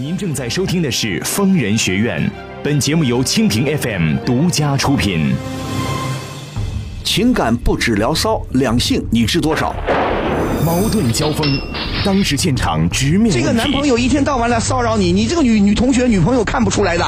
[0.00, 2.30] 您正在收听的是疯人学院，
[2.62, 5.34] 本节目由蜻蜓 FM 独家出品。
[7.02, 9.74] 情感不止聊骚，两性你知多少？
[10.64, 11.60] 矛盾交锋，
[12.04, 17.04] 当时现场直面这个男朋友一天到晚来骚扰你，你这个女女同学、女朋友看不出来的。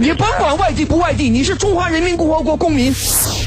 [0.00, 2.92] 你甭管外地不外地，你是中华人民共和国公民。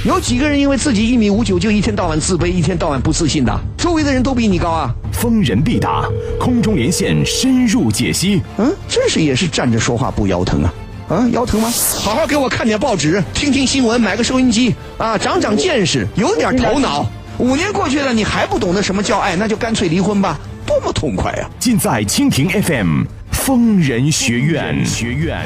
[0.08, 3.54] 有几个人因为自己一米五九就一天到晚自卑，一天到晚不自信的？
[3.78, 4.90] 周围的人都比你高啊。
[5.12, 6.08] 疯人必答，
[6.40, 8.42] 空中连线深入解析。
[8.58, 10.74] 嗯，真是也是站着说话不腰疼啊。
[11.10, 11.70] 啊，腰疼吗？
[11.98, 17.06] 好好给我看点报纸，听听新闻，买个收音机啊，长长见识，有点头脑。
[17.38, 23.04] 五年过去了，你还不懂得什么叫爱，那就干脆离婚吧，多么痛快啊、尽在蜻蜓 FM
[23.34, 24.86] 疯人学院。
[24.86, 25.46] 学院。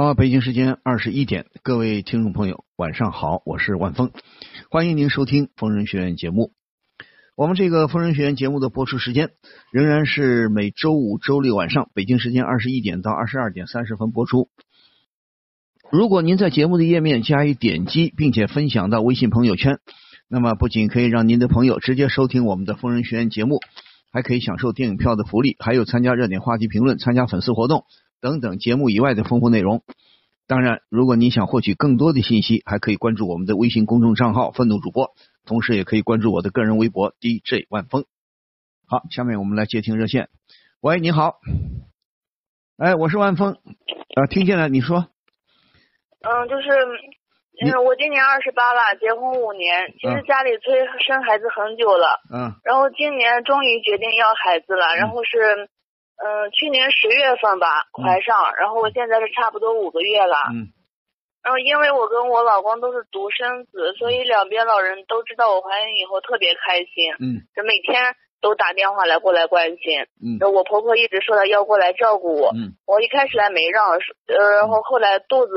[0.00, 4.12] 好，北京时间二十一点，各位听众朋友，晚上好，我是万峰，
[4.70, 6.52] 欢迎您收听疯人学院节目。
[7.36, 9.30] 我们这个疯人学院节目的播出时间
[9.72, 14.50] 仍然是每周五、周六晚上，北京时间二十一点到二十二点三十分播出。
[15.90, 19.80] 如果您在节目的页面加以点击，并且分享到微信朋友圈，
[20.28, 23.58] 那么不仅可以让您的朋友直接收听我们的疯人学院节目，
[24.12, 27.82] 还可以享受电影票的福利，还有参加热点话题评论、参加粉丝活动
[28.20, 29.82] 等等节目以外的丰富内容。
[30.46, 35.12] 当然，如果你想获取更多的信息，还可以关注我们的微信公众账号“愤怒主播”，
[35.44, 38.06] 同时也可以关注我的个人微博 DJ 万峰。
[38.86, 40.30] 好，下面我们来接听热线。
[40.80, 41.40] 喂，你好，
[42.78, 43.58] 哎，我是万峰，
[44.16, 45.08] 啊，听见了，你说，
[46.22, 46.70] 嗯，就是，
[47.60, 50.72] 嗯，我今年二十八了，结婚五年，其实嗯家里催
[51.06, 55.68] 生孩子很久了，嗯然后今年终于决定要孩子了，然后是，
[56.18, 60.74] 嗯，去年十月份吧怀上，然后我现在是差不多五个月了，嗯。
[61.40, 67.46] 然后因为我跟我老公都是独生子，所以两边老人都知道我怀孕以后特别开心，嗯。
[67.54, 70.36] 就每天都打电话来过来关心，嗯。
[70.40, 72.74] 然后我婆婆一直说她要过来照顾我，嗯。
[72.84, 73.86] 我一开始来没让，
[74.26, 75.54] 呃，然后后来肚子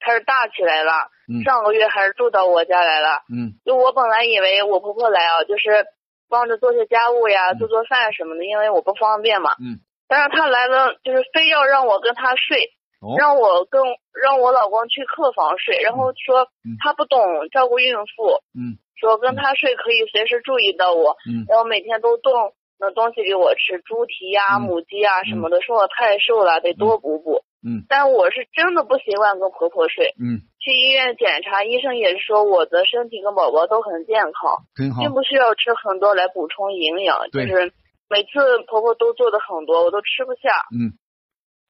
[0.00, 1.44] 开始大起来了，嗯。
[1.44, 3.20] 上个月还是住到我家来了。
[3.28, 3.60] 嗯。
[3.64, 5.86] 就我本来以为我婆婆来啊，就是
[6.30, 7.58] 帮着做些家务呀，嗯。
[7.58, 9.52] 做做饭什么的，因为我不方便嘛。
[9.60, 9.84] 嗯。
[10.08, 13.82] 但是他来了，就是非要让我跟他睡，哦让我跟
[14.22, 17.20] 让我老公去客房睡，然后说嗯她不懂
[17.52, 22.34] 照顾孕妇，嗯说跟他睡可以随时注意到我，嗯然后每天都炖
[22.80, 27.42] 那东西给我吃，猪蹄呀、嗯母鸡呀什么的，说我太瘦了，得多补补。
[27.60, 37.18] 嗯但我是真的不习惯跟婆婆睡，嗯，去医院检查，医生也是说我的身体跟宝宝都很健康，真好并，不需要吃很多来补充营养。
[37.32, 37.72] 就对是
[38.08, 40.96] 每次婆婆都做的很多，我都吃不下，嗯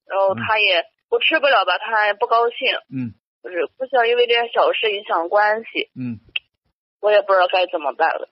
[0.06, 2.56] 然后她也我吃不了吧，她也不高兴，
[2.88, 6.20] 嗯就是不想因为这点小事影响关系，嗯，
[7.00, 8.28] 我也不知道该怎么办了。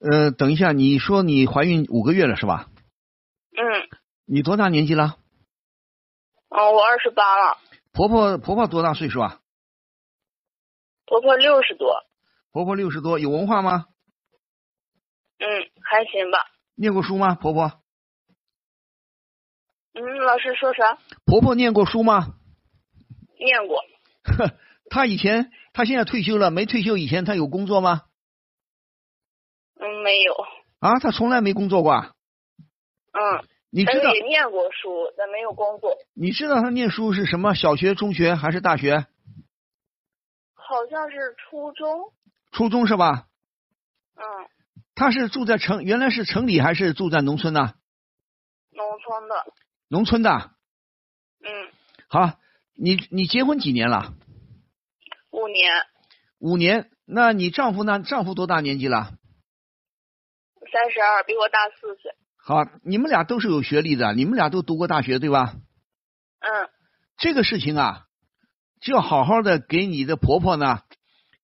[0.00, 2.68] 呃，等一下，你说你怀孕五个月了是吧？
[3.56, 3.88] 嗯，
[4.26, 5.16] 你多大年纪了？
[6.48, 7.56] 嗯，我二十八了，
[7.92, 9.40] 婆婆婆婆多大岁数啊？
[11.06, 12.04] 婆婆六十多，
[12.52, 13.86] 婆婆六十多，有文化吗？
[15.38, 15.46] 嗯，
[15.82, 16.38] 还行吧。
[16.76, 17.34] 念过书吗？
[17.34, 17.80] 婆婆
[19.94, 20.98] 嗯，老师说啥？
[21.24, 22.36] 婆婆念过书吗？
[23.38, 23.80] 念过。
[24.22, 24.54] 呵，
[24.90, 28.02] 她以前她现在退休了，没退休以前她有工作吗？
[29.80, 30.34] 嗯，没有。
[30.80, 32.12] 啊，她从来没工作过啊。
[33.12, 35.96] 嗯，你知道也念过书，但没有工作。
[36.14, 37.54] 你知道她念书是什么？
[37.54, 39.06] 小学、中学还是大学？
[40.54, 42.12] 好像是初中。
[42.52, 43.26] 初中是吧？
[44.16, 44.22] 嗯，
[44.96, 47.74] 她是住在城，原来是城里还是住在农村呢？
[48.70, 49.54] 农村的。
[49.88, 50.30] 农村的。
[51.44, 51.70] 嗯，
[52.08, 52.40] 好，
[52.74, 54.14] 你你结婚几年了？
[55.30, 55.70] 五年，
[56.38, 56.90] 五年。
[57.04, 58.02] 那你丈夫呢？
[58.02, 59.12] 丈夫多大年纪了？
[60.72, 62.10] 三十二，比我大四岁。
[62.38, 65.54] 好，你们俩都是有学历的，你们俩都读过大学对吧？
[66.40, 66.70] 嗯
[67.18, 68.06] 这个事情啊，
[68.80, 70.80] 就要好好的给你的婆婆呢，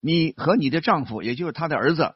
[0.00, 2.14] 你和你的丈夫，也就是她的儿子，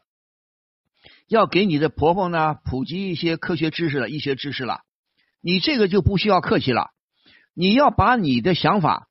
[1.28, 4.80] 要给你的婆婆呢普及一些科学知识了、医学知识了。
[5.41, 6.91] 你这个就不需要客气了，
[7.54, 9.09] 你要把你的想法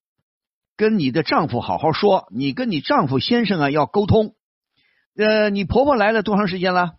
[0.78, 4.36] 跟你的丈夫好好说，你跟你丈夫先生啊要沟通。
[5.18, 6.96] 呃，你婆婆来了多长时间了？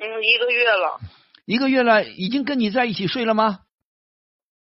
[0.00, 1.00] 嗯，一个月了。
[1.44, 3.60] 一个月了，已经跟你在一起睡了吗？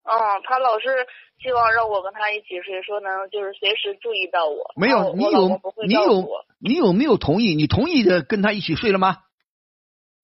[0.03, 0.13] 嗯，
[0.43, 1.07] 他老是
[1.43, 4.71] 希望让我跟他一起睡，说能就是随时注意到我。
[4.77, 6.29] 没有，你有你有
[6.59, 7.53] 你有没有同意？
[7.53, 9.17] 你同意的跟他一起睡了吗？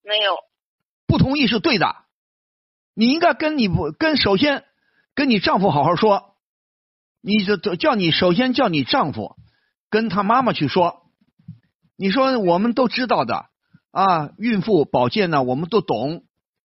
[0.02, 0.38] 没有？
[1.06, 1.94] 不同意是对的，
[2.94, 4.64] 你应该跟你不跟首先
[5.14, 6.36] 跟你丈夫好好说，
[7.20, 9.36] 你这叫你首先叫你丈夫
[9.90, 11.02] 跟他妈妈去说，
[11.98, 13.44] 你说我们都知道的，
[13.90, 16.24] 啊，孕妇保健呢，我们都懂。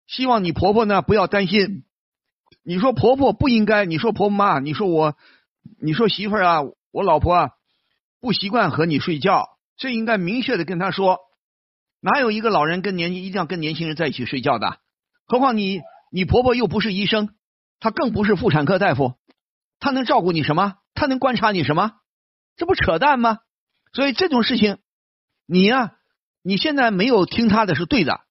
[0.07, 1.86] 希望你婆婆呢不要担心。
[2.63, 5.15] 你说婆婆不应该，你说婆婆妈，你说我，
[5.81, 6.61] 你说媳妇儿啊，
[6.91, 7.49] 我老婆啊
[8.19, 9.47] 不习惯和你睡觉，
[9.77, 11.19] 这应该明确的跟她说。
[12.03, 14.79] 哪有一个老人跟年一定要跟年轻人在一起睡觉的？
[15.27, 15.81] 何况你
[16.11, 17.29] 你婆婆又不是医生，
[17.79, 19.13] 她更不是妇产科大夫，
[19.79, 20.75] 她能照顾你什么？
[20.95, 21.91] 她能观察你什么？
[22.57, 23.37] 这不扯淡吗？
[23.93, 24.79] 所以这种事情，
[25.45, 25.93] 你呀，
[26.43, 28.21] 你现在没有听她的是对的，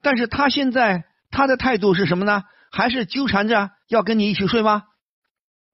[0.00, 2.44] 但是她现在她的态度是什么呢？
[2.72, 4.84] 还是纠缠着要跟你一起睡吗？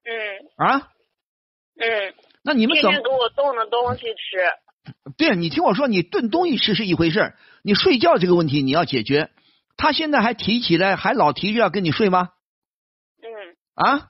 [0.03, 0.91] 嗯啊？
[1.79, 2.13] 嗯，
[2.43, 3.01] 那你们怎么？
[3.01, 4.37] 给我炖的东西吃。
[5.17, 9.31] 对你听我说，你炖东西吃是一回事儿你睡觉这个问题你要解决。
[9.77, 12.29] 他现在还提起来，还老提着要跟你睡吗？
[13.21, 14.09] 嗯，啊？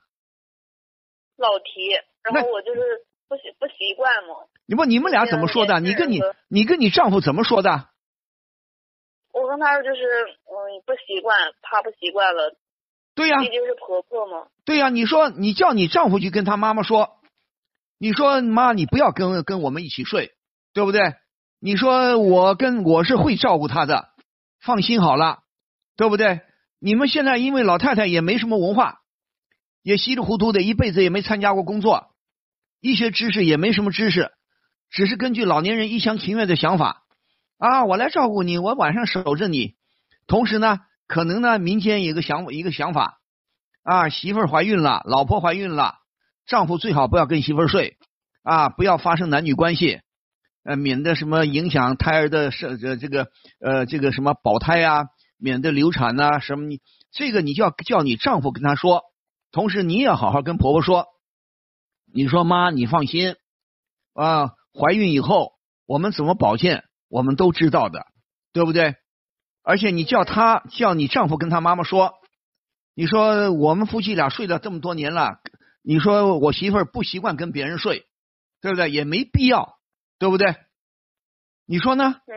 [1.37, 1.91] 老提，
[2.23, 2.81] 然后我就是
[3.27, 4.47] 不习不习惯嘛。
[4.65, 5.79] 你不，你们俩怎么说的？
[5.79, 7.89] 你跟你你跟你丈夫怎么说的？
[9.31, 12.55] 我跟他说就是，嗯，不习惯，怕不习惯了，
[13.19, 14.47] 对呀、毕竟是婆婆嘛。
[14.63, 17.19] 对呀、你说你叫你丈夫去跟他妈妈说，
[17.99, 20.31] 你说妈，你不要跟跟我们一起睡，
[20.73, 21.15] 对不对？
[21.59, 24.07] 你说我跟我是会照顾他的，
[24.61, 25.39] 放心好了，
[25.97, 26.39] 对不对？
[26.79, 28.99] 你们现在因为老太太也没什么文化，
[29.83, 32.11] 也稀里糊涂的，一辈子也没参加过工作，
[32.79, 34.31] 医学知识也没什么知识，
[34.89, 37.03] 只是根据老年人一厢情愿的想法
[37.57, 39.75] 啊，我来照顾你，我晚上守着你。
[40.25, 43.17] 同时呢，可能呢，民间有个想一个想法，
[43.81, 45.95] 啊，媳妇儿怀孕了，老婆怀孕了，
[46.45, 47.97] 丈夫最好不要跟媳妇儿睡，
[48.43, 50.01] 啊，不要发生男女关系，
[50.63, 53.27] 呃，免得什么影响胎儿的生这这个
[53.59, 55.05] 呃这个什么保胎啊，
[55.39, 56.79] 免得流产呐、什么你
[57.11, 59.01] 这个你就要叫你丈夫跟他说，
[59.51, 61.07] 同时你也好好跟婆婆说，
[62.13, 63.35] 你说妈，你放心
[64.13, 65.53] 啊，怀孕以后
[65.87, 68.05] 我们怎么保健，我们都知道的，
[68.53, 68.93] 对不对？
[69.63, 72.13] 而且你叫她叫你丈夫跟她妈妈说，
[72.95, 75.39] 你说我们夫妻俩睡了这么多年了，
[75.83, 78.07] 你说我媳妇儿不习惯跟别人睡，
[78.61, 78.89] 对不对？
[78.89, 79.77] 也没必要，
[80.17, 80.55] 对不对？
[81.65, 82.15] 你说呢？
[82.27, 82.33] 嗯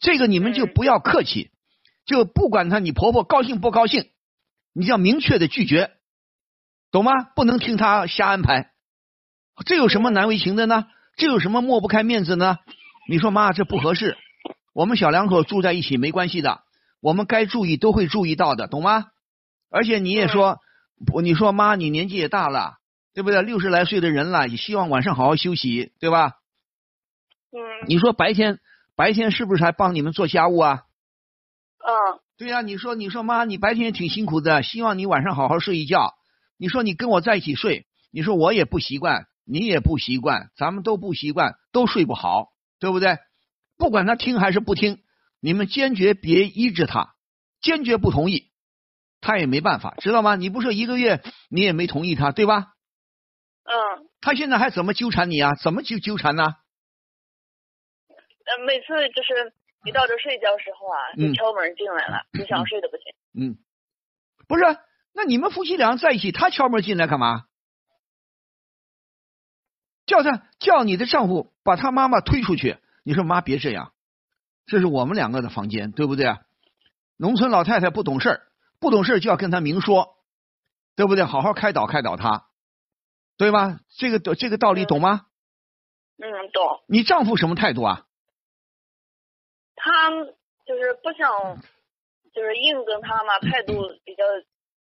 [0.00, 1.50] 这个你们就嗯不要客气，
[2.04, 4.10] 就不管她你婆婆高兴不高兴，
[4.74, 5.92] 你就要明确的拒绝，
[6.90, 7.22] 懂吗？
[7.34, 8.72] 不能听她瞎安排，
[9.64, 10.86] 这有什么难为情的呢？
[11.16, 12.58] 这有什么抹不开面子呢？
[13.08, 14.18] 你说妈，这不合适。
[14.74, 16.63] 我们小两口住在一起没关系的，
[17.04, 19.08] 我们该注意都会注意到的，懂吗？
[19.68, 20.58] 而且你也说，
[21.04, 22.78] 不，你说妈，你年纪也大了，
[23.12, 23.42] 对不对？
[23.42, 26.32] 六十来岁的人了，也希望晚上好好休息，对吧？
[27.52, 28.58] 嗯你说白天
[28.96, 30.84] 白天是不是还帮你们做家务啊？
[31.76, 36.14] 嗯对呀、你说你说妈，你白天也挺辛苦的，希望你晚上好好睡一觉。
[36.56, 42.48] 你说你跟我在一起睡，你说我也不习惯，你也不习惯，咱们都不习惯，都睡不好，
[42.80, 43.18] 对不对？
[43.76, 45.00] 不管他听还是不听，
[45.44, 47.16] 你们坚决别依着他，
[47.60, 48.50] 坚决不同意，
[49.20, 50.36] 他也没办法，知道吗？
[50.36, 52.72] 你不是一个月你也没同意他，对吧？
[53.64, 55.54] 嗯，他现在还怎么纠缠你啊？
[55.56, 56.44] 怎么纠纠缠呢？
[58.08, 59.52] 呃，每次就是
[59.84, 63.04] 一到这睡觉时候啊，就嗯敲门进来了，就想睡都不行。
[63.38, 63.58] 嗯，
[64.48, 64.64] 不是，
[65.12, 67.44] 那你们夫妻俩在一起，他敲门进来干嘛？
[70.06, 72.78] 叫他叫你的丈夫把他妈妈推出去。
[73.02, 73.92] 你说妈别这样，
[74.66, 76.40] 这是我们两个的房间，对不对啊？
[77.16, 78.42] 农村老太太不懂事儿，
[78.80, 80.16] 不懂事儿就要跟他明说，
[80.96, 81.24] 对不对？
[81.24, 82.46] 好好开导开导他，
[83.36, 83.78] 对吧？
[83.96, 85.26] 这个这个道理懂吗？
[86.16, 86.82] 嗯，懂。
[86.86, 88.06] 你丈夫什么态度啊？
[89.76, 90.10] 他
[90.64, 91.60] 就是不想，
[92.32, 93.74] 就是硬跟他嘛，态度
[94.04, 94.24] 比较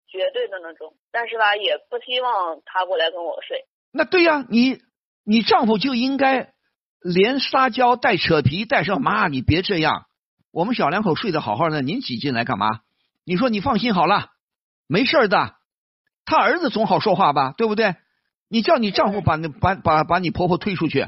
[0.08, 3.68] 绝对的那种，但是吧，也不希望他过来跟我睡。
[3.92, 4.82] 那对呀、你
[5.24, 6.54] 你丈夫就应该
[7.08, 10.08] 连撒娇带扯皮带上妈，你别这样，
[10.52, 12.82] 我们小两口睡得好好的，您挤进来干嘛？
[13.24, 14.32] 你说你放心好了，
[14.88, 15.56] 没事的。
[16.26, 17.96] 他儿子总好说话吧，对不对？
[18.50, 21.08] 你叫你丈夫把那把把把你婆婆推出去，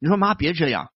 [0.00, 0.90] 你说妈别这样，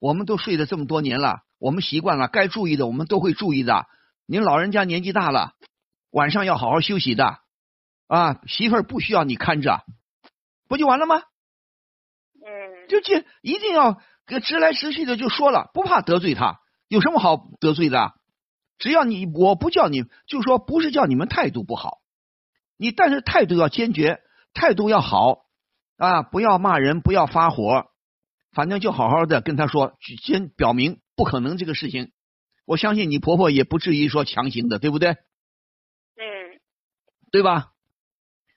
[0.00, 3.86] 我们都睡了这么多年了，我们习惯了，该注意的我们都会注意的。
[4.26, 5.52] 您老人家年纪大了，
[6.10, 7.38] 晚上要好好休息的
[8.08, 9.84] 啊，媳妇儿不需要你看着，
[10.68, 11.22] 不就完了吗？
[12.92, 18.12] 嗯就这一定要给直来直去的就说了，不怕得罪他，有什么好得罪的？
[18.78, 21.98] 只要你我不叫你，就说不是叫你们态度不好，
[22.76, 24.20] 你但是态度要坚决，
[24.52, 25.38] 态度要好
[25.96, 27.86] 啊，不要骂人，不要发火，
[28.52, 32.12] 反正就好好的跟他说，先表明不可能这个事情。
[32.66, 35.12] 我相信你婆婆也不至于说强行的，对不对？
[35.12, 36.60] 嗯
[37.30, 37.70] 对吧？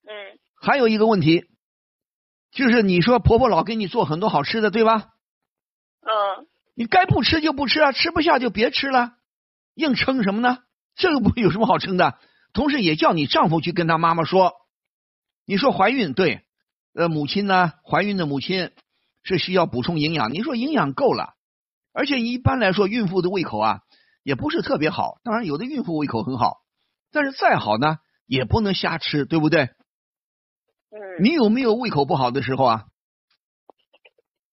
[0.03, 1.45] 嗯还有一个问题，
[2.55, 5.09] 就是你说婆婆老给你做很多好吃的，对吧？
[6.01, 9.11] 嗯你该不吃就不吃啊，吃不下就别吃了，
[9.75, 10.59] 硬撑什么呢？
[10.95, 12.17] 这个不有什么好撑的？
[12.53, 14.53] 同时也叫你丈夫去跟他妈妈说，
[15.45, 16.43] 你说怀孕对，
[16.93, 18.71] 呃，母亲呢，怀孕的母亲
[19.23, 21.33] 是需要补充营养，你说营养够了，
[21.91, 23.79] 而且一般来说孕妇的胃口啊
[24.23, 26.59] 也不是特别好，当然有的孕妇胃口很好，
[27.11, 29.69] 但是再好呢也不能瞎吃，对不对？
[30.95, 32.85] 嗯，你有没有胃口不好的时候啊？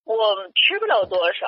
[0.02, 0.14] 我
[0.56, 1.46] 吃不了多少，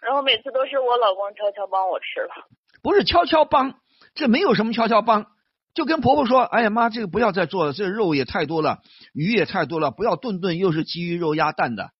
[0.00, 2.48] 然后每次都是我老公悄悄帮我吃了。
[2.82, 3.78] 不是悄悄帮，
[4.14, 5.26] 这没有什么悄悄帮，
[5.74, 8.78] 就跟婆婆说：“哎呀妈，这个不要再做了，这肉也太多了，
[9.12, 11.90] 鱼也太多了，不要顿顿又是鸡鱼肉鸭蛋的，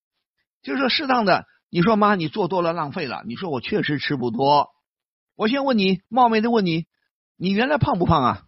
[0.63, 3.23] 就是说适当的。”你说妈，你做多了浪费了。
[3.27, 4.71] 你说我确实吃不多。
[5.37, 6.87] 我先问你，冒昧的问你，
[7.37, 8.43] 你原来胖不胖啊？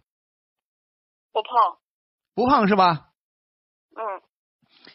[1.31, 1.77] 不胖，
[2.35, 3.12] 不胖是吧？
[3.95, 4.21] 嗯。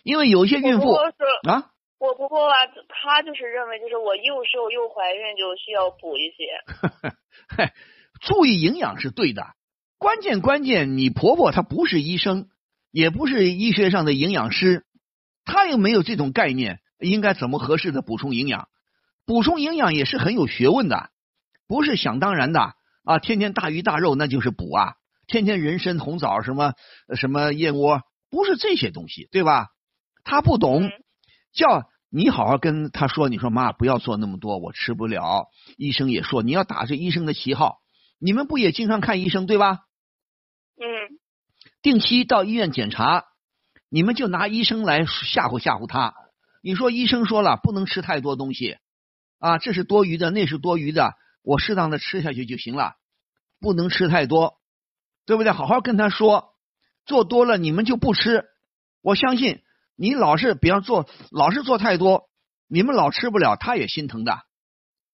[0.02, 2.54] 因为有些孕妇啊，我婆婆吧，
[2.88, 6.46] 她就是认为就是我又瘦又怀孕，就需要补一些。
[7.56, 7.72] 嘿，
[8.20, 9.46] 注意营养是对的，
[9.98, 12.48] 关键关键，你婆婆她不是医生，
[12.90, 14.84] 也不是医学上的营养师，
[15.44, 18.68] 她又没有这种概念，应该怎么合适的补充营养？
[19.24, 21.10] 补充营养也是很有学问的，
[21.66, 22.74] 不是想当然的
[23.04, 23.18] 啊！
[23.18, 24.94] 天天大鱼大肉那就是补啊，
[25.26, 26.74] 天天人参红枣什么
[27.16, 29.68] 什么燕窝，不是这些东西，对吧？
[30.24, 30.90] 他不懂，嗯
[31.52, 35.46] 叫你好好跟他说，你说妈不要做那么多，我吃不了。
[35.76, 37.78] 医生也说你要打着医生的旗号，
[38.18, 39.80] 你们不也经常看医生对吧？
[40.80, 40.84] 嗯
[41.80, 43.24] 定期到医院检查，
[43.88, 46.14] 你们就拿医生来吓唬吓唬他。
[46.62, 48.78] 你说医生说了不能吃太多东西
[49.38, 52.94] 啊，这是多余的，那是多余的，我适当的吃下去就行了，
[53.60, 54.58] 不能吃太多，
[55.24, 55.52] 对不对？
[55.52, 56.54] 好好跟他说，
[57.08, 58.44] 做多了你们就不吃。
[59.00, 59.62] 我相信
[59.96, 62.28] 你老是比方做，老是做太多，
[62.68, 64.42] 你们老吃不了，他也心疼的，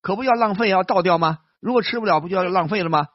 [0.02, 1.38] 可不要浪费，要倒掉吗？
[1.60, 3.06] 如果吃不了，不就要浪费了吗？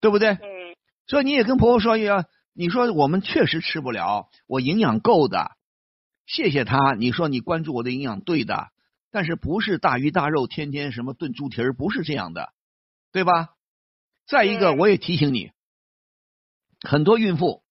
[0.00, 0.32] 对不对？
[0.32, 0.76] 嗯
[1.08, 5.52] 所以你也跟婆婆说要，你说我们确实吃不了，我营养够的，
[6.26, 6.94] 谢谢他。
[6.94, 8.70] 你说你关注我的营养对的，
[9.12, 12.52] 但是不是大鱼大肉，天天什么炖猪蹄儿，不是这样的，
[13.12, 13.50] 对吧？
[14.26, 15.52] 再一个，嗯我也提醒你，
[16.80, 17.62] 很多孕妇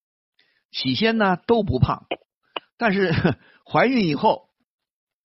[0.77, 2.05] 起先呢都不胖，
[2.77, 3.13] 但是
[3.65, 4.49] 怀孕以后，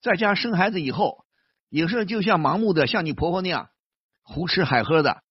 [0.00, 1.24] 在家生孩子以后，
[1.68, 3.70] 有时候就像盲目的像你婆婆那样
[4.22, 5.22] 胡吃海喝的，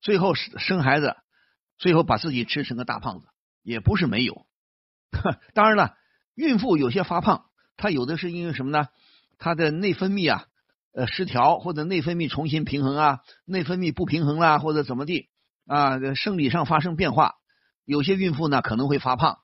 [0.00, 1.16] 最后生生孩子。
[1.78, 3.28] 最后把自己吃成个大胖子，
[3.62, 4.44] 也不是没有。
[5.54, 5.96] 当然了，
[6.34, 7.46] 孕妇有些发胖，
[7.78, 8.88] 她有的是因为什么呢？
[9.38, 10.44] 她的内分泌啊，
[10.92, 15.30] 呃失调或者内分泌重新平衡啊，内分泌不平衡啦，或者怎么地
[15.66, 17.36] 啊，生理上发生变化。
[17.86, 19.38] 有些孕妇呢可能会发胖。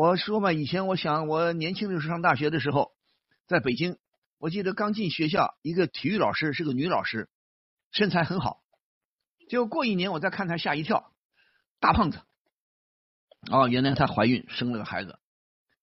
[0.00, 2.92] 我说嘛，以前我想我年轻的时候上大学的时候，
[3.46, 3.98] 在北京，
[4.38, 7.28] 我记得刚进学校，一个体育老师是个女老师，
[7.92, 8.62] 身材很好。
[9.50, 11.12] 结果过一年我再看她，吓一跳。
[11.80, 12.18] 大胖子，
[13.50, 15.18] 哦，原来她怀孕生了个孩子，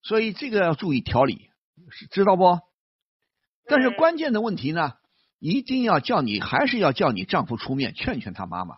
[0.01, 1.51] 所以这个要注意调理，
[2.09, 2.59] 知道不？
[3.67, 4.93] 但是嗯关键的问题呢，
[5.38, 8.77] 一定要叫你，还是要叫你丈夫出面劝劝他妈妈，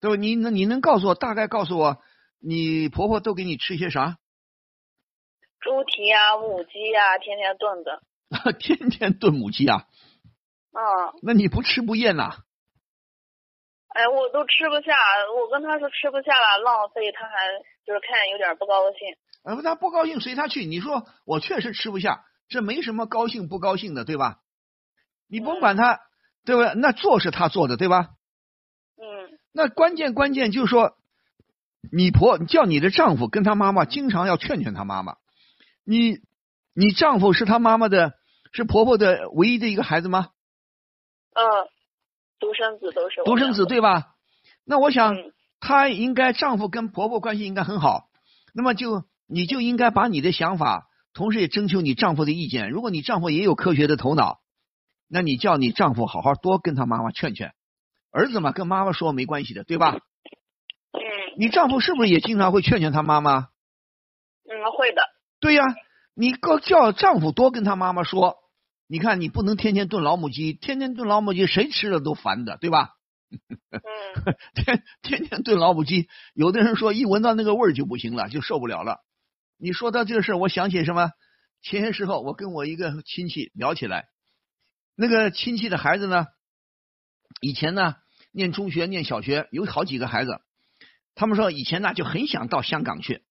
[0.00, 0.16] 对吧？
[0.16, 2.02] 你能你能告诉我，大概告诉我，
[2.38, 4.16] 你婆婆都给你吃些啥？
[5.60, 8.02] 猪蹄啊、母鸡啊、天天炖的。
[8.58, 9.84] 天天炖母鸡啊？
[10.72, 12.30] 嗯，那你不吃不厌呐、
[13.88, 14.94] 哎，我都吃不下，
[15.34, 17.34] 我跟他说吃不下了，浪费，他还
[17.84, 19.16] 就是看有点不高兴。
[19.42, 20.64] 呃，他不高兴随他去。
[20.64, 24.38] 你说我确实吃不下，这没什么高兴不高兴的，对吧？
[25.28, 25.98] 你甭管他，
[26.44, 26.74] 对不对？
[26.76, 28.10] 那做是他做的，对吧？
[28.96, 30.96] 嗯那关键关键就是说，
[31.90, 35.16] 你婆叫你的丈夫跟他妈妈经常要劝劝他妈妈。
[35.90, 36.20] 你
[36.72, 38.12] 你丈夫是他妈妈的，
[38.52, 40.28] 是婆婆的唯一的一个孩子吗？
[41.34, 41.42] 嗯，
[42.38, 44.14] 独生子都是独生子对吧？
[44.64, 48.04] 那我想嗯她应该丈夫跟婆婆关系应该很好，
[48.54, 52.70] 那么就你就应该把你的想法，同时也征求你丈夫的意见。
[52.70, 54.38] 如果你丈夫也有科学的头脑，
[55.08, 57.52] 那你叫你丈夫好好多跟他妈妈劝劝。
[58.12, 59.96] 儿子嘛，跟妈妈说没关系的，对吧？
[60.92, 61.00] 嗯
[61.36, 63.48] 你丈夫是不是也经常会劝劝他妈妈？
[64.44, 65.02] 嗯，会的。
[65.40, 65.64] 对呀，
[66.14, 68.36] 你告叫丈夫多跟他妈妈说。
[68.92, 72.90] 你看，你不能天天炖老母鸡，天天炖老母鸡，谁吃了都烦的，对吧？
[73.30, 73.78] 嗯
[74.52, 78.98] 天天天炖老母鸡，有的人说一闻到那个味儿就不行了，就受不了了。
[79.58, 81.12] 你说到这个事儿，我想起什么？
[81.62, 84.08] 前些时候我跟我一个亲戚聊起来，
[84.96, 86.26] 那个亲戚的孩子呢，
[87.40, 87.94] 以前呢
[88.32, 90.40] 念中学、念小学，有好几个孩子，
[91.14, 93.22] 他们说以前呢就很想到香港去，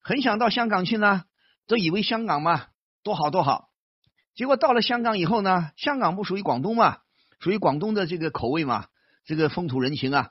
[0.00, 1.24] 很想到香港去呢，
[1.66, 2.66] 都以为香港嘛
[3.02, 3.68] 多好多好。
[4.34, 6.98] 结果到了香港以后呢，香港不属于广东嘛，
[7.40, 8.86] 属于广东的这个口味嘛，
[9.24, 10.30] 这个风土人情啊。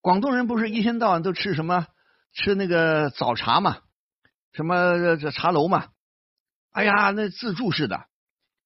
[0.00, 1.86] 广东人不是一天到晚都吃什么？
[2.32, 3.78] 吃那个早茶嘛，
[4.52, 5.88] 什么这茶楼嘛。
[6.70, 8.06] 哎呀，那自助式的，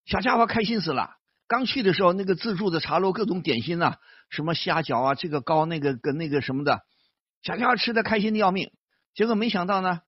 [0.04, 1.16] 小家伙开心死了。
[1.46, 3.96] 刚去的时候，那个自助的茶楼各种点心呐，
[4.28, 6.82] 什么虾饺啊，这个糕那个跟那个什么的，
[7.42, 8.70] 小家伙吃的开心的要命。
[9.14, 10.00] 结果没想到呢，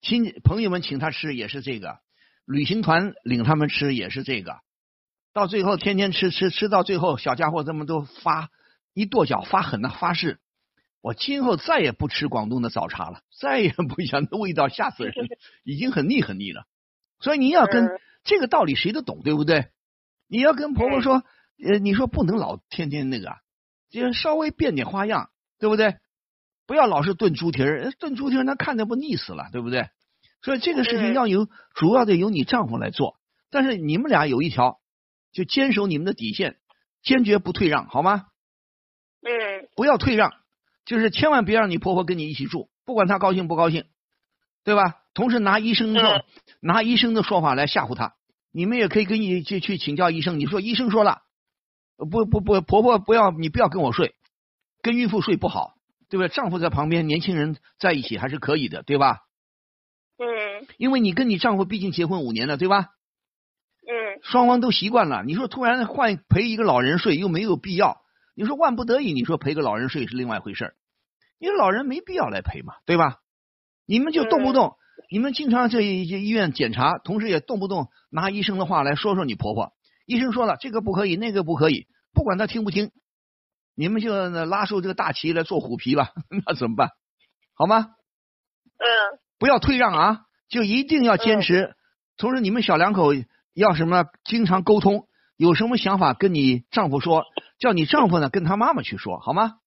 [0.00, 1.98] 亲朋友们请他吃也是这个，
[2.44, 4.60] 旅行团领他们吃也是这个，
[5.32, 8.50] 到最后天天吃吃吃到最后，小家伙这么都发
[8.94, 10.38] 一跺脚发狠的，发誓
[11.00, 15.14] 我今后再也不吃广东的早茶了，再也不想那味道吓死人，
[15.64, 16.66] 已经很腻很腻了。
[17.20, 17.88] 所以你要跟
[18.24, 19.66] 这个道理谁都懂，对不对？
[20.28, 21.22] 你要跟婆婆说，
[21.64, 23.36] 呃，你说不能老天天那个，
[23.90, 25.96] 就稍微变点花样，对不对？
[26.66, 29.88] 不要老是炖猪蹄儿，炖猪蹄儿那看着不腻死了，对不对？
[30.42, 33.16] 所以这个事情要由主要的由你丈夫来做，
[33.50, 34.78] 但是你们俩有一条，
[35.32, 36.56] 就坚守你们的底线，
[37.02, 38.26] 坚决不退让，好吗？
[39.22, 40.32] 嗯不要退让，
[40.84, 43.86] 就是千万别让你婆婆跟你一起住，不管她高兴不高兴，
[44.62, 44.96] 对吧？
[45.14, 46.24] 同时拿医生的嗯
[46.60, 48.14] 拿医生的说法来吓唬她，
[48.52, 51.22] 你们也可以跟你去去请教医生，你说医生说了，
[51.96, 54.14] 不不不，婆婆不要你不要跟我睡，
[54.82, 55.74] 跟孕妇睡不好，
[56.08, 56.28] 对不对？
[56.28, 59.18] 丈夫在旁边，年轻人在一起还是可以的，对吧？
[60.18, 62.86] 嗯因为你跟你丈夫毕竟结婚五年了，对吧？
[63.88, 67.98] 嗯双方都习惯了，你说突然换陪一个老人睡又没有必要，
[68.34, 70.74] 你说万不得已，你说陪个老人睡是另外一回事儿，
[71.38, 73.18] 你说老人没必要来陪嘛，对吧？
[73.86, 74.76] 你们就动不动，
[75.10, 79.72] 你们经常这一医院检查，同时也动不动拿医生的话来说说你婆婆，
[80.06, 82.90] 医生说了这个不可以，那个不可以，不管他听不听，
[83.76, 86.10] 你们就拉出这个大旗来做虎皮吧，
[86.46, 86.90] 那怎么办？
[87.54, 87.90] 好吗？
[88.78, 91.74] 嗯不要退让啊，就一定要坚持。
[92.16, 93.12] 同时，你们小两口
[93.54, 94.04] 要什么？
[94.24, 95.06] 经常沟通，
[95.36, 97.24] 有什么想法跟你丈夫说，
[97.58, 99.58] 叫你丈夫呢跟他妈妈去说，好吗？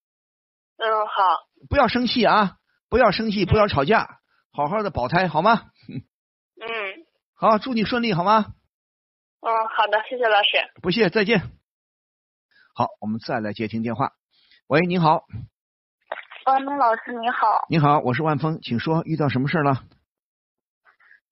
[0.77, 1.23] 嗯，好，
[1.69, 2.55] 不要生气啊，
[2.89, 4.19] 不要生气，不要吵架，
[4.51, 5.65] 好好的保胎，好吗？
[5.87, 8.45] 嗯好，祝你顺利，好吗？
[9.41, 10.49] 嗯，好的，谢谢老师。
[10.81, 11.58] 不谢，再见。
[12.79, 14.13] 好，我们再来接听电话。
[14.67, 15.25] 喂，你好，
[16.45, 19.83] 万峰老师你好，你好，我是万峰，请说，遇到什么事儿了？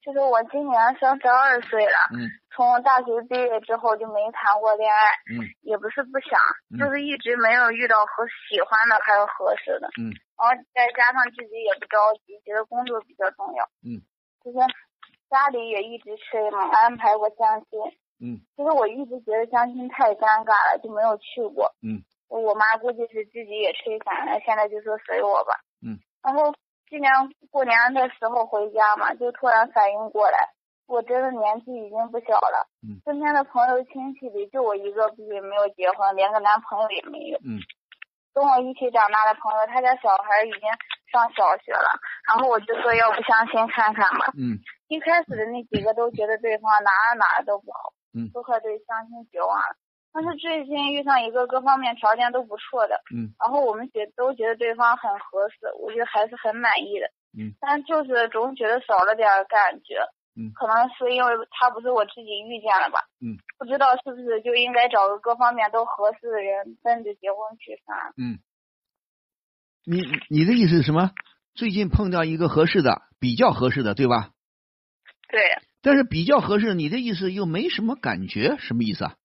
[0.03, 6.35] 就是我今年三十二岁了，嗯从大学毕业之后就没谈过恋爱，嗯也不是不想，
[6.67, 11.95] 嗯就是一直没有遇到合喜欢的还有合适的，嗯，然后再加上自己也不着
[12.27, 14.03] 急，觉得工作比较重要，嗯，
[14.43, 14.59] 就是
[15.31, 17.79] 家里也一直催嘛，安排过相亲，
[18.19, 26.53] 嗯，其实我一直觉得相亲太尴尬了，就没有去过，嗯，我妈估计是自己也吹散了，现在就说随我吧，嗯，然后
[26.89, 27.11] 今年
[27.51, 30.49] 过年的时候回家嘛，就突然反应过来，
[30.87, 32.67] 我真的年纪已经不小了。
[32.81, 37.37] 嗯身边的朋友亲戚里就我一个毕业没有结婚，连个男朋友也没有。
[37.45, 37.59] 嗯。
[38.33, 40.61] 跟我一起长大的朋友，他家小孩已经
[41.11, 41.89] 上小学了，
[42.29, 44.31] 然后我就说要不相亲看看吧。
[44.37, 47.96] 嗯一开始的那几个都觉得对方哪儿哪儿都不好，嗯
[48.33, 49.75] 都快对相亲绝望了。
[50.13, 57.05] 但是最近遇上一个各方面条件都不错的，嗯然后我们觉都觉得对方很合适，我觉得还是很满意的。
[57.37, 59.99] 嗯，但就是总觉得少了点儿感觉。
[60.39, 62.99] 嗯可能是因为他不是我自己遇见了吧。
[63.21, 67.97] 嗯，不知道是不是就应该找个各方面都合适的人，奔着结婚去算。
[68.17, 68.37] 嗯，
[69.85, 71.11] 你你的意思是什么？
[71.55, 74.29] 最近碰到一个合适的，比较合适的，对吧？
[75.27, 79.15] 对，但是比较合适，你的意思又没什么感觉，什么意思啊？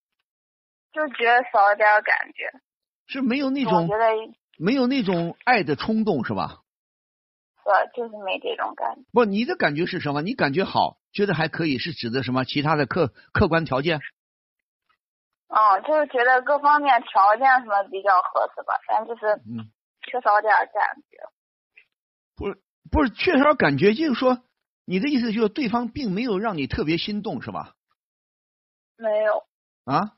[0.93, 2.61] 就觉得少了点感觉。
[3.07, 4.07] 是没有那种我觉得
[4.59, 6.61] 没有那种爱的冲动，是吧？
[7.65, 9.03] 对，就是没这种感觉。
[9.13, 10.23] 不，你的感觉是什么？
[10.23, 12.45] 你感觉好，觉得还可以，是指的什么？
[12.45, 14.01] 其他的客客观条件？
[15.49, 19.71] 嗯，就是觉得各方面条件什么比较合适吧，反正就是嗯，
[20.03, 21.19] 缺少点感觉。
[22.35, 22.59] 不是
[22.91, 24.43] 不是缺少感觉，就是说
[24.85, 27.75] 你的意思就是对方并没有让你特别心动，是吧？
[28.97, 29.45] 没有，
[29.85, 30.17] 啊，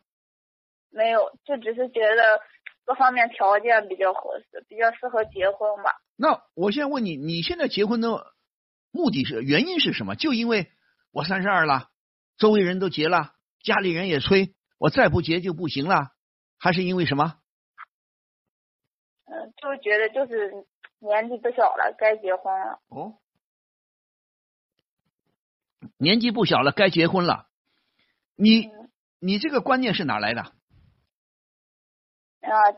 [0.90, 2.40] 没有，就只是觉得
[2.84, 5.92] 各方面条件比较合适，比较适合结婚吧。
[6.16, 8.34] 那我现在问你，你现在结婚的
[8.90, 10.16] 目的是原因是什么？
[10.16, 10.70] 就因为
[11.12, 11.88] 我三十二了，
[12.36, 16.10] 周围人都结了，家里人也催，我再不结就不行了，
[16.58, 17.38] 还是因为什么？
[19.26, 20.66] 嗯，就觉得就是
[20.98, 22.80] 年纪不小了，该结婚了。
[22.88, 23.18] 哦，
[26.04, 27.46] 年纪不小了，该结婚了。
[28.36, 30.42] 你嗯，你这个观念是哪来的？
[30.42, 30.52] 啊，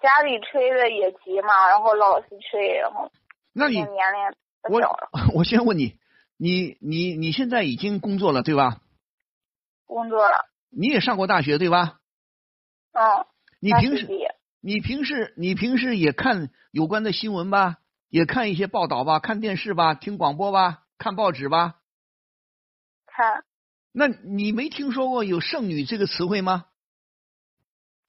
[0.01, 3.11] 家里催的也急嘛，然后老是催，然后
[3.53, 5.99] 那你年龄不我小了， 我先问你，
[6.39, 8.81] 你你你现在已经工作了对吧？
[9.87, 10.47] 工作了。
[10.71, 11.99] 你也上过大学对吧？
[12.93, 13.27] 嗯，
[13.61, 14.07] 你平时。
[14.62, 17.77] 你平时你平时也看有关的新闻吧，
[18.09, 21.77] 也看一些报道吧，看电视吧，听广播吧，看报纸吧。
[23.16, 23.44] 看
[23.92, 26.66] 那你没听说过有剩女这个词汇吗？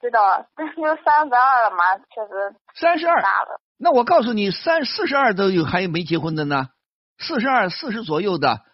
[0.02, 3.62] 知道，但是就三十二了嘛，确实三十二，大了。
[3.78, 6.68] 那我告诉你，三四十二都有还有没结婚的呢，
[7.18, 8.66] 四十二、四十左右的，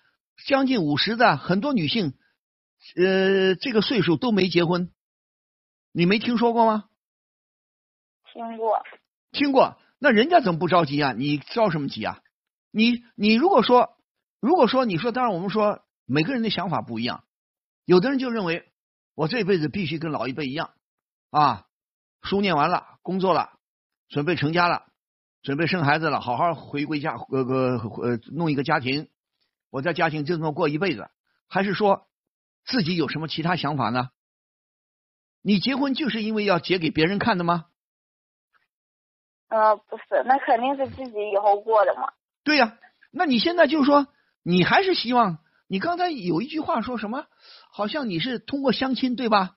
[0.48, 2.17] 将近五十的很多女性，
[2.98, 4.91] 呃，这个岁数都没结婚，
[5.93, 6.86] 你没听说过吗？
[8.34, 8.82] 听过，
[9.32, 11.13] 听过，那人家怎么不着急啊？
[11.13, 12.19] 你着什么急啊？
[12.72, 13.98] 你你如果说，
[14.41, 17.24] 如果说你说，当然我们说每个人的想法不一样，
[17.86, 18.72] 有的人就认为
[19.16, 20.72] 我这辈子必须跟老一辈一样
[21.30, 21.66] 啊，
[22.22, 23.60] 书念完了，工作了，
[24.10, 24.86] 准备成家了，
[25.42, 29.10] 准备生孩子了，好好回归家，呃呃呃，弄一个家庭，
[29.70, 31.10] 我在家庭就这么过一辈子，
[31.48, 32.08] 还是说
[32.66, 34.10] 自己有什么其他想法呢？
[35.42, 37.66] 你结婚就是因为要结给别人看的吗？
[39.50, 42.13] 呃，不是，那肯定是自己以后过的嘛。
[42.44, 42.78] 对呀、
[43.12, 44.08] 那你现在就是说，
[44.42, 45.38] 你还是希望
[45.74, 47.26] 你刚才有一句话说什么？
[47.72, 49.56] 好像你是通过相亲对吧？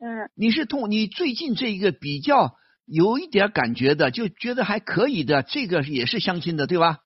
[0.00, 6.98] 嗯，你是通你最近这一个比较有一点感觉的，就觉得还可以的，这个也是相亲的对吧？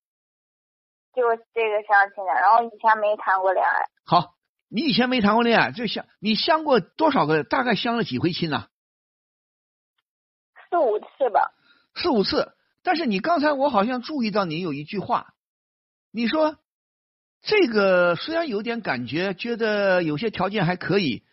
[1.14, 4.34] 就是这个相亲的，然后以前没谈过恋爱，好，
[4.68, 7.44] 你以前没谈过恋爱，就相你相过多少个？
[7.44, 8.66] 大概相了几回亲呢？
[10.68, 11.52] 四五次吧。
[11.94, 12.52] 四五次。
[12.82, 15.34] 但是你刚才我好像注意到你有一句话，
[16.10, 16.56] 你说
[17.42, 21.24] 这个虽然有点感觉，觉得有些条件还可以，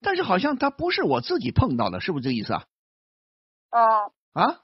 [0.00, 2.64] 但是好像他不是我自己碰到的，是不是这个意思啊？
[3.70, 3.82] 嗯，
[4.32, 4.60] 啊？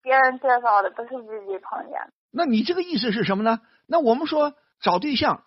[0.00, 2.12] 别人介绍的，不是自己碰见的。
[2.30, 3.60] 那你这个意思是什么呢？
[3.86, 5.44] 那我们说找对象，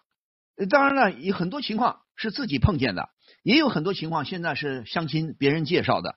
[0.57, 3.09] 呃当然了，有很多情况是自己碰见的，
[3.43, 6.15] 也有很多情况现在是相亲别人介绍的。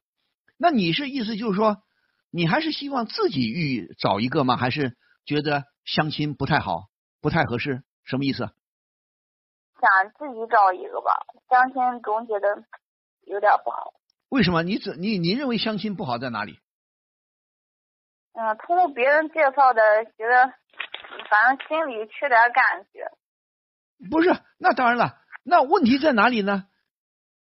[0.56, 1.76] 那你是意思就是说，
[2.32, 4.56] 你还是希望自己遇找一个吗？
[4.56, 6.86] 还是觉得相亲不太好，
[7.20, 7.82] 不太合适？
[8.08, 8.38] 什么意思？
[9.80, 12.64] 想自己找一个吧，相亲总觉得
[13.26, 13.92] 有点不好。
[14.30, 14.62] 为什么？
[14.62, 16.58] 你怎你你认为相亲不好在哪里？
[18.32, 19.82] 嗯，通过别人介绍的，
[20.16, 20.52] 觉得
[21.28, 23.10] 反正心里缺点感觉。
[24.10, 26.66] 不是，那当然了，那问题在哪里呢？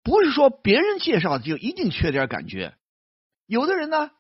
[0.03, 2.75] 不是说别人介绍就一定缺点感觉，
[3.47, 4.11] 有的人呢，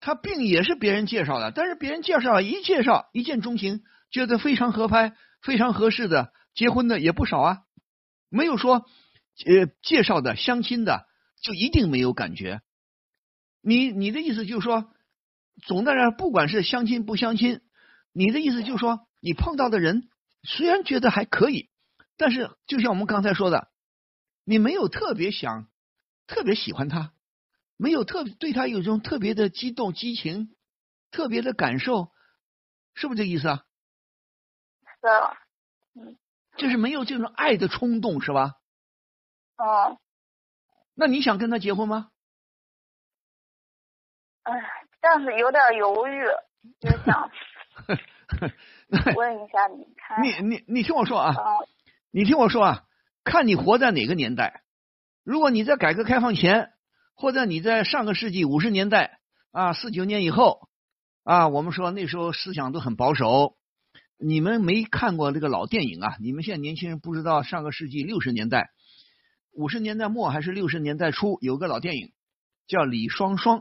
[0.00, 7.58] 他病也是别人介绍的，但是别人介绍一介绍一见钟情，觉得非常合拍、非常合适的，结婚的也不少啊，
[8.30, 8.86] 没有说
[9.44, 11.06] 呃介绍的相亲的
[11.42, 12.62] 就一定没有感觉。
[13.60, 14.92] 你你的意思就是说，
[15.66, 17.60] 总的来，不管是相亲不相亲，
[18.12, 20.08] 你的意思就是说，你碰到的人
[20.42, 21.70] 虽然觉得还可以，
[22.16, 23.68] 但是就像我们刚才说的，
[24.44, 25.68] 你没有特别想、
[26.26, 27.12] 特别喜欢他，
[27.76, 30.54] 没有特对他有一种特别的激动、激情、
[31.10, 32.10] 特别的感受，
[32.94, 33.64] 是不是这意思啊？
[35.02, 35.36] 是啊，
[36.56, 38.52] 就是没有这种爱的冲动，是吧？
[39.56, 39.98] 哦，
[40.94, 42.10] 那你想跟他结婚吗？
[44.44, 44.52] 哎，
[45.00, 46.24] 但是有点犹豫，
[46.78, 47.30] 就想
[49.16, 50.22] 问一下你看。
[50.22, 51.68] 你你你听我说啊，嗯
[52.12, 52.84] 你听我说啊，
[53.24, 54.62] 看你活在哪个年代。
[55.24, 56.72] 如果你在改革开放前，
[57.14, 59.18] 或者你在上个世纪五十年代
[59.50, 60.68] 啊四九年以后
[61.24, 63.56] 啊，我们说那时候思想都很保守。
[64.22, 66.16] 你们没看过这个老电影啊？
[66.20, 68.70] 你们现在年轻人不知道上个世纪六十年代、
[69.52, 72.12] 五十年代末还是六十年代初有个老电影
[72.66, 73.58] 叫《李双双》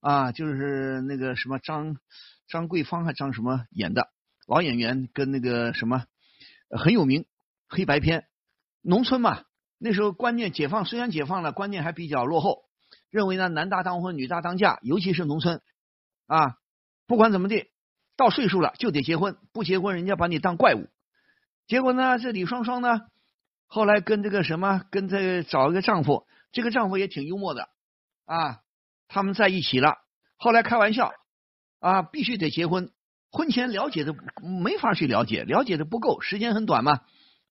[0.00, 1.96] 啊，就是那个什么张
[2.48, 4.08] 张桂芳还张什么演的
[4.46, 6.04] 老演员，跟那个什么
[6.70, 7.26] 很有名。
[7.70, 8.24] 黑白片，
[8.80, 9.42] 农村嘛，
[9.76, 12.62] 那时候观念解放，虽然解放了，观念还比较落后，
[13.10, 15.60] 认为呢男大当婚，女大当嫁，尤其是农村
[16.26, 16.54] 啊，
[17.06, 17.66] 不管怎么地，
[18.18, 20.88] 到岁数了就得结婚，不结婚人家把你当怪物。
[21.68, 23.02] 结果呢，这李双双呢，
[23.68, 27.68] 后来跟这个什么，跟这个找一个丈夫，这个丈夫也挺幽默的
[28.26, 28.58] 啊，
[29.06, 29.98] 他们在一起了，
[30.36, 31.12] 后来开玩笑
[31.78, 32.90] 啊，必须得结婚，
[33.30, 37.02] 婚前了解的没法去了解，了解的不够，时间很短嘛。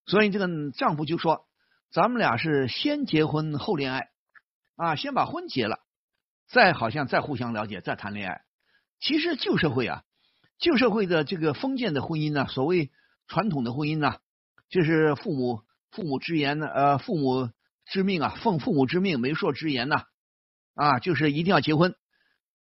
[0.06, 1.46] 所以这个丈夫就说
[1.92, 4.10] ：“咱们俩是先结婚后恋爱
[4.76, 5.80] 啊，先把婚结了，
[6.50, 8.42] 再好像再互相了解，再谈恋爱。
[9.00, 10.04] 其实旧社会啊，
[10.60, 12.92] 旧社会的这个封建的婚姻呢，所谓
[13.28, 14.16] 传统的婚姻呢，
[14.70, 17.50] 就是父母父母之言呢，呃，父母
[17.86, 20.04] 之命啊，奉父母之命，媒妁之言呐，
[20.76, 21.96] 啊，就是一定要结婚。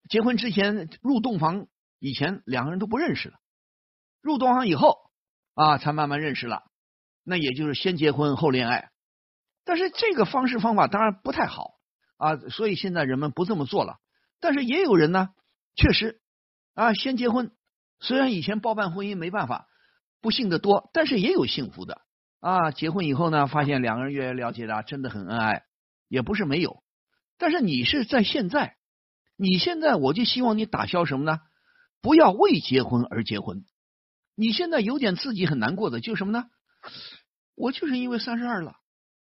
[0.08, 1.66] 结婚之前入洞房
[1.98, 3.36] 以前，两个人都不认识了，
[4.20, 4.96] 入洞房以后
[5.54, 6.62] 啊，才慢慢认识了。”
[7.24, 8.90] 那也就是先结婚后恋爱，
[9.64, 11.74] 但是这个方式方法当然不太好
[12.16, 13.98] 啊，所以现在人们不这么做了。
[14.40, 15.28] 但是也有人呢，
[15.76, 16.20] 确实
[16.74, 17.52] 啊，先结婚，
[18.02, 19.68] 虽然以前包办婚姻没办法，
[20.20, 22.02] 不幸的多，但是也有幸福的
[22.40, 22.72] 啊。
[22.72, 25.62] 结婚以后呢，发现两个人越来越了解了，真的很恩爱，
[26.08, 26.82] 也不是没有。
[27.38, 28.76] 但是你是在现在，
[29.36, 31.38] 你现在我就希望你打消什么呢？
[32.00, 33.64] 不要为结婚而结婚。
[34.34, 36.46] 你现在有点自己很难过的，就什么呢？
[37.54, 38.74] 我就是因为三十二了，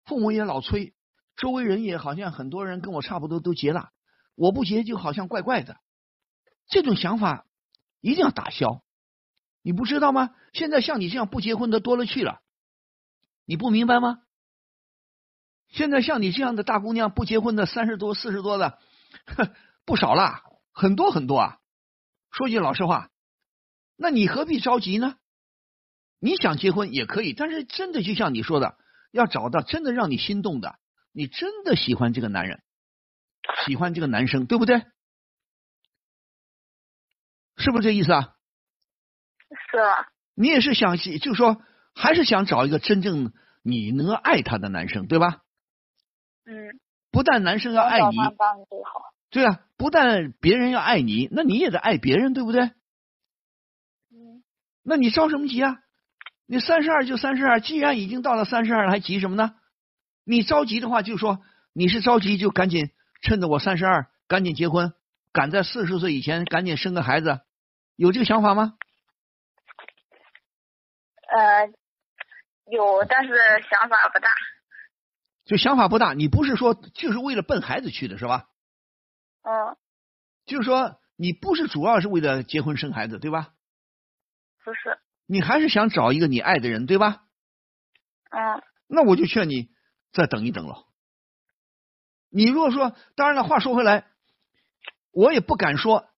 [0.04, 0.94] 父母也老催，
[1.36, 3.88] 周围人也好像很多人跟我差不多都结了，
[4.36, 5.78] 我不结就好像怪怪的。
[6.68, 7.46] 这种想法
[8.00, 8.82] 一定要打消。
[9.62, 10.30] 你不知道吗？
[10.52, 12.40] 现在像你这样不结婚的多了去了，
[13.44, 14.18] 你不明白吗？
[15.68, 18.78] 现在像你这样的大姑娘不结婚的三十多、四十多的
[19.84, 21.58] 不少啦，很多很多啊。
[22.32, 23.10] 说句老实话，
[23.96, 25.16] 那你何必着急呢？
[26.18, 28.76] 你想结婚也可以，但是真的就像你说的，
[29.12, 30.78] 要找到真的让你心动的，
[31.12, 32.62] 你真的喜欢这个男人，
[33.66, 34.84] 喜欢这个男生，对不对？
[37.60, 38.34] 是不是这意思啊？
[39.50, 39.78] 是。
[40.34, 41.60] 你也是想，就是说，
[41.94, 45.42] 还是想找一个真正你能爱他的男生，对吧？
[46.46, 46.80] 嗯。
[47.12, 48.16] 不但男生要爱你，
[49.30, 52.62] 对啊，不但别人要爱你，那你也得爱别人，对不对？
[54.10, 54.42] 嗯。
[54.82, 55.76] 那你着什么急啊？
[56.46, 59.54] 你三十二就三十二，既然已经到了三十二了，还急什么呢？
[60.24, 61.40] 你着急的话，就说
[61.72, 62.90] 你是着急，就赶紧
[63.22, 64.92] 趁着我三十二，赶紧结婚，
[65.32, 67.40] 赶在四十岁以前赶紧生个孩子，
[68.00, 68.78] 有这个想法吗？
[71.28, 71.70] 呃，
[72.64, 73.34] 有，但是
[73.68, 74.30] 想法不大。
[75.44, 78.48] 就想法不大，你不是说就是为了奔孩子去的是吧？
[79.42, 79.76] 嗯。
[80.46, 83.52] 就是说你不是主要是为了结婚生孩子，对吧？
[84.64, 84.98] 不是。
[85.26, 87.24] 你还是想找一个你爱的人，对吧？
[88.30, 88.62] 嗯。
[88.86, 89.68] 那我就劝你
[90.10, 90.86] 再等一等了。
[92.30, 94.06] 你如果说，当然了，话说回来，
[95.12, 96.09] 我也不敢说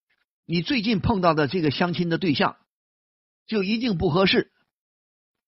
[0.45, 2.57] 你最近碰到的这个相亲的对象
[3.47, 4.53] 就一定不合适。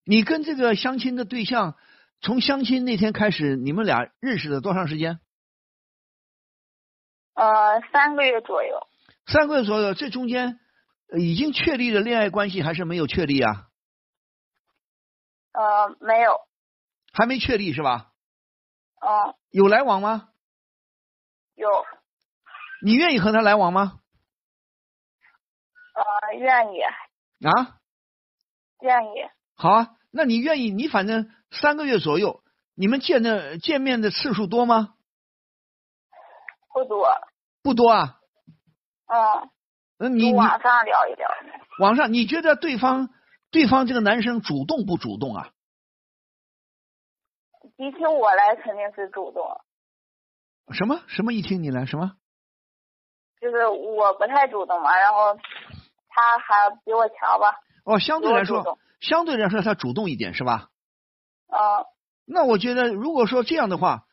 [0.04, 1.76] 你跟这个相亲的对象
[2.20, 5.20] 从相亲那天开始，你们俩认识了多长时间？
[7.34, 8.86] 呃，三个月左右。
[9.26, 10.60] 三个月左右，这中间。
[11.16, 13.68] 已经确立了恋爱关系还是没有确立啊？
[15.52, 16.40] 呃，没有，
[17.12, 18.10] 还没确立是吧？
[19.00, 19.34] 嗯。
[19.50, 20.30] 有来往吗？
[21.54, 21.68] 有。
[22.82, 24.00] 你愿意和他来往吗？
[25.94, 26.80] 呃，愿意。
[26.82, 27.78] 啊？
[28.80, 29.28] 愿意。
[29.56, 30.70] 好啊，那你愿意？
[30.70, 32.42] 你反正三个月左右，
[32.74, 34.94] 你们见的见面的次数多吗？
[36.72, 37.08] 不多。
[37.62, 38.20] 不多啊。
[39.06, 39.50] 嗯。
[39.96, 41.28] 那你网上聊一聊。
[41.78, 43.10] 网上你觉得对方
[43.50, 45.50] 对方这个男生主动不主动啊？
[47.76, 49.60] 一听我来肯定是主动。
[50.72, 51.32] 什么什么？
[51.32, 52.16] 一听你来什么？
[53.40, 55.36] 就是我不太主动嘛，然后
[56.14, 57.56] 他还比我强吧。
[57.84, 60.68] 哦，相对来说，相对来说他主动一点是吧？
[61.48, 61.84] 嗯。
[62.24, 64.04] 那我觉得，如果说这样的话，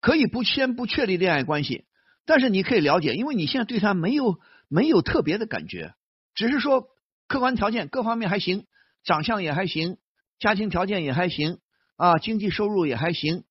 [0.00, 1.84] 可以不先不确立恋爱关系，
[2.24, 4.40] 但是你可以了解，因为你现在对他没有。
[4.72, 5.94] 没有特别的感觉，
[6.32, 6.86] 只是说
[7.26, 8.68] 客观条件各方面还行，
[9.02, 9.98] 长相也还行，
[10.38, 11.58] 家庭条件也还行
[11.96, 13.42] 啊，经济收入也还行。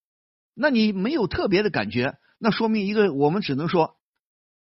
[0.56, 3.98] 那你没有特别的感觉，那说明一个，我们只能说，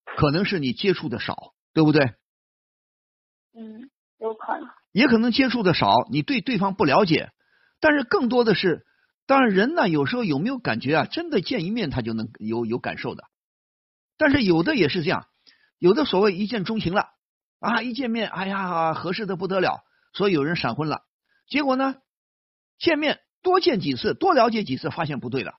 [0.05, 2.12] 可能是你接触的少，对不对？
[4.23, 4.69] 有可能。
[4.93, 7.31] 也可能接触的少，你对对方不了解。
[7.81, 8.87] 但是更多的是，
[9.27, 11.05] 当然人呢，有时候有没有感觉啊？
[11.07, 13.25] 真的见一面他就能有有感受的。
[14.17, 15.27] 但是有的也是这样。
[15.79, 17.09] 有的所谓一见钟情了
[17.59, 19.81] 啊，一见面，哎呀，合适的不得了，
[20.13, 21.03] 所以有人闪婚了。
[21.49, 21.97] 结果呢，
[22.79, 25.55] 见面多见几次，多了解几次，发现不对了，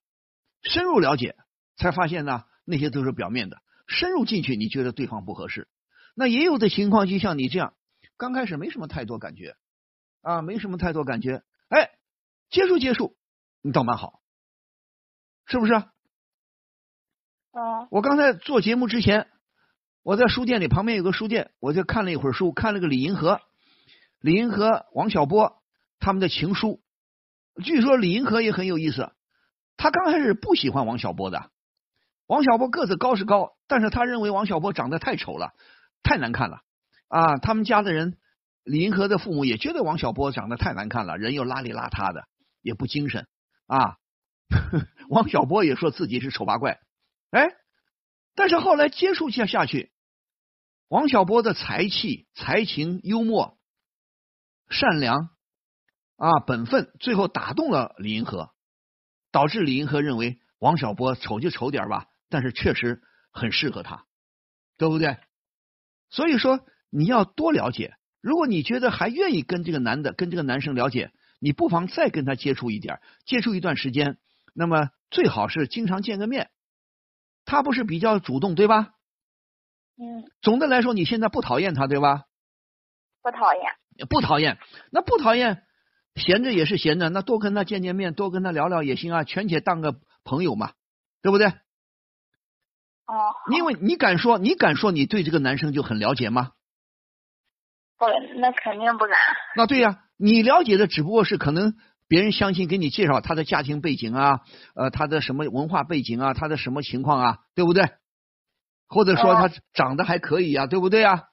[0.62, 1.36] 深入了解
[1.76, 3.58] 才发现呢，那些都是表面的。
[3.88, 5.68] 深入进去，你觉得对方不合适。
[6.16, 7.74] 那也有的情况就像你这样，
[8.24, 9.58] 刚开始没什么太多感觉
[10.22, 11.90] 啊，没什么太多感觉，哎，
[12.50, 13.18] 接触接触，
[13.62, 14.22] 你倒蛮好，
[15.46, 15.74] 是不是？
[15.74, 15.92] 啊。
[17.92, 19.28] 我刚才做节目之前。
[20.04, 23.42] 我在书店里，旁边有个书店，我就看了一会儿书，看了个李银河、
[24.22, 25.62] 李银河、王小波
[26.00, 26.82] 他们的情书。
[27.62, 29.12] 据说李银河也很有意思，
[29.76, 31.52] 他刚开始不喜欢王小波的。
[32.26, 35.54] 王小波个子高是高，但是他认为王小波长得太丑了，
[36.04, 36.62] 太难看了
[37.08, 37.38] 啊！
[37.38, 38.18] 他们家的人，
[38.64, 42.28] 李银河的父母也觉得王小波长得太难看了，人又邋里邋遢的，
[42.62, 43.28] 也不精神
[43.68, 43.98] 啊。
[45.10, 46.80] 王小波也说自己是丑八怪，
[47.32, 47.50] 哎，
[48.36, 49.92] 但是后来接触下下去。
[50.88, 53.58] 王小波的才气、才情、幽默、
[54.70, 55.30] 善良
[56.18, 58.52] 啊，本分，最后打动了李银河，
[59.32, 64.06] 导致李银河认为王小波丑就丑点吧，但是确实很适合他，
[64.78, 65.18] 对不对？
[66.10, 66.64] 所以说
[66.96, 67.96] 你要多了解。
[68.22, 74.18] 如果你觉得还愿意跟这个男的、跟这个男生了解，你不妨再跟他接触一点，接触一段时间。
[74.54, 76.52] 那么最好是经常见个面。
[77.46, 78.94] 他不是比较主动，对吧？
[79.98, 82.24] 嗯，总的来说，你现在不讨厌他，对吧？
[83.22, 84.08] 不讨厌。
[84.10, 84.58] 不讨厌，
[84.92, 85.64] 那不讨厌，
[86.16, 90.74] 闲着也是闲着，那多跟他见见面，多跟他聊聊也行啊，全且当个朋友嘛，
[91.22, 91.48] 对不对？
[91.48, 96.54] 哦，因为你敢说，你敢说你对这个男生就很了解吗？
[97.98, 98.06] 不，
[98.40, 99.16] 那肯定不敢。
[99.56, 101.74] 那对呀，你了解的只不过是可能
[102.08, 104.42] 别人相亲给你介绍他的家庭背景啊，
[104.76, 107.90] 呃，他的什么文化背景啊，他的什么情况啊，对不对？
[108.88, 111.24] 或者说他长得还可以啊，对不对啊？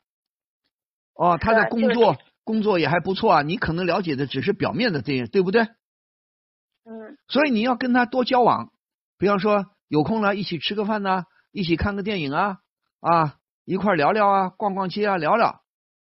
[1.15, 5.63] 哦，他的工作工作也还不错啊，你可能了解的只是表面的这些，对不对？
[5.63, 8.71] 嗯所以你要跟他多交往，
[9.19, 12.57] 比方说有空了一起吃个饭呐、一起看个电影啊，
[13.01, 15.61] 啊，一块聊聊啊，逛逛街啊，聊聊，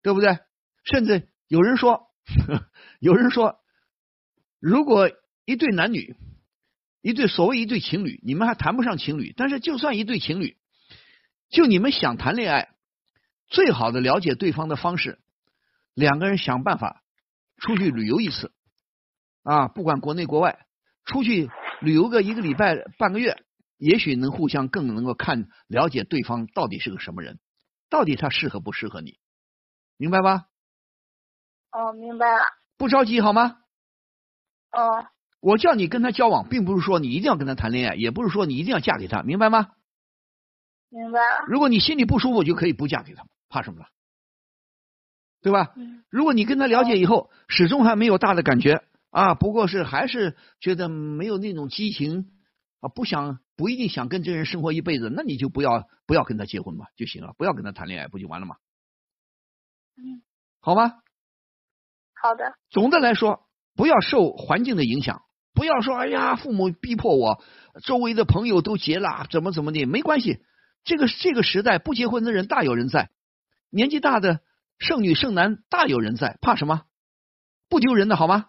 [0.02, 0.38] 对不对？
[0.84, 2.08] 甚至有人说，
[3.00, 3.60] 有人说，
[4.58, 5.10] 如果
[5.44, 6.16] 一对男女，
[7.02, 10.56] 一对所谓一对情侣，你们还谈不上情侣，但是就算一对情侣，
[11.48, 12.70] 就你们想谈恋爱，
[13.48, 15.18] 最好的了解对方的方式，
[15.94, 17.02] 两个人想办法
[17.58, 18.52] 出去旅游一次，
[19.42, 20.66] 啊，不管国内国外，
[21.04, 23.42] 出去旅游个一个礼拜、半个月，
[23.76, 27.38] 也许能互相更能够看了解对方到底是个什么人，
[27.88, 29.18] 到底他适合不适合你，
[30.00, 30.46] 明白吧？
[31.72, 32.40] 哦，明白了。
[32.78, 33.58] 不着急好吗？
[34.72, 35.06] 哦，
[35.40, 39.72] 我叫你跟他交往，并不是说你一定要跟他谈恋爱，也不是说你一定要嫁给他，明白吗？
[40.88, 41.44] 明白了。
[41.46, 43.88] 如果你心里不舒服，就可以不嫁给他，怕什么了？
[45.42, 45.74] 对吧？
[45.76, 52.30] 嗯如果你跟他了解以后，始终还没有大的感觉啊，不过是还是觉得没有那种激情
[52.80, 58.56] 啊，不想不一定想跟这人生活一辈子，那你就不要不要跟他结婚嘛就行了，不要跟他谈恋爱，不就完了吗？
[60.02, 60.22] 嗯，
[60.60, 60.94] 好吗？
[62.14, 62.54] 好的。
[62.70, 65.22] 总的来说，不要受环境的影响，
[65.54, 67.42] 不要说哎呀，父母逼迫我，
[67.84, 70.38] 周围的朋友都结了，怎么怎么的，没关系。
[70.84, 73.10] 这个这个时代不结婚的人大有人在，
[73.70, 74.40] 年纪大的
[74.78, 76.82] 剩女剩男大有人在，怕什么？
[77.68, 78.46] 不丢人的好吗？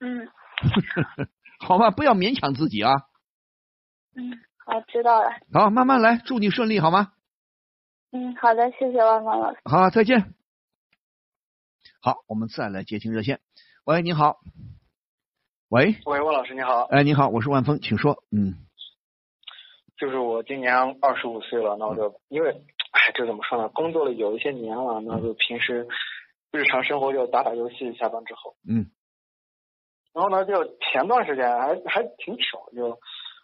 [0.00, 0.28] 嗯
[1.60, 1.90] 好吧？
[1.90, 2.92] 不要勉强自己啊！
[4.16, 5.30] 嗯，好，知道了。
[5.52, 7.12] 好，慢慢来，祝你顺利好吗？
[8.14, 9.58] 嗯，好的，谢谢万峰老师。
[9.64, 10.32] 好，再见。
[12.00, 13.40] 好，我们再来接听热线。
[13.84, 14.38] 喂，你好。
[15.68, 18.22] 喂，喂，万老师你好，哎，你好，我是万峰，请说。
[18.30, 18.54] 嗯
[19.96, 20.72] 就是我今年
[21.02, 22.50] 二十五岁了，那我就因为，
[22.92, 23.68] 哎，这怎么说呢？
[23.70, 25.88] 工作了有一些年了，那就平时
[26.52, 28.92] 日常生活就打打游戏，下班之后，嗯
[30.12, 32.96] 然后呢，就前段时间还还挺巧，就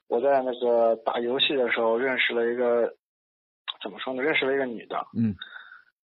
[0.07, 2.95] 我在那个打游戏的时候认识了一个，
[3.83, 4.23] 怎么说呢？
[4.23, 5.35] 认识了一个女的，嗯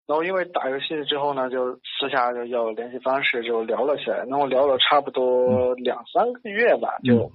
[0.05, 4.25] 然后因为打游戏之后呢，就私下就要联系方式，就聊了起来。
[4.27, 7.31] 那我聊了差不多两三个月吧，就，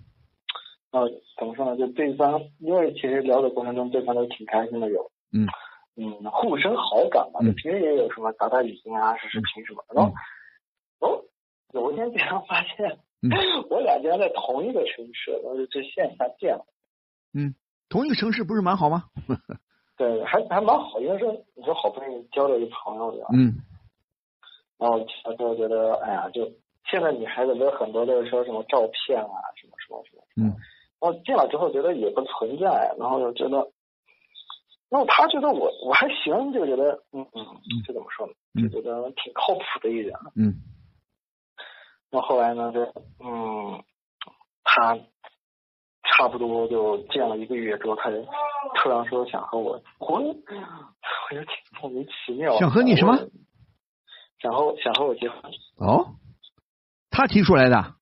[0.92, 1.78] 呃，怎么说呢？
[1.78, 5.48] 就对方，因为其实聊的过程中，对方都挺开心的，有，嗯
[5.96, 7.40] 嗯，互生好感嘛。
[7.40, 9.94] 嗯就平时也有什么打打语音啊、视视频什么的。
[9.94, 10.12] 然后，
[10.98, 11.24] 哦，
[11.72, 13.32] 有一天竟然发现，嗯
[13.70, 16.66] 我俩竟然在同一个城市，然后就去线下见了。
[17.32, 17.54] 嗯，
[17.88, 19.04] 同一个城市不是蛮好吗？
[19.98, 23.28] 对，还还蛮好，因为说你说好不容易交了一朋友，对吧？
[23.34, 23.52] 嗯
[24.78, 26.48] 然后他就觉得，哎呀，就
[26.88, 30.54] 现在女孩子不是很多都是说什么照片啊，什么什么什么，嗯
[31.00, 33.56] 然后进了之后觉得也不存在，然后又觉得，
[34.88, 37.44] 然后他觉得我我还行，就觉得，嗯嗯，
[37.84, 38.32] 这怎么说呢？
[38.54, 40.14] 嗯就觉得挺靠谱的一人。
[40.36, 40.54] 嗯
[42.10, 42.80] 然后后来呢，就
[43.18, 43.82] 嗯，
[44.64, 44.96] 他
[46.18, 48.26] 差不多就见了一个月之后，他就
[48.74, 50.34] 突然说想和我婚，我
[51.30, 52.58] 就挺莫名其妙。
[52.58, 53.16] 想和你什么？
[54.40, 55.40] 想和想和我结婚。
[55.76, 56.16] 哦，
[57.08, 57.94] 他提出来的。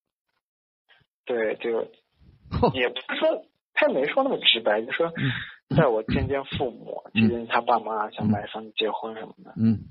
[1.26, 1.90] 对，这个
[2.72, 3.44] 也不是说
[3.74, 5.12] 他没说那么直白，就说
[5.76, 9.52] 带我见见父母，嗯见见他爸妈，想买房子结婚什么的。
[9.60, 9.90] 嗯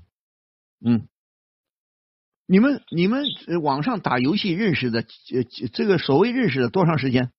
[0.84, 1.06] 嗯，
[2.46, 7.30] 你们你们呃网上打游戏认识的，呃，这个所谓认识的多长时间？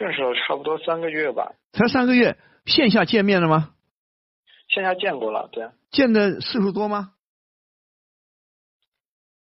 [0.00, 3.74] 认识了差不多三个月吧，才三个月，线下见面了吗？
[4.66, 7.12] 线下见过了，对，见的次数多吗？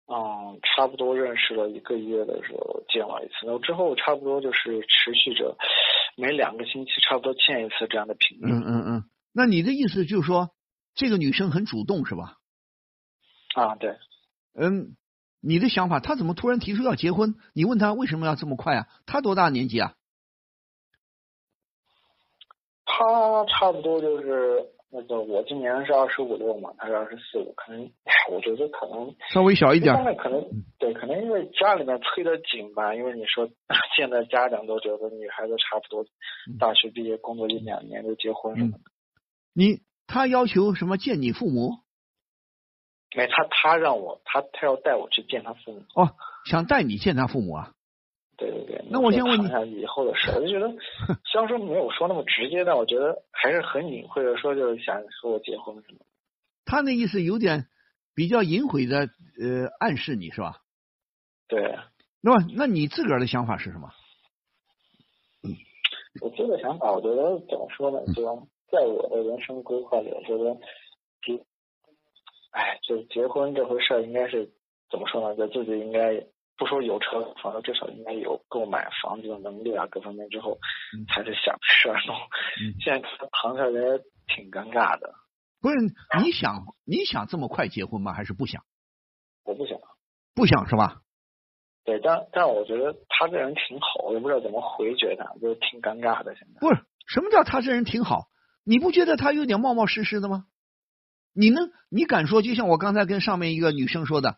[0.04, 5.56] 嗯，差不多认识了一个月的时候见了一次，然后之后差不多就是持续着
[6.18, 8.52] 每两个星期差不多见一次这样的频率。
[8.52, 9.04] 嗯嗯嗯。
[9.32, 10.50] 那你的意思就是说，
[10.94, 12.36] 这个女生很主动是吧？
[13.54, 13.96] 啊，对，
[14.54, 14.96] 嗯，
[15.40, 17.36] 你的想法，她怎么突然提出要结婚？
[17.54, 18.86] 你问她为什么要这么快啊？
[19.06, 19.94] 她多大年纪啊？
[23.06, 30.44] 他差不多就是那个我今年是二十五六嘛，他是二十四五，可能哎我觉得可能稍微小一点可能
[30.78, 33.48] 对，可能因为家里面催得紧吧，因为你说
[33.96, 36.04] 现在家长都觉得女孩子差不多
[36.58, 38.78] 大学毕业工作一两年就结婚什么的。
[39.54, 41.78] 你他要求什么见你父母？
[43.14, 45.80] 没他他让我他他要带我去见他父母。
[45.94, 47.72] 哦，想带你见他父母啊？
[48.42, 48.84] 对对对。
[48.90, 50.68] 那我先问你谈一下以后的事，我就觉得
[51.24, 56.00] 虽然说没有说那么直接，但我觉得还是很隐晦的说，就是想和我结婚什么。
[56.64, 57.66] 他那意思有点
[58.14, 59.08] 比较隐晦的
[59.40, 60.58] 呃暗示你是吧？
[61.48, 61.78] 对，
[62.20, 63.90] 那么那你自个儿的想法是什么？
[66.20, 67.98] 我这个想法，我觉得怎么说呢？
[68.14, 68.22] 就
[68.70, 70.54] 在我的人生规划里，我觉得
[71.22, 71.42] 结，
[72.50, 74.50] 哎，就结婚这回事儿，应该是
[74.90, 75.36] 怎么说呢？
[75.48, 76.14] 就自己应该
[76.62, 80.58] 不说有车有房，至少应该有购买房子的能力啊，各方面之后
[80.96, 82.14] 嗯才是想事儿弄。
[82.14, 83.00] 嗯 现在
[83.32, 83.98] 谈下来
[84.28, 85.12] 挺尴尬的，
[85.60, 85.76] 不是
[86.22, 88.12] 你想你想这么快结婚吗？
[88.12, 88.62] 还是不想？
[89.42, 89.76] 我不想。
[90.36, 91.00] 不想是吧？
[91.84, 96.36] 对，但但我觉得他这人挺好，我也不知道怎么回绝他，就挺尴尬的。
[96.36, 98.28] 现在不是什么叫他这人挺好？
[98.64, 100.44] 你不觉得他有点冒冒失失的吗？
[101.34, 101.58] 你呢
[101.90, 102.40] 你敢说？
[102.40, 104.36] 就像我刚才跟上面一个女生说的，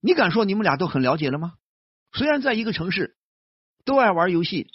[0.00, 1.54] 你敢说你们俩都很了解了吗？
[2.12, 3.16] 虽然在一个城市，
[3.84, 4.70] 都爱玩游戏，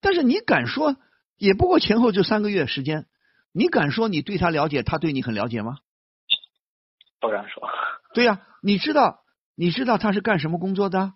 [0.00, 0.96] 但是你敢说
[1.36, 3.06] 也不过前后就三个月时间，
[3.52, 5.78] 你敢说你对他了解，他对你很了解吗？
[7.20, 7.68] 不敢说。
[8.12, 9.24] 对呀、你知道
[9.54, 11.14] 你知道他是干什么工作的？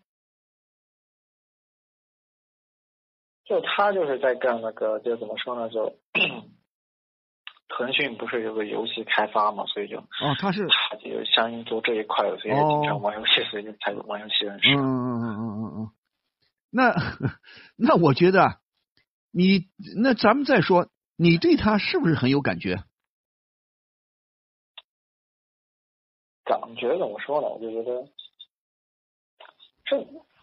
[3.45, 5.69] 就他就是在干那个，就怎么说呢？
[5.69, 5.99] 就
[7.77, 14.75] 腾讯不是有个游戏开发嘛，所以就哦，他是他就相应做这一块，所以也经常玩游戏，所以就才玩游戏认识。
[14.75, 15.91] 嗯嗯嗯嗯嗯嗯，
[16.71, 16.95] 那
[17.77, 18.61] 那我觉得啊
[19.33, 22.85] 你那咱们再说，你对他是不是很有感觉？
[26.45, 27.49] 感觉怎么说呢？
[27.49, 28.07] 我就觉得
[29.85, 29.99] 这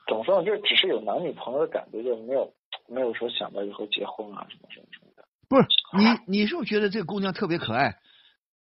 [0.08, 0.46] 怎么说呢？
[0.46, 2.54] 就是只是有男女朋友的感觉，就没有
[2.88, 5.11] 没有说想到以后结婚啊什么什么什么的。
[5.52, 5.68] 不是
[6.26, 7.98] 你，你是不是觉得这个姑娘特别可爱，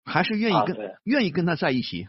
[0.02, 2.08] 还是愿意跟、啊愿意跟她在一起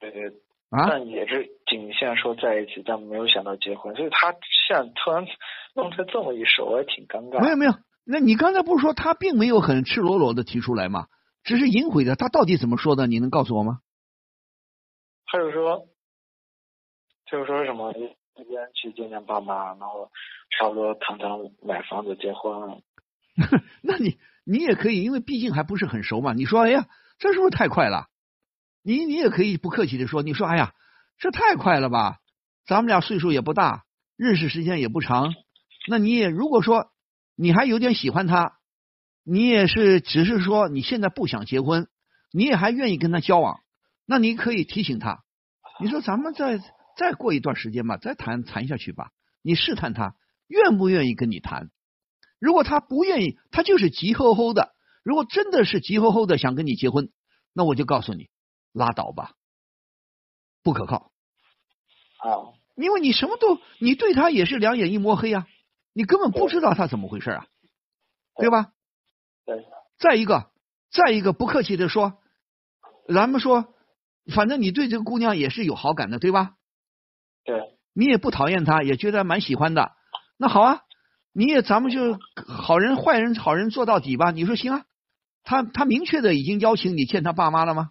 [0.00, 0.28] 对对，
[0.70, 0.88] 啊？
[0.88, 5.26] 但也是仅限说在一起，但没有想到结婚，所以他现在突然
[5.74, 7.42] 弄成这么一手，我也挺尴尬。
[7.42, 7.74] 没有没有，
[8.04, 11.08] 那你刚才不是说他并没有很赤裸裸的提出来吗？
[11.42, 13.06] 只是隐晦的，他到底怎么说的？
[13.06, 13.80] 你能告诉我吗？
[15.26, 15.86] 他就说，
[17.30, 20.10] 就是说什么一边去见见爸妈，然后
[20.50, 21.30] 差不多谈谈
[21.62, 22.78] 买房子、结婚啊。
[23.82, 26.32] 那你你也可以，因为毕竟还不是很熟嘛。
[26.32, 26.86] 你说，哎呀，
[27.18, 28.08] 这是不是太快了？
[28.82, 30.74] 你你也可以不客气的说，你说，哎呀，
[31.18, 32.18] 这太快了吧？
[32.66, 33.84] 咱们俩岁数也不大，
[34.16, 35.34] 认识时间也不长，
[35.88, 36.90] 那你也如果说
[37.36, 38.58] 你还有点喜欢他，
[39.24, 41.88] 你也是只是说你现在不想结婚，
[42.32, 43.60] 你也还愿意跟他交往，
[44.06, 45.24] 那你可以提醒他，
[45.80, 46.58] 你说咱们再
[46.96, 49.10] 再过一段时间吧，再谈谈下去吧，
[49.42, 50.14] 你试探他
[50.46, 51.70] 愿不愿意跟你谈。
[52.44, 54.74] 如果他不愿意，他就是急吼吼的。
[55.02, 57.10] 如果真的是急吼吼的想跟你结婚，
[57.54, 58.28] 那我就告诉你，
[58.70, 59.32] 拉倒吧，
[60.62, 61.10] 不可靠。
[62.18, 65.46] 啊，因为你什么都，你对他也是两眼一抹黑啊，
[65.94, 67.46] 你根本不知道他怎么回事啊，
[68.36, 68.72] 对吧？
[69.46, 69.64] 对，
[69.96, 70.50] 再一个，
[70.90, 72.18] 再一个，不客气的说，
[73.08, 73.74] 咱们说，
[74.34, 76.56] 反正你对这个姑娘也是有好感的，对吧？
[77.42, 79.92] 对，你也不讨厌她，也觉得蛮喜欢的。
[80.36, 80.82] 那好啊，
[81.34, 84.30] 你也咱们就好人坏人好人做到底吧。
[84.30, 84.84] 你说行啊？
[85.42, 87.90] 他他明确的已经邀请你见他爸妈了吗？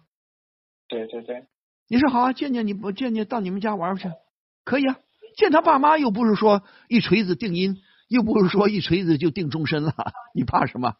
[0.88, 1.46] 对对对，
[1.88, 4.10] 你说好啊，见见你不见见到你们家玩去，
[4.64, 4.96] 可以啊。
[5.36, 7.76] 见他爸妈又不是说一锤子定音，
[8.08, 9.92] 又不是说一锤子就定终身了，
[10.34, 10.94] 你怕什么？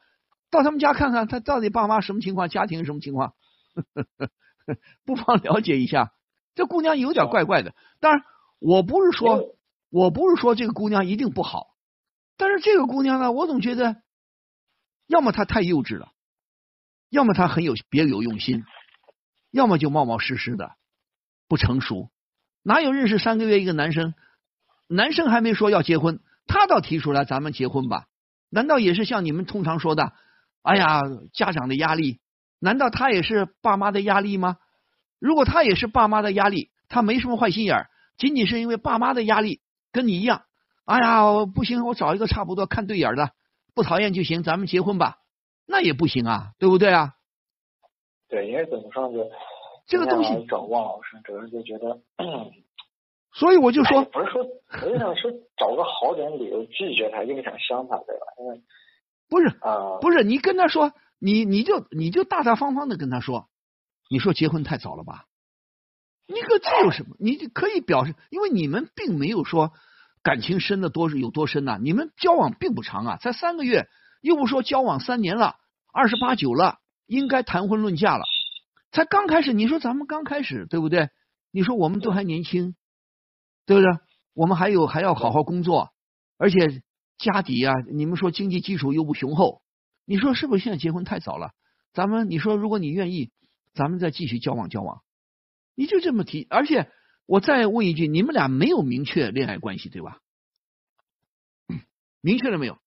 [0.51, 3.35] 到他们家看看他到底爸妈什么情况，家庭什么情况，
[5.05, 6.13] 不妨了解一下。
[6.55, 8.23] 这姑娘有点怪怪的，当然
[8.61, 9.57] 我不是说
[9.91, 11.74] 我不是说这个姑娘一定不好，
[12.37, 14.03] 但是这个姑娘呢，我总觉得，
[15.07, 16.09] 要么她太幼稚了，
[17.11, 18.65] 要么她很有别有用心，
[19.51, 20.73] 要么就冒冒失失的，
[21.49, 22.11] 不成熟。
[22.63, 24.15] 哪有认识三个月一个男生，
[24.89, 28.07] 男生还没说要结婚，他倒提出来咱们结婚吧？
[28.51, 30.13] 难道也是像你们通常说的，
[30.63, 32.21] 哎呀，家长的压力？
[32.59, 34.57] 难道他也是爸妈的压力吗？
[35.19, 39.61] 如果他也是爸妈的压力，他没什么坏心眼儿，仅仅是因为爸妈的压力，
[39.93, 40.45] 跟你一样。
[40.85, 43.31] 哎呀，不行，我找一个差不多看对眼的，
[43.75, 45.19] 不讨厌就行，咱们结婚吧。
[45.67, 47.15] 那也不行啊，对不对啊？
[48.29, 49.25] 对，因为怎么说呢，
[49.87, 52.03] 这个东西找汪老师，主要就觉得，
[53.33, 58.27] 所以我就说哎，不是说，我就想说找个好点理由拒绝他，因为想相他，对吧？
[58.41, 58.63] 因为
[59.29, 63.49] 不是啊，不是，你跟他说，你你就你就大大方方的跟他说，
[64.11, 65.25] 你说结婚太早了吧？
[66.27, 67.17] 你可这有什么？
[67.19, 69.73] 你可以表示，因为你们并没有说
[70.25, 73.87] 感情深的多有多深呐、你们交往并不长啊，才三个月，
[74.23, 75.55] 又不说交往三年了，
[75.93, 78.25] 二十八九了，应该谈婚论嫁了，
[78.91, 79.53] 才刚开始。
[79.53, 81.11] 你说咱们刚开始，对不对？
[81.53, 82.75] 你说我们都还年轻，
[83.67, 83.93] 对不对？
[84.33, 85.91] 我们还有还要好好工作，
[86.39, 86.83] 而且
[87.19, 89.61] 家底啊，你们说经济基础又不雄厚，
[90.07, 91.51] 你说是不是现在结婚太早了？
[91.93, 93.31] 咱们你说，如果你愿意，
[93.75, 95.03] 咱们再继续交往交往，
[95.77, 96.47] 你就这么提。
[96.49, 96.91] 而且
[97.27, 100.19] 我再问一句，你们俩没有明确恋爱关系对吧？
[102.21, 102.79] 明确了没有？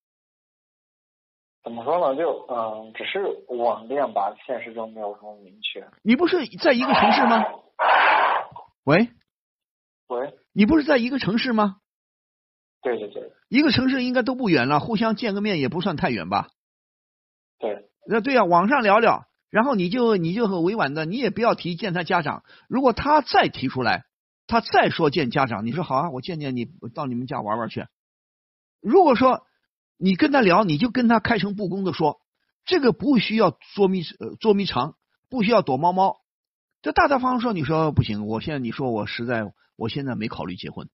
[1.63, 2.15] 怎么说呢？
[2.17, 3.19] 就嗯，只是
[3.53, 5.85] 网恋吧，现实中没有什么明确。
[6.01, 7.43] 你不是在一个城市吗？
[8.83, 9.09] 喂，
[10.07, 11.77] 喂，你不是在一个城市吗？
[12.81, 16.47] 对对对一个城市应该都不远了，互相见个面也不算太远吧？
[17.59, 22.43] 对，那对呀、网上聊聊，然后你就你就很委婉的，你也不要提见他家长。
[22.69, 24.05] 如果他再提出来，
[24.47, 27.85] 他再说见家长，你说好啊，我见见你，我到你们家玩玩去。
[28.81, 29.45] 如果说
[29.97, 32.21] 你跟他聊，你就跟他开诚布公的说，
[32.65, 34.03] 这个不需要捉迷
[34.39, 34.95] 捉迷藏，
[35.29, 36.17] 不需要躲猫猫，
[36.81, 40.89] 就大大方方说，你说不行，我现在你说我实在我现在没考虑结婚，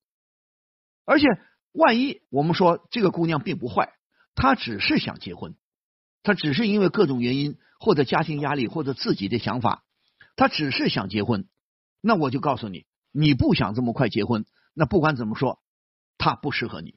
[1.05, 1.27] 而且
[1.71, 3.93] 万一我们说这个姑娘并不坏，
[4.35, 5.55] 她只是想结婚。
[6.23, 9.83] 她只是因为各种原因，或者家庭压力，或者自己的想法，
[10.37, 11.49] 她只是想结婚。
[11.99, 15.59] 那我就告诉你，你不想这么快结婚，那不管怎么说，
[16.17, 16.95] 他不适合你，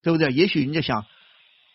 [0.00, 0.28] 对不对？
[0.32, 1.04] 也许人家想，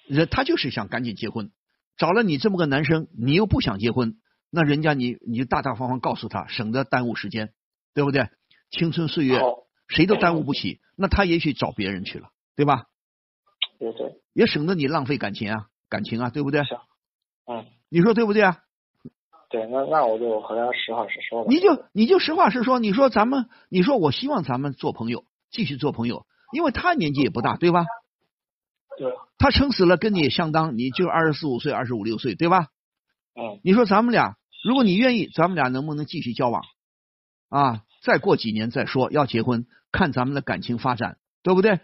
[0.07, 1.51] 人他就是想赶紧结婚，
[1.97, 4.17] 找了你这么个男生，你又不想结婚，
[4.49, 7.53] 那人家你你就大大方方告诉他，省得耽误时间，
[7.93, 8.29] 对不对？
[8.71, 9.39] 青春岁月，
[9.87, 12.85] 谁都耽误不起，那他也许找别人去了，对吧？
[13.77, 16.63] 对对，也省得你浪费感情啊，感情啊，对不对？
[16.63, 16.75] 是
[17.45, 18.63] 嗯，你说对不对啊？
[19.55, 21.47] 对，那那我就和他实话实说吧。
[21.49, 27.85] 你就你就实话实说，你说咱们，你说我希望咱们做朋友，继续做朋友，因为他年纪也不大，对吧？
[28.97, 32.67] 对，他撑死了跟你也相当，你就二十四五岁、二十五六岁，对吧？
[33.33, 34.35] 嗯，你说咱们俩，
[34.65, 36.61] 如果你愿意，咱们俩能不能继续交往？
[37.47, 41.79] 啊，再过几年再说要结婚，看咱们的感情发展，对不对？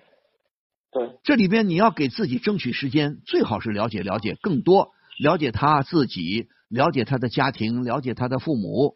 [0.92, 8.96] 对，这里边你要给自己争取时间，最好是了解了解更多，了解他自己，了解他的家庭，了解他的父母，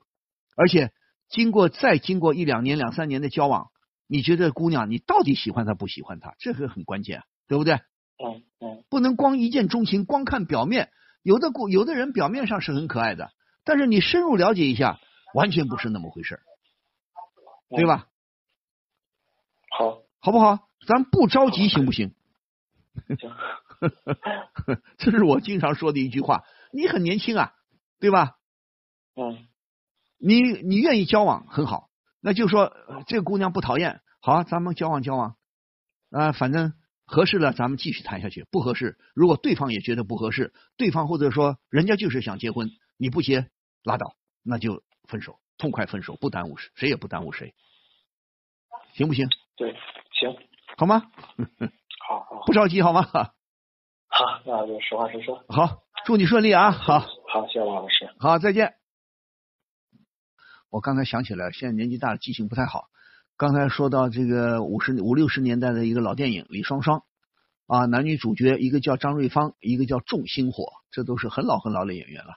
[0.56, 0.92] 而且
[1.30, 3.68] 经过再经过一两年、两三年的交往，
[4.08, 7.74] 你觉得姑娘你到底喜欢她不喜欢她，这个很关键，对不对？
[7.76, 10.90] 嗯嗯，不能光一见钟情，光看表面。
[11.22, 13.32] 有的姑有的人表面上是很可爱的，
[13.64, 15.00] 但是你深入了解一下，
[15.34, 16.42] 完全不是那么回事儿，
[17.76, 18.08] 对吧？
[19.78, 20.70] 好，好不好？
[20.88, 22.14] 咱不着急，行不行？
[23.20, 23.32] 行，
[24.98, 26.44] 这是我经常说的一句话。
[26.72, 27.54] 你很年轻啊，
[28.06, 28.36] 对吧？
[29.16, 29.48] 嗯
[30.18, 31.90] 你你愿意交往很好，
[32.22, 35.36] 那就说、呃这个姑娘不讨厌，好啊，咱们交往交往
[36.12, 36.74] 啊、反正
[37.06, 43.50] 合适了，咱们继续谈下去；不合适，如果对方也觉得不合适，对方或者说人家就是想结婚，你不结
[43.84, 47.54] 拉倒，那就分手，痛快分手，不耽误谁，谁也不耽误谁，
[48.94, 49.28] 行不行？
[49.58, 49.74] 对，
[50.20, 50.38] 行，
[50.78, 51.02] 好吗？
[52.08, 53.02] 好好不着急，好吗？
[54.08, 55.44] 好，那就实话实说。
[55.50, 56.70] 好，祝你顺利啊！
[56.70, 57.00] 好。
[57.00, 58.08] 好，谢谢王老师。
[58.20, 58.76] 好，再见。
[60.70, 62.90] 我刚才想起来，现在年纪大了，记性不太好。
[63.38, 67.00] 刚才说到这个五十五六十年代的一个老电影《李双双》
[67.66, 72.36] 啊，男女主角一个叫张瑞芳，一个叫仲星火，这都是很老很老的演员了。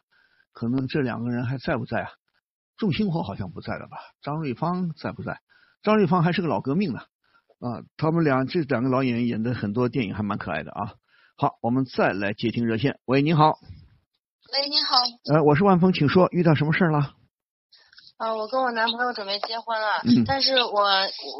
[0.52, 2.08] 可能这两个人还在不在啊？
[2.78, 3.98] 仲星火好像不在了吧？
[4.22, 5.42] 张瑞芳在不在？
[5.82, 7.00] 张瑞芳还是个老革命呢
[7.60, 7.84] 啊！
[7.98, 10.94] 他们俩这两个老演员演的很多电影还蛮可爱的啊。
[11.40, 12.98] 好，我们再来接听热线。
[13.04, 13.60] 喂，您好，
[14.52, 14.96] 喂，你好，
[15.32, 17.12] 呃，我是万峰，请说，遇到什么事儿了？
[18.16, 20.82] 啊、我跟我男朋友准备结婚了，嗯但是我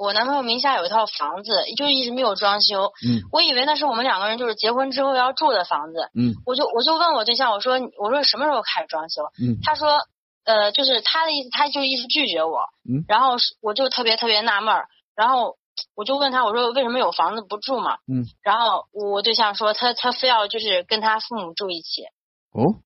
[0.00, 2.92] 我男朋友名下有一套房子，就一直没有装修。
[3.04, 9.22] 嗯我以为那是我们两个人就是结婚之后要住的房子，嗯我就我就问我对象，我说我说什么时候开始装修？
[9.42, 9.98] 嗯他说
[10.44, 12.60] 呃，就是他的意思，他就一直拒绝我。
[12.88, 14.86] 嗯然后我就特别特别纳闷儿，
[15.16, 15.56] 然后
[15.94, 17.98] 我就问他，我说为什么有房子不住嘛？
[18.06, 18.24] 嗯。
[18.42, 22.02] 然后我对象说他他非要就是跟他父母住一起。
[22.50, 22.82] 哦，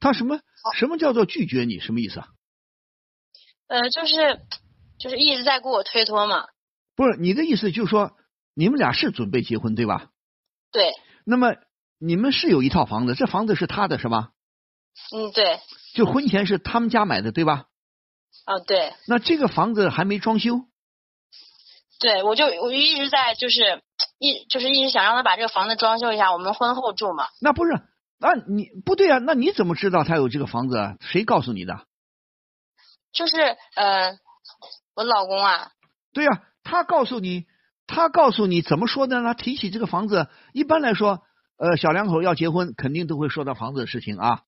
[0.00, 0.40] 他什么
[0.74, 1.80] 什么叫做拒绝你？
[1.80, 2.28] 什么意思啊？
[3.68, 4.40] 呃，就是
[4.98, 6.46] 就是一直在给我推脱嘛。
[6.94, 8.12] 不是你的意思，就是说
[8.54, 10.10] 你们俩是准备结婚对吧？
[10.72, 10.92] 对，
[11.24, 11.56] 那么
[11.98, 14.30] 你们是有一套房子，这房子是他的是吧？
[15.14, 15.60] 嗯，对，
[15.94, 17.66] 就婚前是他们家买的对吧？
[18.46, 20.60] 哦，对，那这个房子还没装修，
[21.98, 23.82] 对，我就我就一直在就是
[24.18, 27.26] 一就是一直想让他把这个房子装修一下，我们婚后住嘛。
[27.40, 27.72] 那不是，
[28.18, 29.18] 那你不对啊？
[29.18, 30.96] 那你怎么知道他有这个房子啊？
[31.00, 31.86] 谁告诉你的？
[33.12, 33.36] 就是
[33.74, 34.18] 呃，
[34.94, 35.70] 我老公啊，
[36.12, 37.46] 对呀、他告诉你，
[37.86, 39.34] 他告诉你怎么说的呢？
[39.34, 41.22] 提起这个房子，一般来说，
[41.56, 44.40] 呃，小两口要结婚，肯定都会说到房子的事情啊。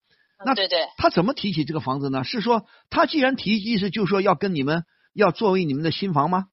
[0.44, 2.24] 那对对，他怎么提起这个房子呢？
[2.24, 4.84] 是说他既然提，意思就是说要跟你们
[5.14, 6.44] 要作为你们的新房吗？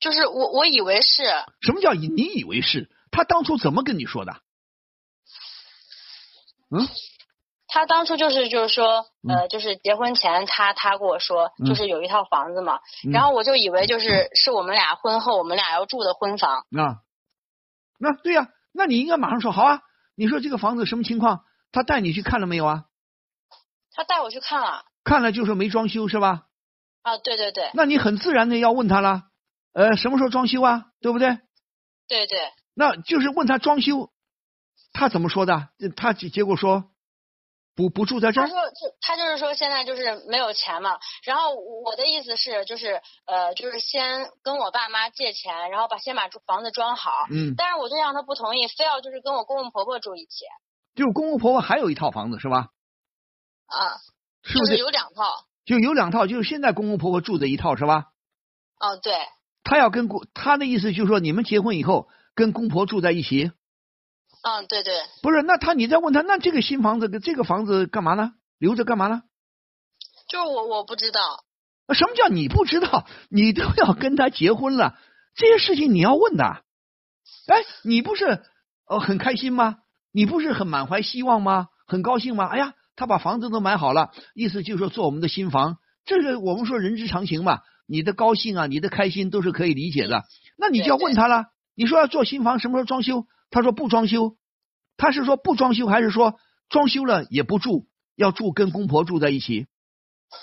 [0.00, 1.24] 就是我我以为是，
[1.60, 2.90] 什么叫以你以为是？
[3.10, 4.32] 他当初怎么跟你说的？
[6.70, 6.86] 嗯，
[7.66, 17.00] 他当初就是就是说，嗯呃，就是结婚前他他跟我说，嗯就是有一套房子嘛，嗯然后我就以为就是是我们俩婚后我们俩要住的婚房，啊，
[17.98, 19.80] 那对呀、那你应该马上说好啊。
[20.14, 21.44] 你说这个房子什么情况？
[21.72, 22.84] 他带你去看了没有啊？
[23.92, 26.42] 他带我去看了，看了就说没装修是吧？
[27.02, 29.27] 啊，对对对那你很自然的要问他了，
[29.72, 30.86] 呃，什么时候装修啊？
[31.00, 31.38] 对不对？
[32.08, 32.38] 对对，
[32.74, 34.10] 那就是问他装修，
[34.92, 35.68] 他怎么说的？
[35.96, 36.84] 他结结果说
[37.74, 38.48] 不不住在这儿。
[38.48, 50.46] 他说就他就是说现在就是没有钱嘛，然后我的意思是就是呃就是先跟我爸妈借钱，然后把先把房子装好，嗯，但是我对象他不同意，非要就是跟我公公婆婆住一起
[50.94, 52.68] 就公公婆婆还有一套房子是吧？
[53.66, 54.00] 啊，
[54.42, 54.76] 就是是不是？
[54.78, 58.06] 有两套，就有两套，就是现在公公婆婆住的一套是吧？
[58.80, 59.12] 哦对，
[59.68, 63.52] 他要跟公，他的意思就是说你们结婚以后跟公婆住在一起，
[64.40, 65.42] 嗯对对，不是？
[65.42, 68.32] 那他你再问他，那这个新房子跟这个房子干嘛呢？
[68.58, 69.24] 留着干嘛呢？
[70.26, 71.20] 就是我我不知道，
[71.92, 73.06] 什么叫你不知道？
[73.28, 74.96] 你都要跟他结婚了，
[75.34, 76.44] 这些事情你要问的。
[76.44, 78.42] 哎，你不是
[78.88, 79.80] 呃很开心吗？
[80.12, 81.68] 你不是很满怀希望吗？
[81.86, 82.46] 很高兴吗？
[82.46, 87.60] 哎呀，他把房子都买好了，意思就是说做我们的新房，这个我们说人之常情嘛。
[87.88, 90.24] 你的高兴啊，你的开心都是可以理解的。
[90.56, 93.26] 那你就要问他了，你说要做新房，什么时候装修？
[93.50, 94.36] 他说不装修，
[94.98, 96.34] 他是说不装修，还是说
[96.68, 99.66] 装修了也不住，要住跟公婆住在一起？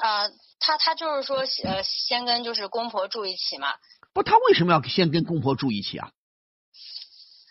[0.01, 0.27] 啊、
[0.59, 3.67] 他他就是说呃先跟就是公婆住一起嘛，
[4.13, 6.09] 不，他为什么要先跟公婆住一起啊？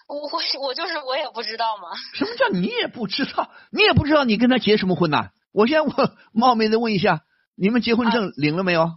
[0.09, 3.51] 我我我就是我也不知道嘛，什么叫你也不知道？
[3.70, 7.20] 你也不知道你跟他结什么婚呐、我先我冒昧的问一下，
[7.55, 8.90] 你们结婚证领了没有？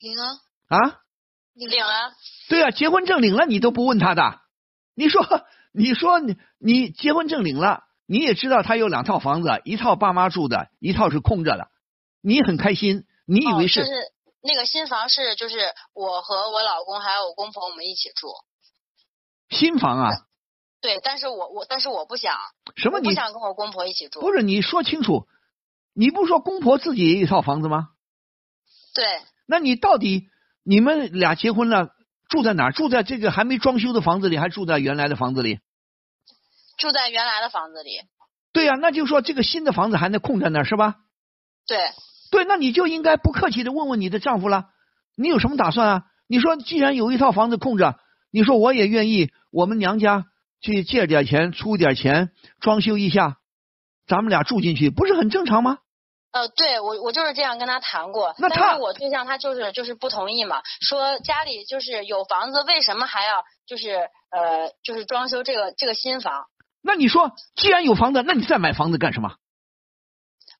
[0.00, 0.26] 领啊
[0.68, 1.00] 啊？
[1.54, 2.12] 领啊，
[2.48, 4.40] 对啊，结婚证领了你都不问他的？
[4.94, 5.22] 你说，
[5.72, 11.68] 你说你你结婚证领了，你也知道他有两套房子，一套爸妈住的，一套是空着的，
[12.22, 18.28] 你很开心，你以为是、哦、就是那个新房是就是我和我老公还有我公婆我们一起住，
[19.50, 20.10] 新房啊？
[20.80, 22.38] 对，但是我我但是我不想，
[22.76, 25.26] 什么你想跟我公婆一起住，不是你说清楚，
[25.92, 27.88] 你不说公婆自己一套房子吗？
[28.94, 29.20] 对，
[29.50, 30.28] 那你到底
[30.62, 31.88] 你们俩结婚了，
[32.28, 32.72] 住在哪儿？
[32.72, 35.58] 住在这个还没装修的房子里，还住在原来的房子里？
[36.78, 38.00] 住在原来的房子里，
[38.52, 40.94] 对呀、那就说这个新的房子还能空在那儿是吧？
[41.66, 41.76] 对，
[42.30, 44.68] 对，那你就应该不客气的问问你的丈夫了，
[45.16, 46.02] 你有什么打算啊？
[46.28, 47.98] 你说既然有一套房子空着，
[48.30, 50.26] 你说我也愿意，我们娘家
[50.60, 52.30] 去借点钱，出点钱
[52.60, 53.38] 装修一下，
[54.06, 55.78] 咱们俩住进去，不是很正常吗？
[56.32, 66.46] 呃，对我我就是这样跟他谈过，那但是我对象他就是就是不同意嘛，说家里就是有房子，为什么还要就是呃就是装修这个这个新房
[66.82, 69.34] 那你说，既然有房子，那你再买房子干什么？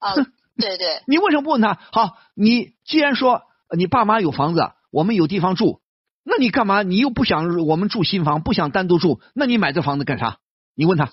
[0.01, 0.15] 啊？
[0.61, 1.79] 对对，你为什么不问他？
[1.93, 4.61] 好，你既然说呃你爸妈有房子，
[4.91, 5.81] 我们有地方住，
[6.25, 6.83] 那你干嘛？
[6.83, 10.39] 你又不想我们住新房，不想单独住，那你买这房子干啥？
[10.75, 11.07] 你问他，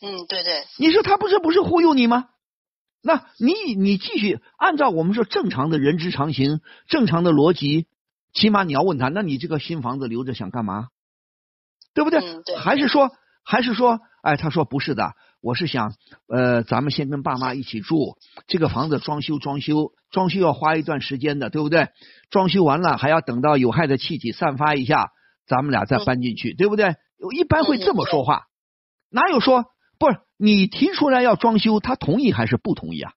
[0.00, 2.28] 嗯，对对，你说他不是不是忽悠你吗？
[3.02, 7.86] 那你你继续按照我们说正常的人之常情、正常的逻辑，
[8.32, 10.88] 起码你要问他，那你这个新房子留着想干嘛？
[11.94, 12.20] 对不对？
[12.20, 13.10] 嗯对还是说
[13.42, 15.94] 还是说，哎，他说不是的，我是想，
[16.28, 21.88] 呃，咱们先跟爸妈一起住，这个房子装修装修，装修要花一段时间的，对不对？
[22.30, 25.08] 装修完了还要等到有害的气体散发一下，
[25.46, 26.94] 咱们俩再搬进去，对不对？
[27.34, 28.44] 一般会这么说话，
[29.10, 29.64] 哪有说
[30.00, 33.12] 不是你提出来要装修，他同意还是不同意啊？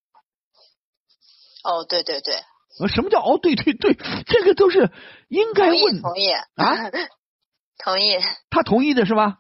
[1.64, 2.36] 哦，对对对，
[2.82, 3.40] 呃什么叫哦？
[3.42, 3.94] 对对对，
[4.28, 4.92] 这个都是
[5.30, 6.76] 应该问同意啊，
[7.82, 8.18] 同意，
[8.50, 9.38] 他同意的是吧？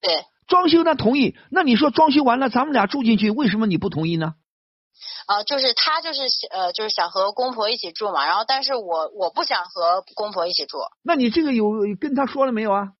[0.00, 4.34] 对，装修那同意，那你说装修完了咱们俩住进去，为什么你不同意呢？
[5.26, 12.92] 啊，就是他就是呃就是想和公婆一起住嘛，然后但是我我不想和公婆一起住，那你这个有跟他说了没有啊？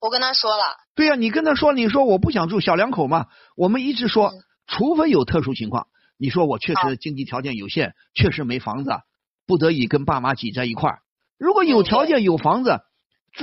[0.00, 3.26] 我跟他说了，对呀、你跟他说，你说我不想住小两口嘛，
[3.56, 5.88] 我们一直说嗯，除非有特殊情况，
[6.18, 8.90] 你说我确实经济条件有限，确实没房子，
[9.46, 10.98] 不得已跟爸妈挤在一块儿。
[11.38, 12.80] 如果有嗯条件有房子，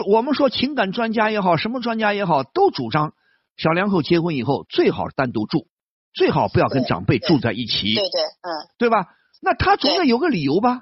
[0.07, 3.13] 我们说情感专家也好，什么专家也好，都主张
[3.55, 5.67] 小两口结婚以后最好单独住，
[6.13, 8.49] 最好不要跟长辈住在一起，对对，嗯。
[8.77, 9.05] 对吧？
[9.41, 10.81] 那他总得有个理由吧？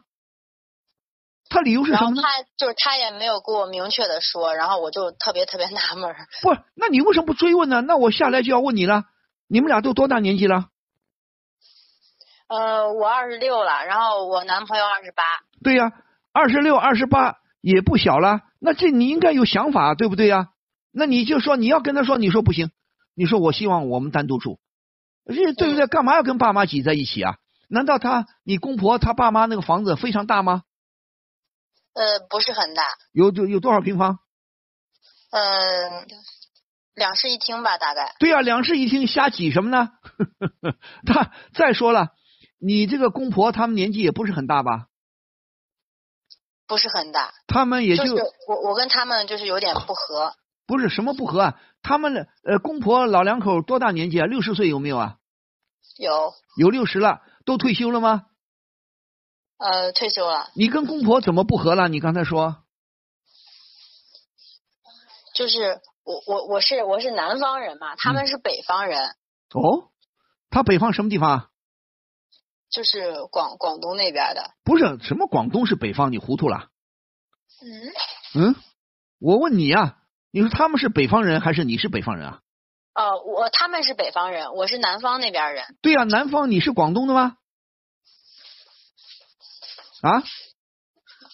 [1.50, 2.22] 他理由是什么呢？
[2.22, 6.14] 他就是他也没有给我明确的说，然后我就特别特别纳闷。
[6.42, 7.82] 不是，那你为什么不追问呢？
[7.82, 9.04] 那我下来就要问你了，
[9.48, 10.66] 你们俩都多大年纪了？
[12.48, 15.24] 呃，我二十六了，然后我男朋友二十八。
[15.64, 15.92] 对呀、
[16.32, 20.50] 二十六、二十八也不小了，那这你应该有想法，对不对呀、
[20.92, 22.70] 那你就说你要跟他说，你说不行，
[23.16, 24.60] 你说我希望我们单独住，
[25.26, 25.88] 这对不对？
[25.88, 27.38] 干嘛要跟爸妈挤在一起啊？
[27.68, 30.64] 难道他你公婆他爸妈那个房子非常大吗？
[31.96, 34.20] 呃，不是很大，有有有多少平方？
[35.32, 36.08] 嗯、
[36.94, 38.16] 两室一厅吧，大概。
[38.20, 39.90] 对呀、两室一厅瞎挤什么呢？
[41.08, 42.10] 他再说了，
[42.60, 44.88] 你这个公婆他们年纪也不是很大吧？
[46.68, 50.36] 不是很大，他们也就、就是我我跟他们就是有点不合，
[50.66, 51.62] 不是什么不合啊？
[51.82, 54.26] 他们的呃公婆老两口多大年纪啊？
[54.26, 55.18] 六十岁有没有啊？
[55.98, 58.24] 有有六十了，都退休了吗？
[59.58, 61.88] 呃退休了，你跟公婆怎么不和了？
[61.88, 62.58] 你刚才说
[65.34, 69.16] 就是我我我是我是南方人嘛，他嗯们是北方人，
[69.54, 69.92] 哦，
[70.50, 71.50] 他北方什么地方啊？
[72.70, 74.52] 就是广广东那边的。
[74.64, 76.68] 不是什么广东是北方，你糊涂了？
[77.62, 78.56] 嗯，嗯，
[79.20, 79.98] 我问你啊，
[80.32, 82.42] 你说他们是北方人还是你是北方人啊？
[82.94, 85.78] 哦，我他们是北方人，我是南方那边人。
[85.82, 87.38] 对呀、南方你是广东的吗？
[90.06, 90.22] 啊，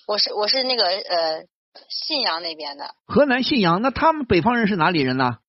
[0.07, 1.45] 我是我是那个呃
[1.89, 5.39] 信阳那边的，河南信阳，那他们北方人是哪里人呢？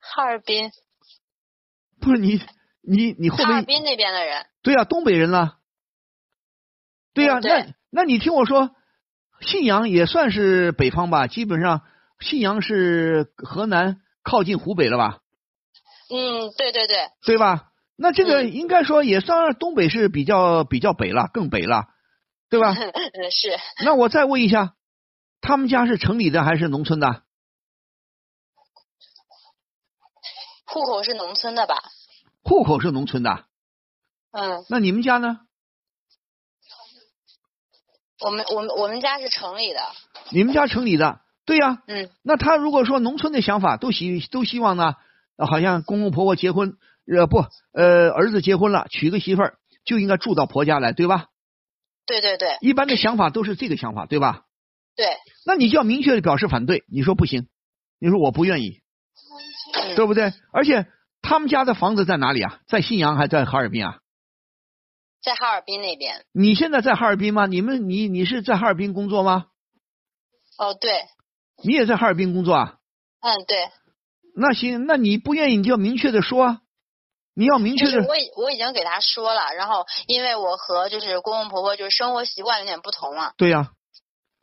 [0.00, 0.70] 哈尔滨，
[2.02, 2.38] 不是你
[2.82, 4.44] 你你后面哈尔滨那边的人。
[4.62, 5.56] 对呀、东北人了。
[7.14, 8.76] 对呀、那那你听我说，
[9.40, 11.28] 信阳也算是北方吧？
[11.28, 11.80] 基本上
[12.20, 15.20] 信阳是河南靠近湖北了吧？
[16.10, 17.70] 嗯，对对对，对吧？
[17.96, 21.84] 那这个嗯应该说也算东北是比较比较北了，更北了，
[22.50, 22.74] 对吧？
[22.74, 24.74] 嗯是那我再问一下，
[25.40, 27.22] 他们家是城里的还是农村的？
[30.66, 31.76] 户口是农村的吧？
[32.42, 33.44] 户口是农村的，
[34.32, 35.40] 嗯，那你们家呢？
[38.20, 39.80] 我们我们我们家是城里的。
[40.30, 44.94] 你们家城里的，对呀、嗯那他如果说农村的想法，都希都希望呢，
[45.36, 46.76] 呃好像公公婆婆结婚，
[47.06, 51.26] 呃不，呃儿子结婚了，娶个媳妇儿就应该住到婆家来，对吧？
[52.06, 54.42] 对对对一般的想法都是这个想法，对吧？
[54.96, 55.06] 对，
[55.46, 57.48] 那你就要明确的表示反对，你说不行，
[57.98, 58.80] 你说我不愿意，
[59.74, 60.32] 嗯对不对？
[60.52, 60.86] 而且
[61.20, 62.60] 他们家的房子在哪里啊？
[62.66, 63.98] 在信阳还在哈尔滨啊？
[65.22, 66.24] 在哈尔滨那边。
[66.32, 67.46] 你现在在哈尔滨吗？
[67.46, 69.46] 你们你你是在哈尔滨工作吗？
[70.58, 70.92] 哦，对，
[71.64, 72.76] 你也在哈尔滨工作啊？
[73.20, 73.70] 嗯对，
[74.36, 76.60] 那行，那你不愿意你就要明确的说啊，
[77.34, 83.34] 你要明确是我已我已经给他说了，然后因为我和就是公公婆婆就是生活习惯有点不同了。
[83.36, 83.72] 对呀、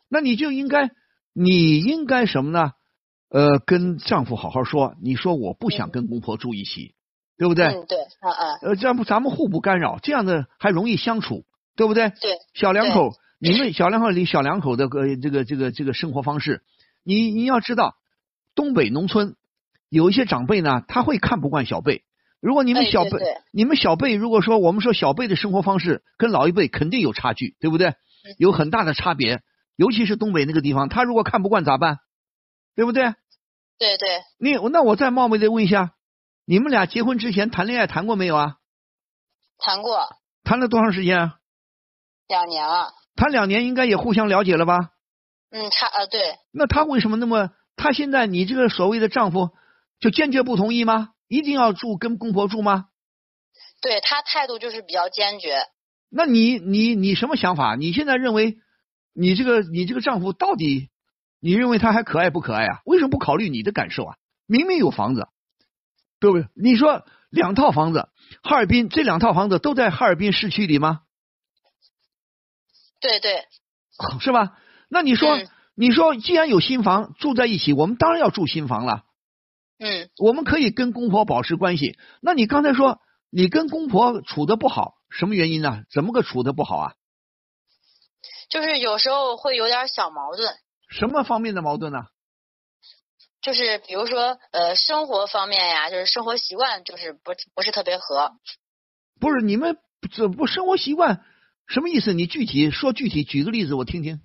[0.10, 0.92] 那你就应该，
[1.34, 2.72] 你应该什么呢？
[3.30, 6.94] 呃，跟丈夫好好说，你说我不想跟公婆住一起，
[7.38, 7.68] 对不对？
[7.68, 11.46] 嗯对，嗯嗯呃，这样不咱们互不干扰，这样的还容易相处，
[11.78, 12.10] 对不对？
[12.20, 16.62] 对，小两口，你们小两口里小两口的个这个这个这个生活方式，
[17.06, 17.96] 你你要知道，
[18.54, 19.38] 东北农村
[19.88, 22.04] 有一些长辈呢，他会看不惯小辈。
[22.42, 27.94] 如果你们小辈，哎对对你们小辈如果说我们说小辈的生活方式跟老一辈肯定有差距，对不对？
[28.38, 29.42] 有很大的差别，
[29.76, 32.00] 尤其是东北那个地方，他如果看不惯咋办？
[32.76, 33.14] 对不对？
[33.78, 35.94] 对对，你那我再冒昧的问一下，
[36.46, 38.56] 你们俩结婚之前谈恋爱谈过没有啊？
[39.58, 40.08] 谈过
[40.44, 41.36] 谈了多长时间啊？
[42.28, 42.92] 两年了。
[43.16, 44.92] 谈两年应该也互相了解了吧？
[45.52, 47.50] 嗯，差呃对，那他为什么那么？
[47.76, 49.50] 他现在你这个所谓的丈夫
[50.00, 51.10] 就坚决不同意吗？
[51.32, 52.88] 一定要住跟公婆住吗？
[53.82, 55.66] 对他态度就是比较坚决。
[56.10, 57.76] 那你你你什么想法？
[57.76, 58.58] 你现在认为
[59.14, 60.90] 你这个你这个丈夫到底
[61.40, 62.82] 你认为他还可爱不可爱啊？
[62.84, 64.18] 为什么不考虑你的感受啊？
[64.46, 65.30] 明明有房子，
[66.20, 66.48] 对不对？
[66.54, 68.10] 你说两套房子，
[68.44, 71.00] 哈尔滨这两套房子都在哈尔滨市区里吗？
[73.00, 73.48] 对对，
[74.20, 74.58] 是吧？
[74.90, 79.06] 那你说、嗯你说既然有新房住在一起，我们当然要住新房了。
[79.84, 81.98] 嗯，我们可以跟公婆保持关系。
[82.22, 83.02] 那你刚才说
[83.32, 85.84] 你跟公婆处的不好，什么原因呢？
[85.92, 86.94] 怎么个处的不好啊？
[88.48, 90.56] 就是有时候会有点小矛盾，
[90.88, 92.04] 什么方面的矛盾呢？
[93.42, 98.34] 就是比如说呃生活方面呀，就是生活习惯就是不不是特别合。
[99.20, 99.80] 不是你们
[100.12, 101.26] 这不生活习惯
[101.66, 102.14] 什么意思？
[102.14, 104.22] 你具体说具体，举个例子我听听。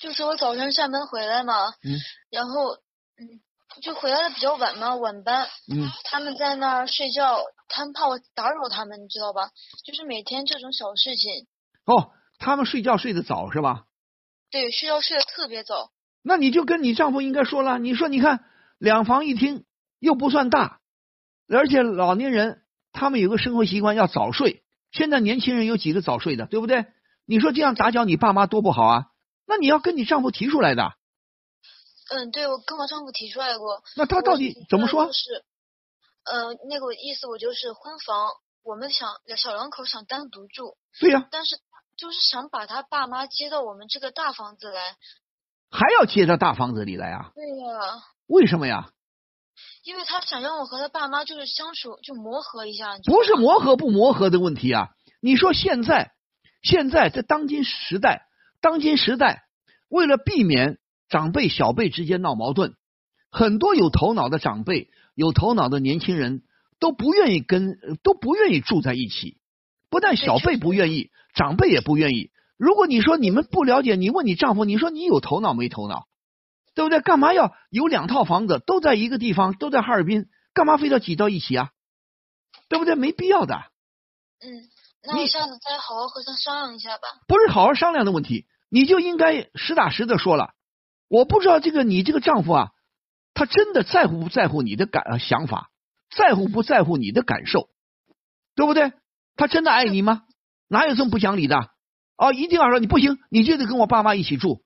[0.00, 1.96] 就是我早上下班回来嘛，嗯
[2.28, 2.76] 然后
[3.18, 3.40] 嗯，
[3.82, 9.50] 就回来的比较晚嘛，晚班，嗯他们在那儿睡觉，他们怕我打扰他们，你知道吧？
[9.84, 11.46] 就是每天这种小事情，
[11.84, 13.84] 哦，他们睡觉睡得早是吧？
[14.50, 15.90] 对，睡觉睡得特别早，
[16.22, 18.44] 那你就跟你丈夫应该说了，你说你看
[18.78, 19.64] 两房一厅
[19.98, 20.80] 又不算大，
[21.48, 26.86] 而且老年人他们有个生活习惯要早睡，现在年轻人有几个早睡的，对不对？
[27.26, 29.06] 你说这样打搅你爸妈多不好啊？
[29.46, 30.94] 那你要跟你丈夫提出来的。
[32.12, 33.82] 嗯，对，我跟我丈夫提出来过。
[33.96, 35.12] 那他到底怎么说就？
[35.12, 35.44] 是，
[36.24, 38.28] 呃，那个意思我就是婚房，
[38.62, 41.58] 我们想小两口想单独住，对呀、但是
[41.96, 44.96] 就是想把他爸妈接到我们这个大房子来。
[45.70, 47.30] 还要接到大房子里来啊？
[47.34, 48.90] 对呀，为什么呀？
[49.84, 52.98] 因为他想让我和他爸妈就是相处，就磨合一下。
[53.04, 54.90] 不是磨合不磨合的问题啊！
[55.20, 56.12] 你说现在，
[56.62, 58.26] 现在在当今时代，
[58.60, 59.44] 当今时代，
[59.88, 60.78] 为了避免
[61.12, 62.72] 长辈小辈之间闹矛盾，
[63.30, 66.42] 很多有头脑的长辈、有头脑的年轻人
[66.80, 69.36] 都不愿意跟都不愿意住在一起。
[69.90, 72.30] 不但小辈不愿意，长辈也不愿意。
[72.56, 76.06] 如果你说你们不了解，你问你丈夫，你说你有头脑没头脑，
[76.74, 77.00] 对不对？
[77.00, 81.72] 干嘛要有两套房子都在一个地方，都在哈尔滨，干嘛非要挤到一起啊？
[82.70, 82.94] 对不对？
[82.94, 83.56] 没必要的。
[84.40, 84.48] 嗯，
[85.06, 87.02] 那你下次再好好和他商量一下吧。
[87.28, 90.54] 不是好好商量的问题，你就应该实打实的说了。
[91.12, 92.70] 我不知道这个你这个丈夫啊，
[93.34, 95.68] 他真的在乎不在乎你的感、呃、想法，
[96.10, 97.68] 在乎不在乎你的感受，
[98.56, 98.94] 对不对？
[99.36, 100.22] 他真的爱你吗？
[100.68, 101.68] 哪有这么不讲理的？
[102.16, 104.62] 哦，一定要说你不行，你就得跟我爸妈一起住，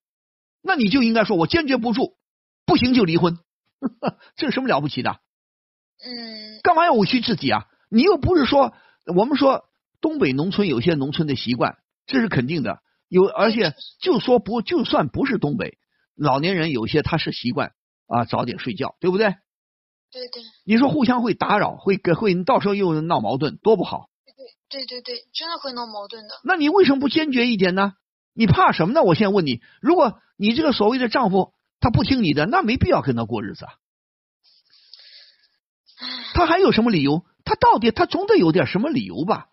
[0.62, 2.14] 那你就应该说我坚决不住，
[2.64, 3.40] 不行就离婚，
[4.36, 5.18] 这有什么了不起的？
[5.99, 7.64] 嗯，干嘛要委屈自己啊？
[7.90, 8.72] 你又不是说
[9.16, 9.64] 我们说
[10.01, 11.76] 东北农村有些农村的习惯，
[12.07, 12.78] 这是肯定的。
[13.09, 15.78] 有而且就说不就算不是东北，
[16.16, 17.72] 老年人有些他是习惯
[18.06, 19.34] 啊早点睡觉，对不对？
[20.10, 24.08] 对对你说互相会打扰，会跟会到时候又闹矛盾，多不好。
[24.68, 26.40] 对对对，真的会闹矛盾的。
[26.42, 27.94] 那你为什么不坚决一点呢？
[28.32, 29.02] 你怕什么呢？
[29.02, 33.74] 我现在问你，如果你这个所谓的丈夫他不听你的，那没必要跟他过日子啊。
[36.34, 37.24] 他还有什么理由？
[37.44, 39.48] 他到底他总得有点什么理由吧？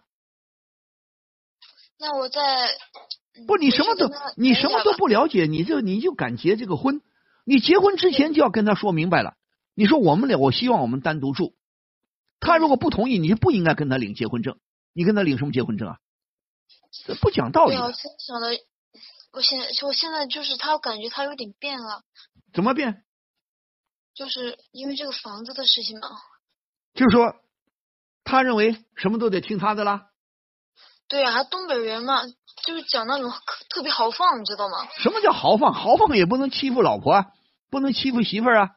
[1.99, 2.71] 那我再嗯
[3.47, 7.01] 不，你什么都你什么都不了解，你就你就敢结这个婚？
[7.45, 9.35] 你结婚之前就要跟他说明白了。
[9.73, 11.55] 你说我们俩，我希望我们单独住。
[12.39, 14.59] 他如果不同意，你就不应该跟他领结婚证。
[14.93, 15.97] 你跟他领什么结婚证啊？
[17.05, 17.93] 这不讲道理对啊，我的。
[17.93, 18.47] 现在想的，
[19.31, 22.03] 我现在我现在就是他，感觉他有点变了，
[22.53, 23.03] 怎么变？
[24.13, 26.07] 就是因为这个房子的事情嘛。
[26.93, 27.35] 就是说，
[28.23, 30.11] 他认为什么都得听他的啦。
[31.07, 32.21] 对啊，东北人嘛，
[32.65, 33.37] 就是讲那种特
[33.69, 34.87] 特别豪放，你知道吗？
[34.97, 35.73] 什么叫豪放？
[35.73, 37.25] 豪放也不能欺负老婆啊，
[37.69, 38.69] 不能欺负媳妇儿啊。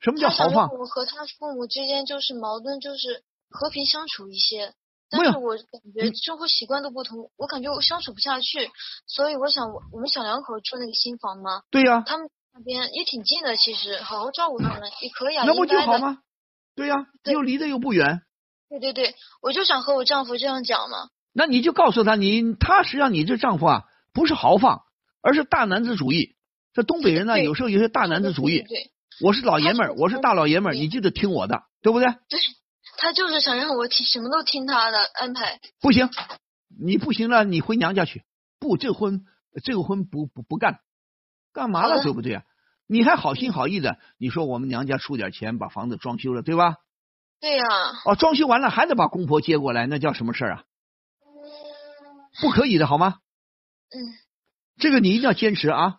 [0.00, 0.68] 什么叫豪放？
[0.70, 4.74] 我和他父母之间就是矛盾，就是和平相处一些。
[5.08, 8.70] 但是我感觉生活习惯都不同，我感觉我相处不下去，
[9.06, 15.66] 所以我想我我们小两口住那个新房嘛，对呀、他们那边也挺近的，其实好好照顾他们也可以啊，那不。
[15.66, 16.18] 就好吗？
[16.74, 18.22] 对呀、对又离得又不远，
[18.70, 21.10] 对对对，我就想和我丈夫这样讲嘛。
[21.32, 24.82] 那你就告诉他，你他实际上你这丈夫啊，不是豪放，
[25.22, 26.36] 而是大男子主义。
[26.74, 28.90] 这东北人呢，有时候有些大男子主义对。
[29.20, 32.08] 我是老爷们儿，我是大老爷们儿，你就得听我的，对不对？
[32.08, 32.40] 对，
[32.96, 35.60] 他就是想让我听什么都听他的安排。
[35.80, 36.08] 不行，
[36.80, 38.24] 你不行了，你回娘家去。
[38.58, 39.24] 不，这个婚
[39.62, 40.78] 这个婚不不不干，
[41.52, 42.42] 干嘛了，对不对啊？
[42.86, 46.76] 你还好心好意的，你说我们娘家出点钱把房子装修了，对吧？
[47.40, 47.64] 对呀、
[48.06, 50.64] 哦，装修完了还得把公婆接过来，那叫什么事儿啊？
[52.40, 53.16] 不可以的好吗？
[53.94, 53.98] 嗯，
[54.78, 55.98] 这个你一定要坚持啊，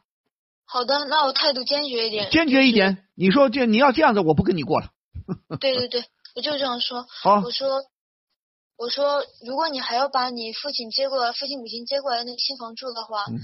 [0.66, 2.30] 好的，那我态度坚决一点。
[2.32, 3.06] 坚决一点。
[3.16, 4.88] 你说这你要这样子，我不跟你过了。
[5.60, 6.04] 对对对，
[6.36, 7.06] 我就这样说。
[7.22, 7.84] 好我说，
[8.78, 13.38] 我说，如果你还要把你父亲接过来，父亲母亲接过来那个新房住的话，嗯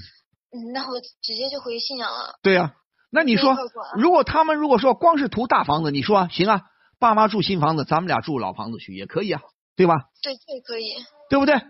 [0.51, 2.39] 嗯，那我直接就回信阳了。
[2.41, 2.73] 对呀、
[3.11, 3.55] 那你说
[3.95, 6.61] 如果他们如果说光是图大房子，你说行啊，
[6.97, 9.41] 爸妈住新房子，咱们俩住老房子去也可以啊，
[9.75, 9.93] 对吧？
[10.23, 10.95] 对，这也可以。
[11.29, 11.61] 对不对？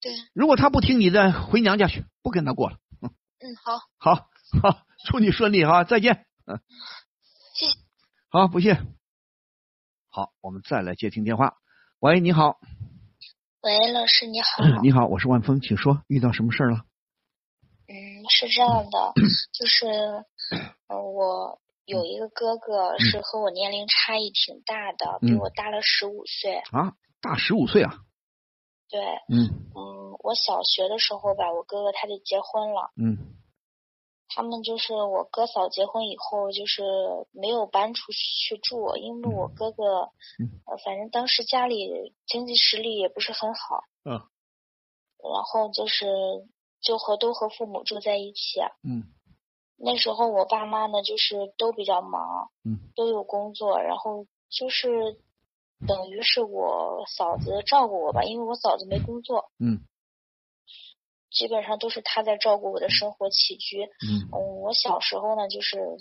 [0.00, 2.76] 对，如果他不听你的，回娘家去，不跟他过了。
[3.00, 4.28] 嗯，嗯好，好，
[4.62, 6.26] 好，祝你顺利哈，再见。
[6.46, 6.60] 嗯，
[7.54, 7.72] 谢谢。
[8.28, 8.74] 好，不谢。
[10.08, 11.56] 好，我们再来接听电话。
[11.98, 12.58] 喂，你好，
[13.62, 14.48] 喂，老师你好。
[14.82, 16.84] 你好，我是万峰，请说，遇到什么事儿了？
[17.88, 17.96] 嗯，
[18.28, 19.12] 是这样的，
[19.54, 19.86] 就是，
[20.88, 26.56] 呃，我有一个哥哥是和我年龄差异挺大的，比嗯我大了十五岁。
[26.72, 28.02] 啊，大十五岁啊？
[28.88, 29.66] 对，嗯。
[29.74, 33.34] 嗯，我小学的时候吧，我哥哥他就结婚了，嗯。
[34.28, 36.82] 他们就是我哥嫂结婚以后，就是
[37.32, 40.60] 没有搬出去住，因为我哥哥，嗯。
[40.66, 44.20] 呃，反正当时家里经济实力也不是很好，嗯。
[45.32, 46.06] 然后就是
[46.80, 48.60] 就和都和父母住在一起。
[48.82, 49.04] 嗯。
[49.78, 52.78] 那时候我爸妈呢，就是都比较忙，嗯。
[52.94, 55.20] 都有工作，然后就是
[55.86, 59.80] 等于是我嫂子照顾我吧，因为我嫂子没工作，嗯
[61.30, 63.82] 基本上都是她在照顾我的生活起居。
[63.82, 65.98] 嗯嗯，我小时候呢，就是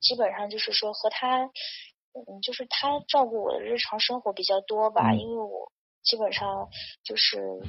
[0.00, 6.68] 基本上就是说和他，嗯，就是他照顾我的日常生活比较多吧，嗯因为我基本上
[7.02, 7.60] 就是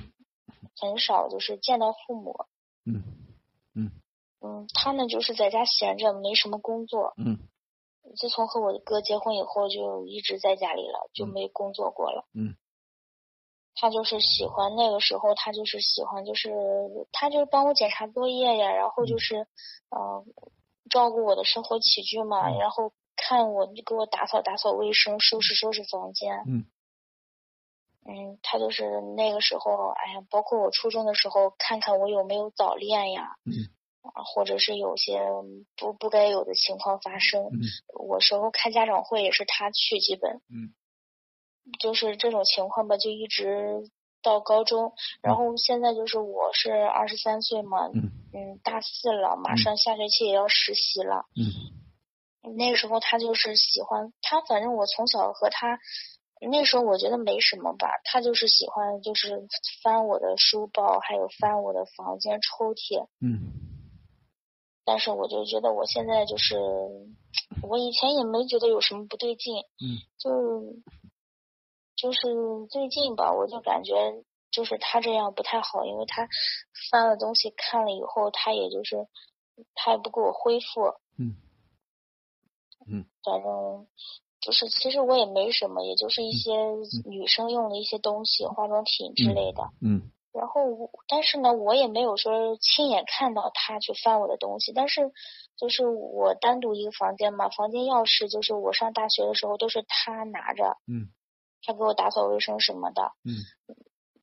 [0.78, 2.46] 很少就是见到父母。
[2.86, 3.04] 嗯
[3.74, 3.92] 嗯
[4.42, 7.14] 嗯，他呢就是在家闲着，没什么工作。
[7.18, 7.40] 嗯
[8.16, 12.26] 自从和我哥结婚以后，就一直在家里了，就没工作过了。
[12.34, 12.56] 嗯。
[13.74, 16.52] 他就是喜欢那个时候，他就是喜欢，就是
[17.12, 19.48] 他就是帮我检查作业呀，然后就是
[19.90, 20.26] 嗯、呃
[20.90, 26.44] 照顾我的生活起居嘛，然后看我给我打扫打扫卫生，收拾收拾房间。
[26.48, 26.66] 嗯。
[28.04, 33.54] 嗯，他就是那个时候，哎呀，包括我初中的时候，看看我有没有早恋呀，嗯
[34.02, 35.20] 啊，或者是有些
[35.78, 37.44] 不不该有的情况发生。
[37.46, 37.60] 嗯
[37.94, 40.74] 我时候开家长会也是他去，基本嗯
[41.80, 43.90] 就是这种情况吧，就一直
[44.24, 44.94] 到高中。
[45.22, 51.26] 然后现在就是我是二十三岁嘛，嗯嗯，大四了，马上下学期也要实习了。
[51.36, 51.80] 嗯
[52.58, 55.80] 那个时候他就是喜欢他，反正我从小和他，
[56.50, 59.48] 那时候我觉得没什么吧，他就是喜欢就是
[59.84, 63.06] 翻我的书包，还有翻我的房间抽屉。
[63.22, 63.71] 嗯
[64.92, 66.60] 但是我就觉得我现在就是，
[67.64, 70.76] 我以前也没觉得有什么不对劲，嗯就
[71.96, 72.20] 就是
[72.70, 73.96] 最近吧，我就感觉
[74.52, 76.28] 就是他这样不太好，因为他
[76.90, 79.08] 翻了东西看了以后，他也就是
[79.76, 80.82] 他也不给我恢复，
[81.18, 81.38] 嗯。
[82.86, 83.88] 嗯反正
[84.42, 86.52] 就是其实我也没什么，也就是一些
[87.06, 89.70] 女生用的一些东西，化妆品之类的。
[89.80, 95.12] 嗯然后我，但是呢，我也没有说亲眼看到他去翻我的东西，但是
[95.58, 101.10] 就是我单独一个房间嘛，房间钥匙就是我上大学的时候都是他拿着，嗯
[101.64, 103.12] 他给我打扫卫生什么的。
[103.24, 103.36] 嗯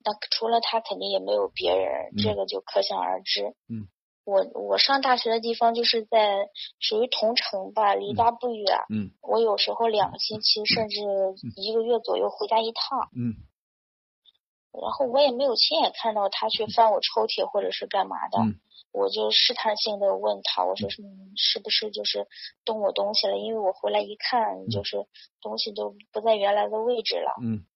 [0.04, 3.54] 那除了他，肯定也没有别人，嗯这个就可想而知。
[3.68, 3.88] 嗯
[4.24, 6.48] 我我上大学的地方就是在
[6.80, 8.78] 属于同城吧，离家不远。
[8.90, 11.00] 嗯我有时候两个星期甚至
[11.56, 13.34] 一个月左右回家一趟，嗯
[14.72, 18.60] 然后我也没有亲眼看到他去翻我抽屉或者是干嘛的，嗯。
[18.90, 22.26] 我就试探性的问他，我说是嗯是不是就是
[22.64, 23.36] 动我东西了？
[23.36, 25.06] 因为我回来一看，就是
[25.42, 27.34] 东西都不在原来的位置了。
[27.42, 27.66] 嗯。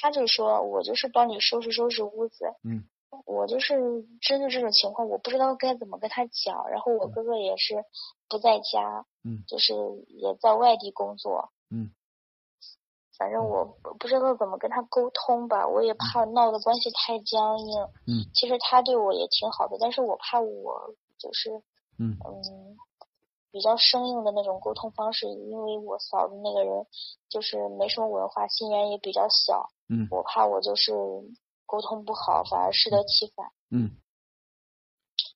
[0.00, 2.84] 他就说我就是帮你收拾收拾屋子，嗯。
[3.24, 3.76] 我就是
[4.20, 6.68] 针对这种情况，我不知道该怎么跟他讲。
[6.70, 7.84] 然后我哥哥也是
[8.28, 9.44] 不在家，嗯。
[9.46, 9.74] 就是
[10.08, 11.92] 也在外地工作，嗯
[13.18, 17.82] 反正我不不知道怎么跟他沟通吧，我也怕闹的关系太僵硬。
[18.06, 21.50] 嗯其实他对我也挺好的，但是我怕我就是
[21.98, 22.76] 嗯嗯
[23.50, 26.86] 比较生硬的那种沟通方式，因为我嫂子那个人
[27.30, 30.92] 就是没什么文化，心眼也比较小，嗯我怕我就是
[31.64, 33.46] 沟通不好，反而适得其反。
[33.70, 33.96] 嗯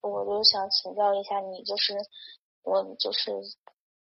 [0.03, 1.95] 我就想请教一下你，就是
[2.63, 3.33] 我就是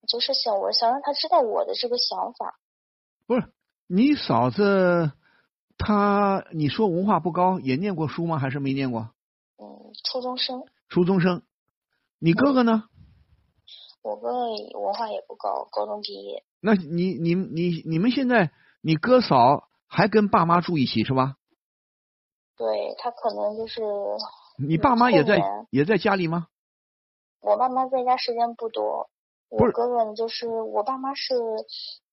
[0.07, 2.59] 就是想我想让他知道我的这个想法。
[3.27, 3.51] 不是
[3.87, 5.11] 你嫂子，
[5.77, 8.37] 她你说文化不高，也念过书吗？
[8.37, 9.09] 还是没念过？
[9.57, 11.43] 嗯，初中生，初中生。
[12.19, 12.83] 你哥哥呢？
[14.01, 16.43] 我哥哥文化也不高，高中毕业。
[16.59, 18.51] 那你你你你们现在
[18.81, 21.37] 你哥嫂还跟爸妈住一起是吧？
[22.57, 23.81] 对他可能就是
[24.57, 26.47] 你爸妈也在也在家里吗？
[27.41, 29.09] 我爸妈在家时间不多，
[29.49, 31.35] 我哥哥呢就是我爸妈是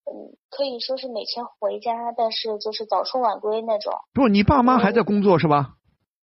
[0.04, 3.92] 嗯可以说是每天回家，但是就是早出晚归那种。
[4.12, 5.76] 不，你爸妈还在工作是吧？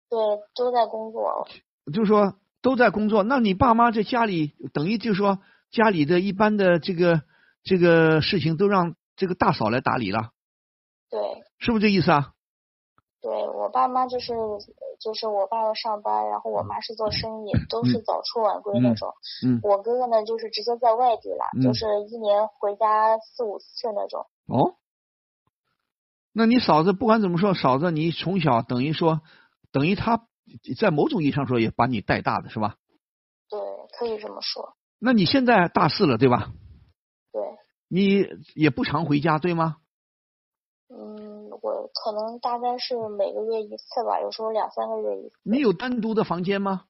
[0.09, 0.19] 对，
[0.55, 1.47] 都在工作。
[1.93, 5.39] 就是说都在工作，那你爸妈在家里等于就是说
[5.71, 7.21] 家里的一般的这个
[7.63, 10.29] 这个事情都让这个大嫂来打理了，
[11.09, 11.19] 对，
[11.59, 12.31] 是不是这意思啊？
[13.25, 14.35] 对我爸妈就是
[14.99, 19.15] 就是我爸要上班，然后我妈是做生意，都是早出晚归那种。
[19.43, 23.65] 嗯我哥哥呢就是直接在外地了，嗯就是一年回家四五次
[23.95, 24.27] 那种。
[24.45, 24.75] 哦，
[26.33, 29.21] 那你嫂子不管怎么说，嫂子你从小等于说
[29.71, 30.27] 等于她
[30.77, 32.75] 在某种意义上说也把你带大的是吧？
[33.49, 33.59] 对，
[33.97, 34.75] 可以这么说。
[34.99, 36.51] 那你现在大四了对吧？
[37.31, 37.41] 对，
[37.87, 39.77] 你也不常回家对吗？
[41.65, 45.35] 嗯，我可能大概是每个月一次吧，有时候两三个月一次。
[45.43, 46.83] 你有单独的房间吗？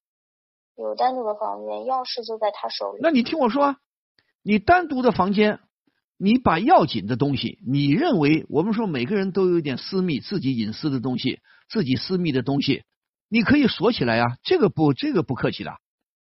[0.75, 2.99] 有单独的房间，钥匙就在他手里。
[3.01, 3.77] 那你听我说啊，
[4.43, 5.59] 你单独的房间，
[6.17, 12.83] 你把要紧的东西，你认为我们说每个人都有一点私密、自己隐私的东西，自己私密的东西，
[13.29, 15.71] 你可以锁起来啊，这个不，这个不客气的，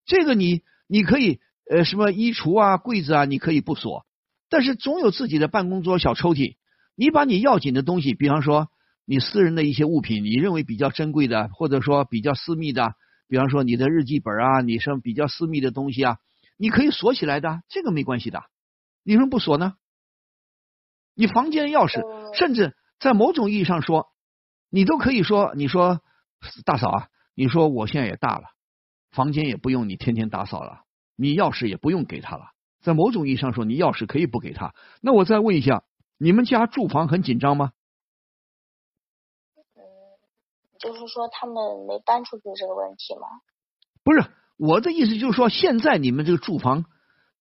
[0.04, 1.40] 这个你你可以
[1.70, 4.04] 呃什么衣橱啊、柜子啊，你可以不锁，
[4.50, 6.56] 但是总有自己的办公桌、小抽屉，
[6.94, 8.68] 你把你要紧的东西，比方说
[9.04, 12.94] 你私人的一些物品，你认为比较珍贵的，或者说比较私密的，
[13.28, 16.18] 比方说你的日记本啊，你什么比较私密的东西啊，
[16.56, 18.42] 你可以锁起来的，这个没关系的，
[19.02, 19.74] 你为什么不锁呢？
[21.14, 22.02] 你房间钥匙，
[22.34, 24.08] 甚至在某种意义上说，
[24.70, 26.00] 你都可以说，你说
[26.64, 28.44] 大嫂啊，你说我现在也大了，
[29.10, 30.80] 房间也不用你天天打扫了，
[31.16, 32.46] 你钥匙也不用给他了，
[32.80, 34.74] 在某种意义上说，你钥匙可以不给他。
[35.00, 35.84] 那我再问一下，
[36.18, 37.72] 你们家住房很紧张吗？
[39.76, 39.82] 嗯
[40.78, 43.28] 就是说他们没搬出去这个问题吗？
[44.02, 44.24] 不是，
[44.58, 46.84] 我的意思就是说，现在你们这个住房，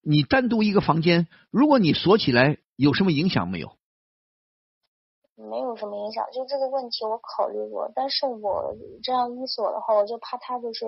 [0.00, 3.76] 你单独一个房间，如果你锁起来，有什么影响没有？
[5.36, 10.86] 没有什么影响，就这个问题我考虑过，但是我这样一锁的话，我就怕他就是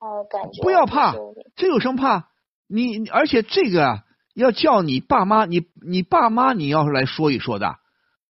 [0.00, 1.14] 呃感觉不要怕，
[1.56, 2.30] 这有什么怕？
[2.68, 4.04] 你而且这个啊，
[4.34, 7.76] 要叫你爸妈，你你爸妈你要是来说一说的，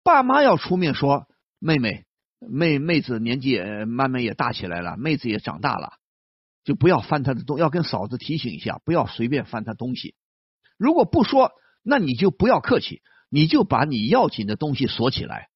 [0.03, 1.27] 爸妈要出面说，
[1.59, 2.05] 妹妹
[2.39, 5.95] 妹妹子年纪也慢慢也大起来了，妹子也长大了，
[6.65, 10.15] 就不要翻她的东，要跟嫂子提醒一下，不要随便翻她东西。
[10.77, 13.03] 如果不说，那你就不要客气。
[13.31, 15.49] 你就把你要紧的东西锁起来，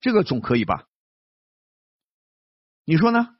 [0.00, 0.84] 这个总可以吧？
[2.84, 3.30] 你说呢？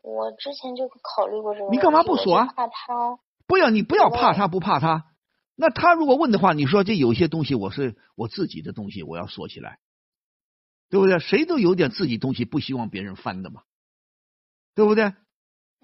[0.00, 1.70] 我之前就考虑过这个。
[1.70, 2.46] 你干嘛不锁啊？
[2.54, 3.18] 怕他。
[3.48, 5.06] 不要，你不要怕他，不怕他。
[5.60, 9.80] 那他如果问的话，你说这有些东西我是我自己的东西，我要锁起来，
[10.88, 11.18] 对不对？
[11.18, 13.62] 谁都有点自己东西不希望别人翻的嘛，
[14.76, 15.14] 对不对？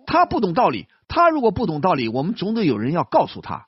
[0.06, 3.66] 他不懂道理，他如果不懂道理，我们总得有人要告诉他。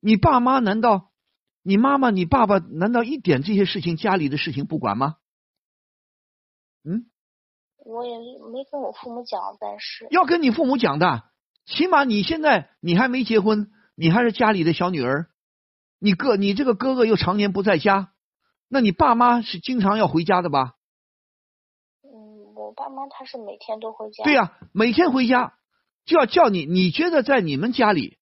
[0.00, 1.10] 你爸妈难道？
[1.62, 5.16] 你妈妈、你爸爸难道一点这些事情、家里的事情不管吗？
[6.84, 7.06] 嗯，
[7.84, 11.24] 我也没跟我父母讲，但是要跟你父母讲的。
[11.66, 15.30] 起码你现在你还没结婚，你还是家里的小女儿，
[15.98, 18.12] 你哥你这个哥哥又常年不在家，
[18.68, 20.74] 那你爸妈是经常要回家的吧？
[22.02, 24.24] 嗯，我爸妈他是每天都回家。
[24.24, 25.58] 对呀，每天回家
[26.04, 26.66] 就要叫你。
[26.66, 28.18] 你觉得在你们家里，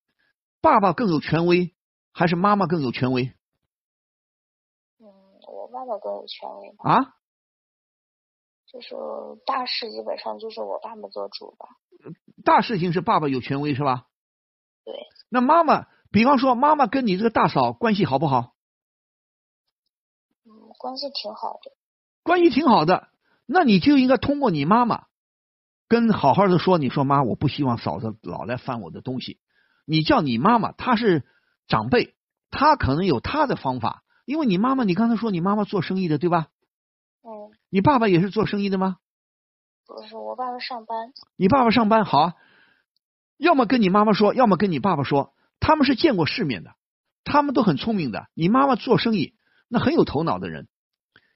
[0.60, 1.74] 爸爸更有权威？
[2.12, 3.32] 还是妈妈更有权威？
[4.98, 5.06] 嗯，
[5.48, 6.90] 我爸爸更有权威吧。
[6.90, 7.14] 啊？
[8.66, 8.94] 就是
[9.44, 11.68] 大事基本上就是我爸爸做主吧。
[12.42, 14.06] 大事情是爸爸有权威是吧？
[14.84, 14.94] 对。
[15.28, 18.52] 那妈妈，比方说妈妈跟你这个大嫂关系好不好？
[20.44, 21.72] 嗯，关系挺好的。
[22.22, 23.08] 关系挺好的，
[23.46, 25.06] 那你就应该通过你妈妈
[25.88, 29.40] 跟好好的说，你说妈，我不希望嫂子老来翻我的东西。
[29.84, 31.24] 你叫你妈妈，她是。
[31.68, 32.16] 长辈
[32.50, 36.48] 她可能有她的方法，因为你妈妈，你刚才说你妈妈做生意的对吧？
[37.22, 37.56] 嗯。
[37.70, 38.98] 你爸爸也是做生意的吗？
[39.86, 41.12] 不是，我爸爸上班。
[41.36, 42.34] 你爸爸上班好啊，
[43.38, 45.32] 要么跟你妈妈说，要么跟你爸爸说，
[45.62, 46.74] 他们是见过世面的，
[47.22, 48.26] 他们都很聪明的。
[48.34, 49.34] 你妈妈做生意，
[49.68, 50.68] 那很有头脑的人。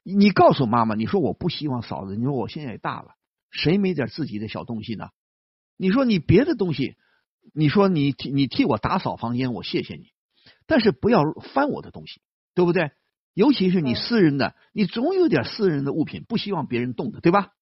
[0.02, 3.14] 你告诉妈妈，你说我不希望嫂子，你说我现在也大了，
[3.50, 5.10] 谁没点自己的小东西呢？
[5.76, 6.96] 你说你别的东西，
[7.54, 10.10] 你说你替你替我打扫房间，我谢谢你。
[10.66, 11.22] 但是不要
[11.54, 12.20] 翻我的东西，
[12.54, 12.90] 对不对？
[13.32, 17.52] 尤其是你私人的，你总有点私人的物品，不希望别人动的，对吧？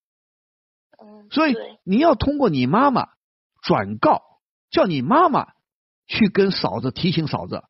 [0.98, 1.28] 嗯。
[1.30, 3.08] 所以你要通过你妈妈
[3.62, 4.22] 转告，
[4.70, 5.52] 叫你妈妈
[6.06, 7.62] 去跟嫂子提醒嫂子，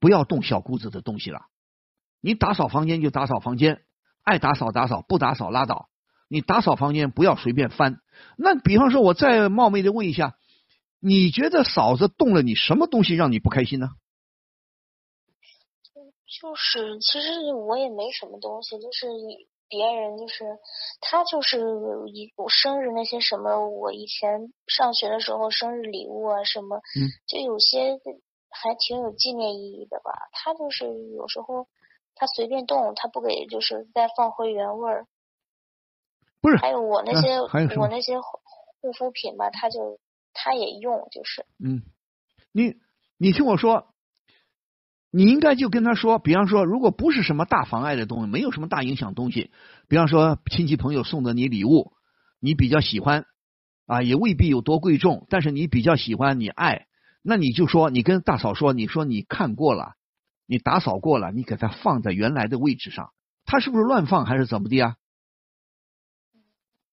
[0.00, 1.42] 不要动小姑子的东西了。
[2.20, 3.82] 你打扫房间就打扫房间，
[4.24, 5.88] 爱打扫打扫，不打扫拉倒。
[6.28, 8.00] 你打扫房间不要随便翻。
[8.36, 10.36] 那比方说，我再冒昧的问一下，
[11.00, 13.90] 你觉得嫂子动了你什么东西让你不开心呢？
[16.40, 19.06] 就是，其实我也没什么东西，就是
[19.68, 20.58] 别人就是
[21.00, 21.60] 他就是
[22.08, 27.98] 一生日那些什么，我以前上学的时候生日礼物啊什么，嗯，就有些
[28.50, 30.10] 还挺有纪念意义的吧。
[30.32, 31.68] 他就是有时候
[32.14, 35.06] 他随便动，他不给就是再放回原味儿。
[36.40, 37.40] 不是，还有我那些
[37.78, 39.98] 我那些护肤品吧，他就
[40.32, 41.44] 他也用，就是。
[41.62, 41.82] 嗯，
[42.52, 42.76] 你
[43.18, 43.94] 你听我说。
[45.10, 49.50] 你应该就跟他说，比方说，如果不是什么大妨碍的东西，没有什么大影响东西，
[49.88, 51.92] 比方说亲戚朋友送的你礼物，
[52.40, 53.24] 你比较喜欢
[53.86, 56.86] 啊，也未必有多贵重，但是你比较喜欢，你爱，
[57.22, 59.94] 那你就说，你跟大嫂说，你说你看过了，
[60.46, 63.12] 你打扫过了，你给他放在原来的位置上，
[63.46, 64.96] 他是不是乱放还是怎么的呀？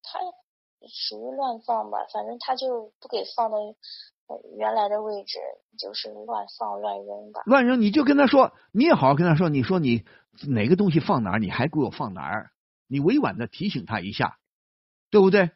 [0.03, 0.19] 他
[0.87, 3.57] 属于乱放吧，反正他就不给放到
[4.57, 5.39] 原来的位置，
[5.77, 7.41] 就是乱放乱扔的。
[7.45, 10.03] 乱扔，你就跟他说，你也好好跟他说，你说你
[10.47, 12.51] 哪个东西放哪儿，你还给我放哪儿，
[12.87, 14.37] 你委婉的提醒他一下，
[15.11, 15.51] 对不对？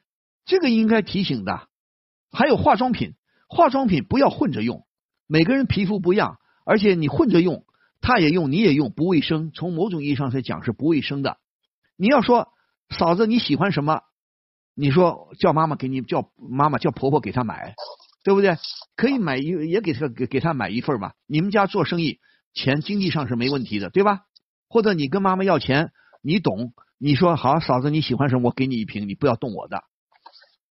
[0.46, 1.68] 这个应该提醒的。
[2.32, 3.16] 还有化妆品，
[3.48, 4.86] 化妆品不要混着用，
[5.28, 7.66] 每个人皮肤不一样，而且你混着用，
[8.02, 9.52] 他也用，你也用，不卫生。
[9.52, 11.38] 从某种意义上来讲是不卫生的。
[11.98, 12.50] 你要说
[12.90, 14.02] 嫂子你喜欢什么，
[14.76, 17.76] 你说叫妈妈给你，叫妈妈叫婆婆给她买，
[18.30, 18.58] 对不对？
[18.96, 21.14] 可以买一也给他给给他买一份嘛。
[21.26, 22.20] 你们家做生意，
[22.54, 24.20] 钱经济上是没问题的，对吧？
[24.68, 25.92] 或者你跟妈妈要钱，
[26.22, 26.74] 你懂？
[27.00, 29.82] 你说好，嫂子你喜欢什么，我给你一瓶，你不要动我的。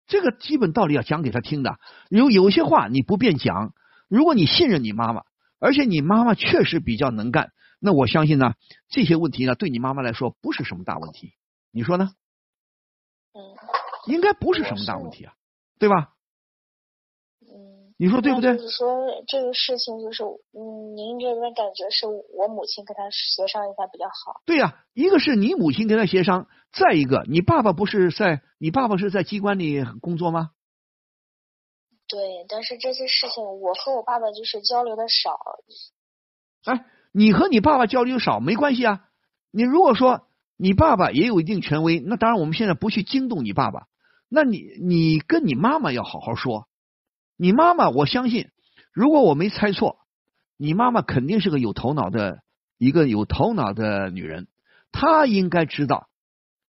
[0.07, 1.77] 这个基本道理要讲给他听的。
[2.09, 3.75] 有有些话你不便讲，
[4.09, 5.21] 如果你信任你妈妈，
[5.59, 8.55] 而且你妈妈确实比较能干，那我相信呢，
[8.89, 11.33] 这些问题呢，对你妈妈来说不是什么大问题。
[11.71, 12.13] 你说呢？
[13.33, 13.53] 嗯，
[14.07, 15.33] 应该不是什么大问题啊，
[15.77, 16.09] 对吧？
[18.03, 18.57] 嗯，你说对不对？
[18.57, 24.41] 就是说这个事情，就是嗯，您这边感觉是我母亲跟他协商一下比较好。
[24.45, 30.51] 对呀、一个是你母亲跟他协商，再一个你爸爸不是在你爸爸是在机关里工作吗？
[32.09, 35.39] 对，但是这些事情我和我爸爸就是交流的少。
[36.65, 39.05] 哎，你和你爸爸交流少没关系啊。
[39.49, 40.27] 你如果说
[40.57, 43.87] 你爸爸也有一定权威，那当然我们现在不去惊动你爸爸，
[44.27, 46.67] 那你你跟你妈妈要好好说。
[47.43, 48.51] 你妈妈，我相信，
[48.93, 49.97] 如果我没猜错，
[50.55, 52.41] 你妈妈肯定是个有头脑的
[52.77, 54.47] 一个有头脑的女人，
[54.93, 56.07] 她应该知道。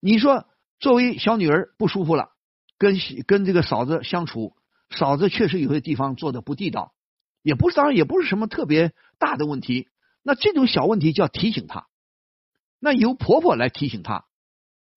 [0.00, 0.48] 你说
[0.80, 2.30] 作为小女儿不舒服了，
[2.76, 4.56] 跟跟这个嫂子相处，
[4.90, 6.92] 嫂子确实有些地方做的不地道，
[7.40, 9.86] 也不是当然也不是什么特别大的问题。
[10.24, 11.86] 那这种小问题就要提醒她，
[12.80, 14.24] 那由婆婆来提醒她，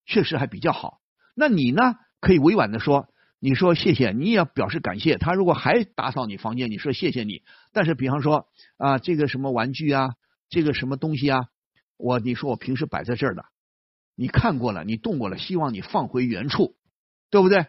[0.08, 1.02] 确实还比较好。
[1.36, 3.08] 那你呢，可以委婉的说，
[3.40, 5.18] 你说谢谢，你也要表示感谢。
[5.18, 7.44] 他如果还打扫你房间，你说谢谢你。
[7.72, 8.48] 但是比方说
[8.78, 10.16] 啊，这个什么玩具啊，
[10.50, 11.46] 这个什么东西啊，
[11.98, 13.46] 我你说我平时摆在这儿的，
[14.16, 16.76] 你看过了，你动过了，希望你放回原处，
[17.30, 17.68] 对不对？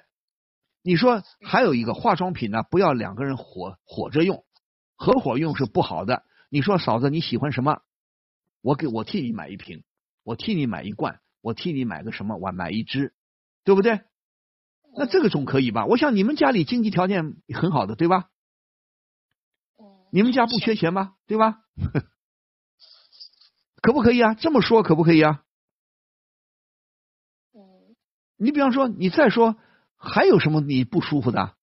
[0.82, 4.44] 你说还有一个化妆品呢，不要两个人火火着用，
[4.96, 6.22] 合伙用是不好的。
[6.48, 7.82] 你说嫂子你喜欢什么？
[8.62, 9.84] 我给我替你买一瓶，
[10.24, 12.36] 我替你买一罐，我替你买个什么？
[12.36, 13.12] 我买一支，
[13.64, 14.00] 对不对？
[14.98, 15.86] 那这个总可以吧？
[15.86, 18.28] 我想你们家里经济条件很好的，对吧？
[20.10, 21.14] 你们家不缺钱吧？
[21.26, 21.60] 对吧？
[23.80, 24.34] 可不可以啊？
[24.34, 25.44] 这么说可不可以啊？
[28.36, 29.56] 你比方说，你再说
[29.96, 31.54] 还有什么你不舒服的？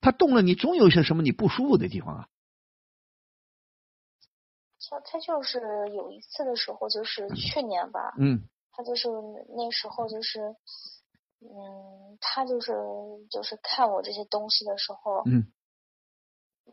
[0.00, 2.28] 他动了你，总有些什么你不舒服的地方啊？
[4.86, 5.58] 他他就是
[5.94, 9.08] 有一次的时候，就是去年吧，嗯他就是
[9.56, 10.54] 那时候就是，
[11.44, 12.72] 嗯，他就是
[13.30, 15.52] 就是看我这些东西的时候，嗯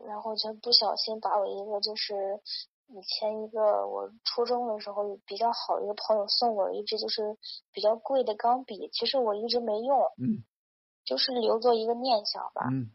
[0.06, 2.40] 然后就不小心把我一个就是
[2.88, 7.36] 以前一个我初中的时候比较好的一个朋友送我一支就是
[7.72, 10.42] 比较贵的钢笔，其实我一直没用，嗯
[11.04, 12.66] 就是留作一个念想吧。
[12.70, 12.90] 嗯，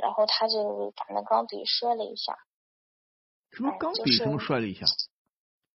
[0.00, 2.36] 然后他就把那钢笔摔了一下，
[3.50, 4.86] 什么钢笔什么摔了一下？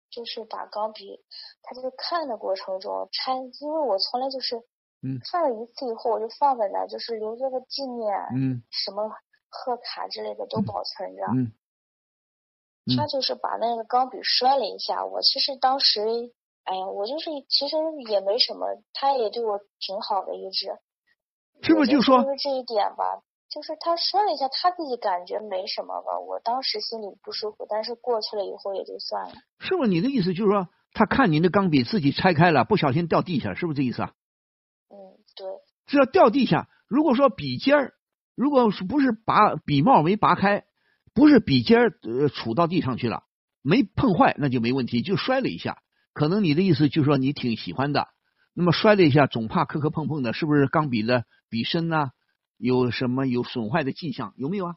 [0.09, 1.21] 就是把钢笔，
[1.63, 4.63] 他就是看的过程中拆，因为我从来就是
[5.03, 9.09] 嗯看了一次以后我就放在那儿，就是留作个纪念，嗯什么
[9.49, 11.23] 贺卡之类的都保存着。
[11.35, 11.53] 嗯
[12.97, 16.01] 他就是把那个钢笔摔了一下，我其实当时，
[16.63, 17.77] 哎呀，我就是其实
[18.09, 20.69] 也没什么，他也对我挺好的一直。
[21.63, 29.35] 是不是就说因为这一点吧，就是他摔了一下，他自己感觉没什么吧，我当时心里不舒服，但是过去了以后也就算了。
[29.59, 34.13] 是不是你的意思就是说，他看您的钢笔自己拆开了，不小心掉地下，是不是这意思啊？
[35.87, 37.95] 只要掉地下，如果说笔尖儿，
[38.35, 40.65] 如果是不是拔笔帽没拔开，
[41.15, 43.23] 不是笔尖儿呃杵到地上去了，
[43.63, 45.79] 没碰坏，那就没问题，就摔了一下。
[46.13, 48.09] 可能你的意思就是说你挺喜欢的，
[48.55, 52.11] 那么摔了一下，总怕磕磕碰碰的，是不是钢笔的笔身呐、
[52.57, 54.33] 有什么有损坏的迹象？
[54.37, 54.75] 有没有啊？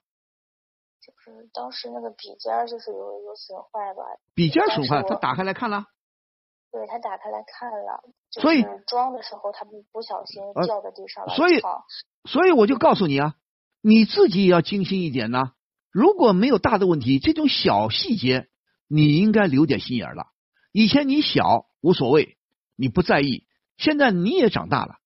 [1.01, 4.03] 就是当时那个笔尖儿就是有有损坏吧。
[4.35, 5.85] 笔尖儿损坏，他打开来看了，
[6.71, 11.61] 对他打开来看了，所以装的时候他不不小心呃掉在地上了，所以
[12.29, 13.35] 所以我就告诉你啊，
[13.81, 15.51] 你自己也要精心一点呢。
[15.91, 18.47] 如果没有大的问题，这种小细节
[18.87, 20.27] 你应该留点心眼儿了。
[20.71, 22.37] 以前你小无所谓，
[22.75, 23.45] 你不在意，
[23.77, 24.97] 现在你也长大了，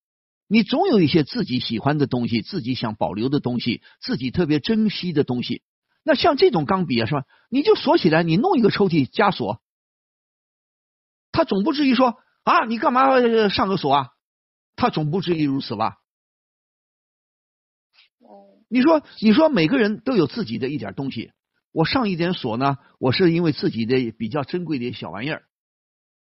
[0.49, 5.63] 你总有一些自己喜欢的东西，自己想保留的东西，自己特别珍惜的东西。
[6.03, 7.23] 那像这种钢笔啊，是吧？
[7.49, 9.61] 你就锁起来，你弄一个抽屉加锁，
[11.33, 13.09] 他总不至于说啊，你干嘛
[13.49, 14.09] 上个锁啊？
[14.77, 15.97] 他总不至于如此吧？
[18.69, 21.33] 你说，你说每个人都有自己的一点东西。
[21.71, 25.43] 我上一点锁呢，我是因为自己的比较珍贵的小玩意儿。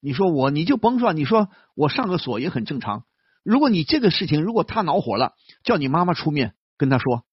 [0.00, 3.04] 你说我，你就甭说，你说我上个锁也很正常。
[3.42, 5.34] 如果你这个事情，如果他恼火了，
[5.64, 7.26] 叫你妈妈出面跟他说，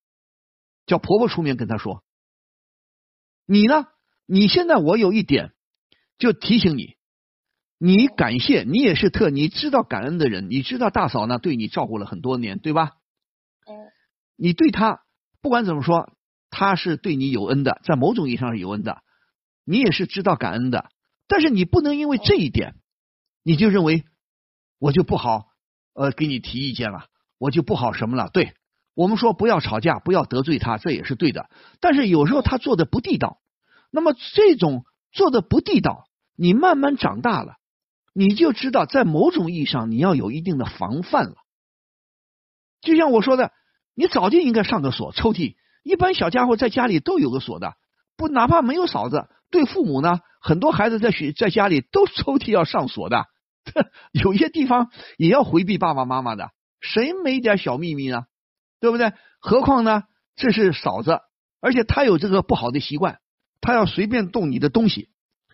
[0.85, 2.03] 叫婆婆出面跟他说。
[3.45, 3.85] 你呢？
[4.25, 5.53] 你现在我有一点
[6.17, 6.96] 就提醒你，
[7.79, 12.93] 你感谢你也是特你知道感恩的人，你知道大嫂呢对你照顾了很多年，对吧？
[13.67, 13.75] 嗯。
[14.35, 15.01] 你对他。
[15.39, 16.11] 不管怎么说，
[16.49, 19.01] 他是对你有恩的，在某种意义上是有恩的，
[19.63, 20.89] 你也是知道感恩的。
[21.27, 22.73] 但是你不能因为这一点，
[23.43, 24.03] 你就认为
[24.79, 25.45] 我就不好
[25.93, 27.05] 呃给你提意见了，
[27.37, 28.29] 我就不好什么了？
[28.33, 28.53] 对
[28.95, 31.49] 我们说不要吵架，不要得罪他，这也是对的。
[31.79, 33.39] 但是有时候他做的不地道，
[33.91, 36.05] 那么这种做的不地道，
[36.35, 37.57] 你慢慢长大了，
[38.17, 41.35] 你就知道在某种意义上你要有一定的防范了。
[42.81, 43.51] 就像我说的。
[43.99, 47.73] 你早就应该上个锁，抽屉一般小家伙在家里都有个锁的，
[48.15, 53.25] 不哪怕没有嫂子，对父母呢，很多孩子在学在家里都抽屉要上锁的，
[54.13, 58.25] 有些地方也要回避爸爸妈妈的，谁没点小秘密呢？
[58.79, 59.13] 对不对？
[59.39, 60.03] 何况呢，
[60.35, 61.21] 这是嫂子，
[61.59, 63.17] 而且她有这个不好的习惯，
[63.61, 65.09] 她要随便动你的东西，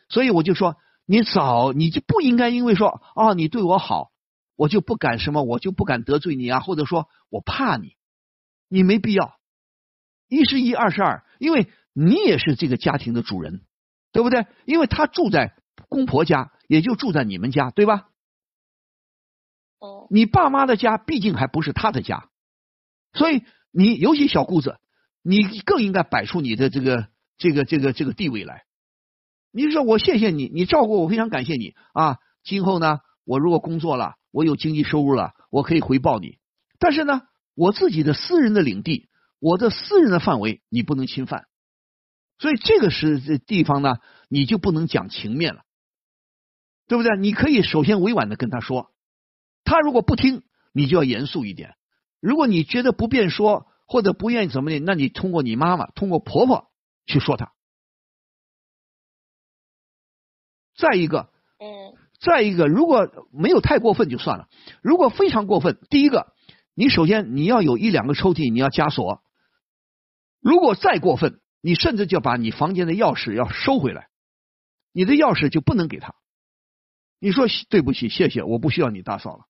[0.09, 4.11] 所以我就说，你早你就不应该因为说啊你对我好，
[4.55, 7.95] 我就不敢什么，我就不敢得罪你啊，或者说我怕你。
[8.69, 9.35] 你没必要，
[10.27, 13.61] 一是一，二是二，因为你也是这个家庭的主人，
[14.11, 14.47] 对不对？
[14.65, 15.53] 因为他住在
[15.89, 18.09] 公婆家，也就住在你们家，对吧？
[19.77, 20.07] 哦。
[20.09, 22.29] 你爸妈的家毕竟还不是他的家，
[23.13, 24.79] 所以你尤其小姑子，
[25.21, 28.63] 你更应该摆出你的这个这个这个这个地位来。
[29.53, 32.17] 你说我谢谢你，你照顾我，非常感谢你啊！
[32.43, 36.39] 今后呢，我如果工作了，我有经济收入了，我可以回报你。
[36.79, 37.21] 但是呢。
[37.55, 39.09] 我自己的私人的领地，
[39.39, 41.45] 我的私人的范围，你不能侵犯。
[42.39, 43.97] 所以这个是这地方呢，
[44.27, 45.61] 你就不能讲情面了，
[46.87, 47.15] 对不对？
[47.15, 48.89] 你可以首先委婉的跟他说，
[49.63, 50.41] 他如果不听，
[50.73, 51.75] 你就要严肃一点。
[52.19, 56.71] 如果你觉得不便说或者不愿意怎么的，那你通过你妈妈，通过婆婆
[57.05, 57.51] 去说他。
[60.75, 61.29] 再一个，
[61.59, 64.47] 嗯，再一个，如果没有太过分就算了，
[64.81, 66.33] 如果非常过分，第一个。
[66.75, 69.21] 你首先你要有一两个抽屉，你要加锁。
[70.41, 74.07] 如果再过分，你甚至就把你房间的钥匙要收回来，
[74.91, 76.15] 你的钥匙就不能给他。
[77.19, 79.45] 你说对不起，谢谢，我不需要你打扫了，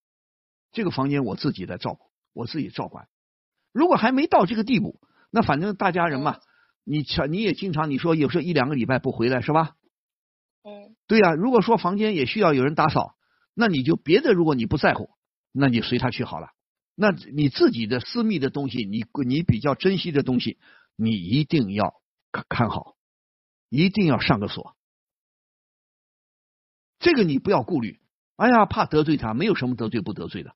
[0.73, 3.07] 这个房间我自己来照顾，我自己照管。
[3.71, 4.99] 如果还没到这个地步，
[5.31, 6.39] 那反正大家人嘛，
[6.83, 9.75] 你常你也经常你说有时候一两个礼拜不回来是吧？
[11.13, 11.35] 对呀。
[11.35, 13.13] 如果说房间也需要有人打扫，
[13.53, 15.11] 那你就别的，如果你不在乎，
[15.51, 16.49] 那你随他去好了。
[16.95, 20.57] 那你自己的私密的东西，你你比较珍惜的东西，
[20.95, 22.95] 你一定要看看好，
[23.69, 24.75] 一定要上个锁。
[26.97, 27.99] 这个你不要顾虑。
[28.37, 30.55] 哎呀，怕得罪他，没有什么得罪不得罪的。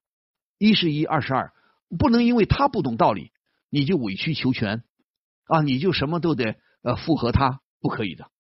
[0.58, 1.54] 一是一，二是二，
[2.00, 3.32] 不能因为他不懂道理，
[3.70, 4.84] 你就委曲求全
[5.46, 5.62] 啊！
[5.62, 8.32] 你就什么都得呃附和他，不可以的。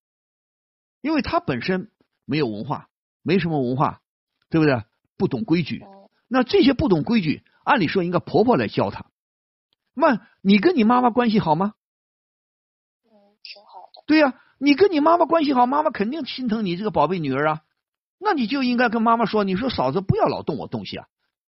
[1.02, 1.91] 因为他本身
[2.27, 2.89] 没有文化，
[3.23, 4.01] 没什么文化，
[4.49, 4.83] 对不对？
[5.17, 5.83] 不懂规矩。
[6.27, 7.43] 那这些不懂规矩。
[7.63, 9.07] 按理说应该婆婆来教他。
[9.93, 11.73] 那你跟你妈妈关系好吗？
[13.03, 14.03] 嗯，挺好的。
[14.05, 17.63] 对呀，你跟你妈妈关系好，妈妈肯定心疼你这个宝贝女儿啊。
[18.19, 21.07] 那你就应该跟妈妈说，你说嫂子不要老动我东西啊，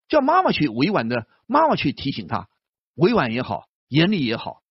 [0.09, 2.48] 叫妈妈去委婉的，妈妈去提醒她，
[2.94, 4.62] 委婉也好，严厉也好。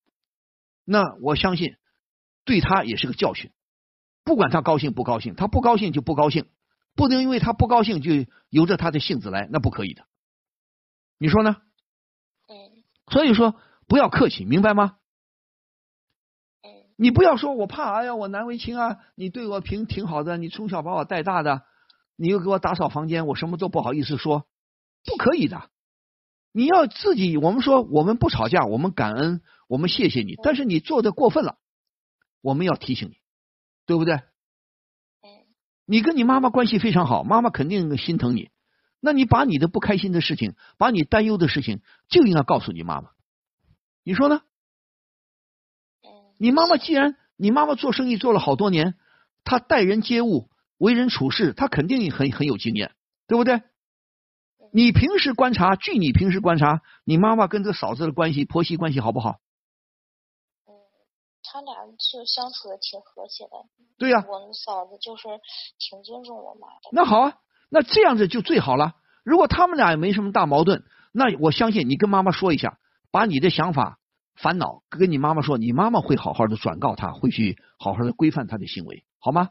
[0.84, 1.76] 那我相信
[2.44, 3.52] 对她也是个教训。
[4.26, 6.48] 不管他高兴不高兴，他不高兴就不高兴，
[6.96, 8.12] 不能因为他不高兴就
[8.50, 10.06] 由着他的性子来，那不可以的。
[11.18, 11.56] 你说呢？
[12.48, 13.56] 嗯，所以说
[13.88, 14.98] 不要客气，明白吗？
[16.64, 18.98] 嗯，你不要说我怕，哎呀，我难为情啊！
[19.16, 21.62] 你对我挺挺好的，你从小把我带大的，
[22.18, 24.48] 你又给我打扫房间，我什么都不好意思说，
[25.06, 25.70] 不可以的。
[26.52, 31.58] 你要自己，我们说我们不吵架，我们感恩，我们谢谢你，但是你做的过分了，
[32.42, 33.18] 我们要提醒你，
[33.86, 34.16] 对不对？
[34.16, 35.30] 嗯，
[35.86, 38.50] 你跟你妈妈关系非常好，妈妈肯定心疼你。
[39.00, 43.12] 那你把你的不开心的事情，把你担忧的事情，就应该告诉你妈妈。
[44.04, 44.42] 你说呢？
[46.38, 48.96] 你妈妈既然你妈妈做生意做了好多年，
[49.44, 52.94] 她待人接物、为人处事，她肯定很很有经验，
[53.28, 53.62] 对不对？
[54.74, 59.40] 你平时观察，据你平时观察，你妈妈跟这嫂子的关系、婆媳关系好不好？
[61.56, 63.52] 嗯，他俩就相处的挺和谐的。
[63.98, 64.26] 对呀。
[64.28, 65.24] 我们嫂子就是
[65.80, 66.90] 挺尊重我妈的。
[66.92, 67.38] 那好啊。
[67.70, 68.94] 那这样子就最好了。
[69.24, 72.78] 如果他们俩也没什么大矛盾，那我相信你跟妈妈说一下，
[73.12, 73.98] 把你的想法
[74.36, 79.50] 烦恼，跟你妈妈说，你妈妈会好好的转告他，会去好好的规范他的行为，好吗？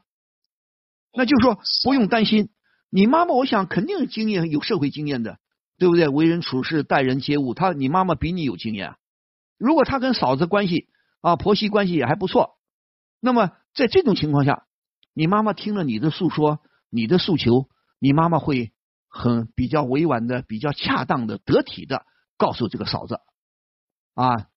[1.12, 2.50] 那就是说不用担心，
[2.88, 5.38] 你妈妈我想肯定经验，有社会经验的，
[5.78, 6.08] 对不对？
[6.08, 8.94] 为人处事、待人接物，她你妈妈比你有经验。
[9.58, 10.88] 如果她跟嫂子关系
[11.24, 12.58] 啊、婆媳关系也还不错，
[13.18, 14.66] 那么在这种情况下，
[15.14, 16.60] 你妈妈听了你的诉说、
[16.90, 18.74] 你的诉求，你妈妈会
[19.08, 22.04] 很比较委婉的、比较恰当的、得体的
[22.36, 23.20] 告诉这个嫂子
[24.12, 24.48] 啊，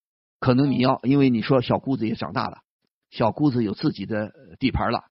[0.41, 2.57] 可能你要因为你说小姑子也长大了，
[3.11, 5.05] 小姑子有自己的地盘了，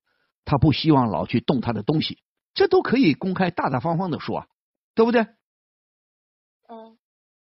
[0.44, 2.18] 她不希望老去动她的东西，
[2.52, 4.46] 这都可以公开大大方方的说，
[4.94, 5.22] 对不对？
[6.68, 6.98] 嗯。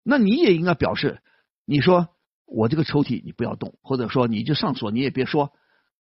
[0.04, 1.24] 那你也应该表示，
[1.64, 2.13] 你说
[2.46, 5.54] 我这个抽屉你不要动，或者说你就上锁，你也别说。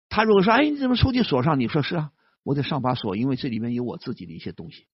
[0.09, 1.59] 他如果说哎，你怎么抽屉锁上？
[1.59, 2.11] 你说是啊，
[2.43, 4.87] 我得上把锁，因为这里面有我自己的一些东西，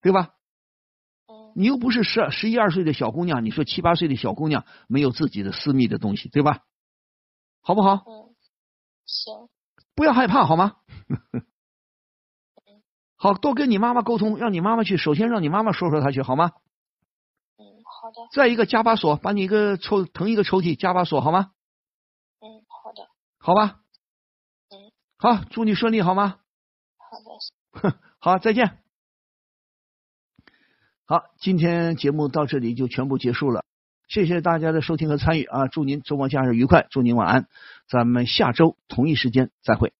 [0.00, 0.30] 对吧？
[1.56, 6.60] 你又不是十十一二岁的小姑娘，你说七八岁的小姑娘没有自己的私密的东西，对吧？
[7.62, 8.04] 好不好？
[8.06, 8.34] 嗯，
[9.06, 9.48] 行。
[9.94, 10.76] 不要害怕，好吗？
[13.16, 16.52] 好多跟你妈妈沟通，让你妈妈去，首先让你妈妈说说她去，好吗？
[18.32, 21.52] 再一个加把锁，把你一个抽腾一个抽屉加把锁，好吗？
[22.40, 23.08] 嗯，好的。
[23.38, 23.80] 好吧。
[24.70, 24.92] 嗯。
[25.16, 26.38] 好，祝你顺利，好吗？
[26.98, 27.98] 好的。
[28.18, 28.78] 好，再见。
[31.06, 33.64] 好，今天节目到这里就全部结束了，
[34.08, 35.68] 谢谢大家的收听和参与啊！
[35.68, 37.48] 祝您周末假日愉快，祝您晚安，
[37.88, 39.92] 咱们下周同一时间再会。